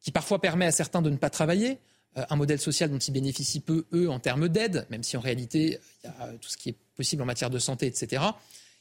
[0.00, 1.78] qui parfois permet à certains de ne pas travailler,
[2.16, 5.78] un modèle social dont ils bénéficient peu, eux, en termes d'aide, même si en réalité,
[6.02, 8.22] il y a tout ce qui est possible en matière de santé, etc.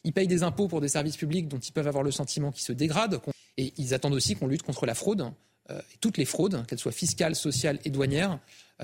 [0.04, 2.64] Ils payent des impôts pour des services publics dont ils peuvent avoir le sentiment qu'ils
[2.64, 3.20] se dégradent.
[3.58, 5.32] Et ils attendent aussi qu'on lutte contre la fraude
[6.02, 8.40] toutes les fraudes, qu'elles soient fiscales, sociales et douanières,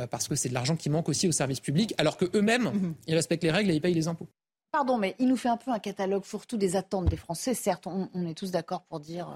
[0.10, 2.96] parce que c'est de l'argent qui manque aussi aux services publics, alors qu'eux-mêmes, mhm.
[3.08, 4.28] ils respectent les règles et ils payent les impôts.
[4.72, 7.54] Pardon, mais il nous fait un peu un catalogue fourre-tout des attentes des Français.
[7.54, 9.36] Certes, on, est tous d'accord pour dire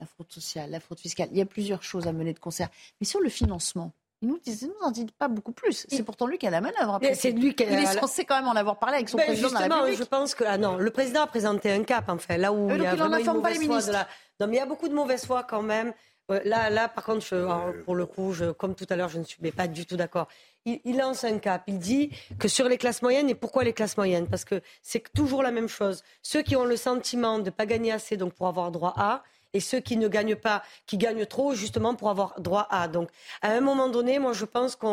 [0.00, 1.28] la fraude sociale, la fraude fiscale.
[1.30, 2.68] Il y a plusieurs choses à mener de concert.
[3.00, 5.84] Mais sur le financement, il nous, nous en dit pas beaucoup plus.
[5.88, 7.00] C'est pourtant lui qui a la manœuvre.
[7.14, 9.48] C'est lui qui Il est censé quand même en avoir parlé avec son ben, président
[9.48, 9.98] de la République.
[9.98, 12.04] je pense que ah non, le président a présenté un cap.
[12.08, 14.08] Enfin, là où il y a vraiment une mauvaise foi de la...
[14.40, 15.92] Non, mais il y a beaucoup de mauvaise foi quand même.
[16.28, 19.24] Là, là, par contre, je, pour le coup, je, comme tout à l'heure, je ne
[19.24, 20.28] suis pas du tout d'accord.
[20.64, 21.64] Il, il, lance un cap.
[21.66, 24.28] Il dit que sur les classes moyennes, et pourquoi les classes moyennes?
[24.28, 26.02] Parce que c'est toujours la même chose.
[26.22, 29.24] Ceux qui ont le sentiment de ne pas gagner assez, donc pour avoir droit à,
[29.54, 32.88] et ceux qui ne gagnent pas, qui gagnent trop, justement pour avoir droit à.
[32.88, 33.08] Donc,
[33.40, 34.86] à un moment donné, moi, je pense que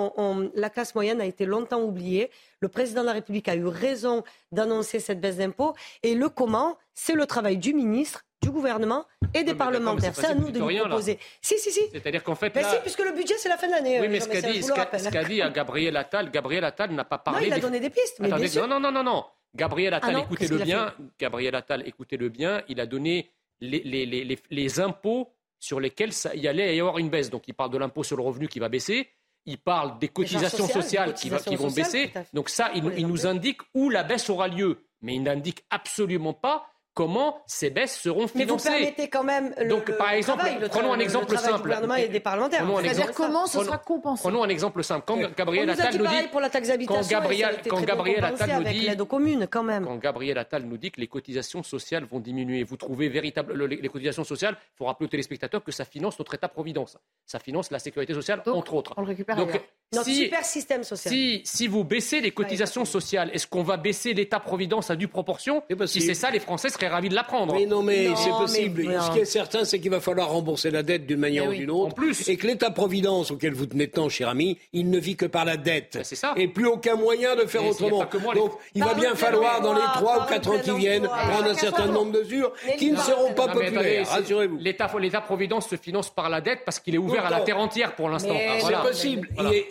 [0.60, 2.30] la classe moyenne a été longtemps oubliée.
[2.60, 5.73] Le président de la République a eu raison d'annoncer cette baisse d'impôts.
[6.03, 10.14] Et le comment, c'est le travail du ministre du gouvernement et des parlementaires.
[10.15, 11.19] C'est à nous de nous proposer.
[11.41, 11.81] Si, si, si.
[11.91, 12.53] C'est-à-dire qu'en fait.
[12.56, 13.99] Mais si, puisque le budget, c'est la fin de l'année.
[13.99, 17.18] Oui, mais ce qu'a dit, ce qu'a dit à Gabriel Attal, Gabriel Attal n'a pas
[17.18, 17.49] parlé.
[17.49, 18.18] Non, il a donné des pistes.
[18.19, 19.26] Mais Attendez, non, non, non, non,
[19.56, 20.94] Gabriel Attal, ah écoutez-le bien.
[21.19, 22.61] Gabriel Attal, écoutez-le bien.
[22.68, 23.31] Il a donné
[23.61, 25.30] les, impôts
[25.60, 27.30] sur lesquels il y allait y avoir une baisse.
[27.30, 29.10] Donc il parle de l'impôt sur le revenu qui va baisser,
[29.45, 32.11] il parle des cotisations sociales, qui, vont baisser.
[32.34, 34.86] Donc ça, il, nous indique où la baisse aura lieu.
[35.02, 36.68] Mais il n'indique absolument pas
[36.99, 38.35] comment ces baisses seront financées.
[38.35, 41.61] Mais vous permettez quand même le, Donc, par exemple, prenons un exemple simple.
[41.61, 42.67] gouvernement et des parlementaires.
[42.81, 45.05] C'est-à-dire comment ce sera compensé Prenons un exemple simple.
[45.07, 49.47] Quand Gabriel Attal nous dit pour la taxe quand Gabriel, quand Gabriel Attal nous dit
[49.49, 49.85] quand même.
[49.85, 53.89] Quand Gabriel Attal nous dit que les cotisations sociales vont diminuer, vous trouvez véritable les
[53.89, 56.97] cotisations sociales Il faut rappeler aux téléspectateurs que ça finance notre État-providence.
[57.26, 58.93] Ça finance la sécurité sociale entre autres.
[58.97, 59.38] On le récupère.
[59.38, 59.51] Donc,
[59.94, 61.14] notre super système social.
[61.14, 65.64] Si, si vous baissez les cotisations sociales, est-ce qu'on va baisser l'État-providence à due proportion
[65.86, 68.84] Si c'est ça, les Français seraient ravis de l'apprendre non, mais c'est possible.
[69.02, 71.53] Ce qui est certain, c'est qu'il va falloir rembourser la dette d'une manière eh ou
[71.53, 71.88] d'une autre.
[71.88, 72.28] En plus.
[72.28, 75.57] Et que l'État-providence auquel vous tenez tant, cher ami, il ne vit que par la
[75.57, 75.94] dette.
[75.95, 76.34] Ben, c'est ça.
[76.36, 78.06] Et plus aucun moyen de faire autrement.
[78.36, 81.53] Donc, il va bien falloir, dans les trois ou quatre ans qui viennent, prendre un
[81.53, 84.07] certain nombre de mesures qui ne seront pas populaires.
[84.07, 84.57] Rassurez-vous.
[84.57, 88.10] L'État-providence se finance par la dette parce qu'il est ouvert à la terre entière pour
[88.10, 88.36] l'instant.
[88.60, 89.30] C'est possible.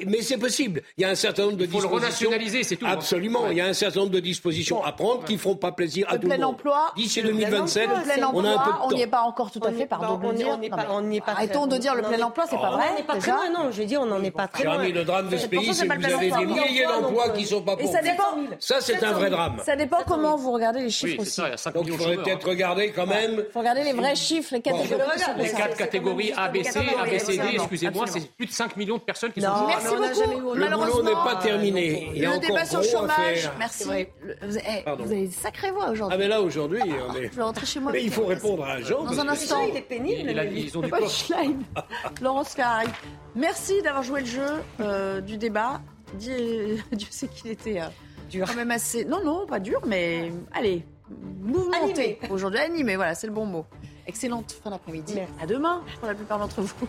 [0.09, 0.82] Mais c'est possible.
[0.97, 1.89] Il y a un certain nombre de dispositions.
[1.89, 2.86] Il faut le renationaliser, c'est tout.
[2.86, 2.93] Hein.
[2.93, 3.51] Absolument.
[3.51, 6.06] Il y a un certain nombre de dispositions à prendre qui ne feront pas plaisir
[6.09, 6.56] à tout le monde.
[6.97, 7.89] D'ici 2027,
[8.32, 10.59] on a on n'y est pas encore tout à fait, pardon de dire.
[10.90, 11.32] On n'y est pas.
[11.32, 12.86] Arrêtons de dire le plein emploi, c'est pas vrai.
[12.93, 13.70] On n'est pas très loin, non.
[13.70, 14.78] Je dis, on n'en est pas très loin.
[14.78, 17.62] le drame de ce pays, c'est que vous avez des milliers d'emplois qui ne sont
[17.62, 17.93] pas pour
[18.59, 19.60] Ça, c'est un vrai drame.
[19.64, 21.40] Ça dépend comment vous regardez les chiffres aussi.
[21.74, 23.44] Donc, il faudrait peut-être regarder quand même.
[23.48, 25.02] Il faut regarder les vrais chiffres, les catégories.
[25.39, 28.76] Les quatre catégories A, B, C, A, B, C, D, excusez-moi, c'est plus de 5
[28.76, 30.55] millions de personnes qui sont Merci beaucoup.
[30.55, 32.11] Le boulot n'est pas terminé.
[32.15, 33.51] Il y a le débat sur le chômage.
[33.59, 33.85] Merci.
[34.43, 34.57] Vous
[35.12, 36.16] avez une sacrée voix aujourd'hui.
[36.16, 37.31] Ah, mais là, aujourd'hui, on est.
[37.31, 37.93] Je vais rentrer chez moi.
[37.93, 39.05] Mais il faut répondre à Jean.
[39.05, 39.66] Dans un instant.
[39.69, 40.31] Il est pénible.
[40.53, 40.91] ils ont du
[42.20, 42.89] Laurence Ferrari.
[43.35, 44.47] Merci d'avoir joué le jeu
[44.81, 45.81] euh, du débat.
[46.15, 46.79] Dieu,
[47.11, 47.87] sait qu'il était euh,
[48.31, 48.47] dur.
[48.47, 49.05] quand même assez.
[49.05, 50.85] Non, non, pas dur, mais allez,
[51.43, 52.19] mouvementé.
[52.31, 53.66] Aujourd'hui, animé, voilà, c'est le bon mot.
[54.07, 55.19] Excellente fin d'après-midi.
[55.41, 56.89] À demain pour la plupart d'entre vous.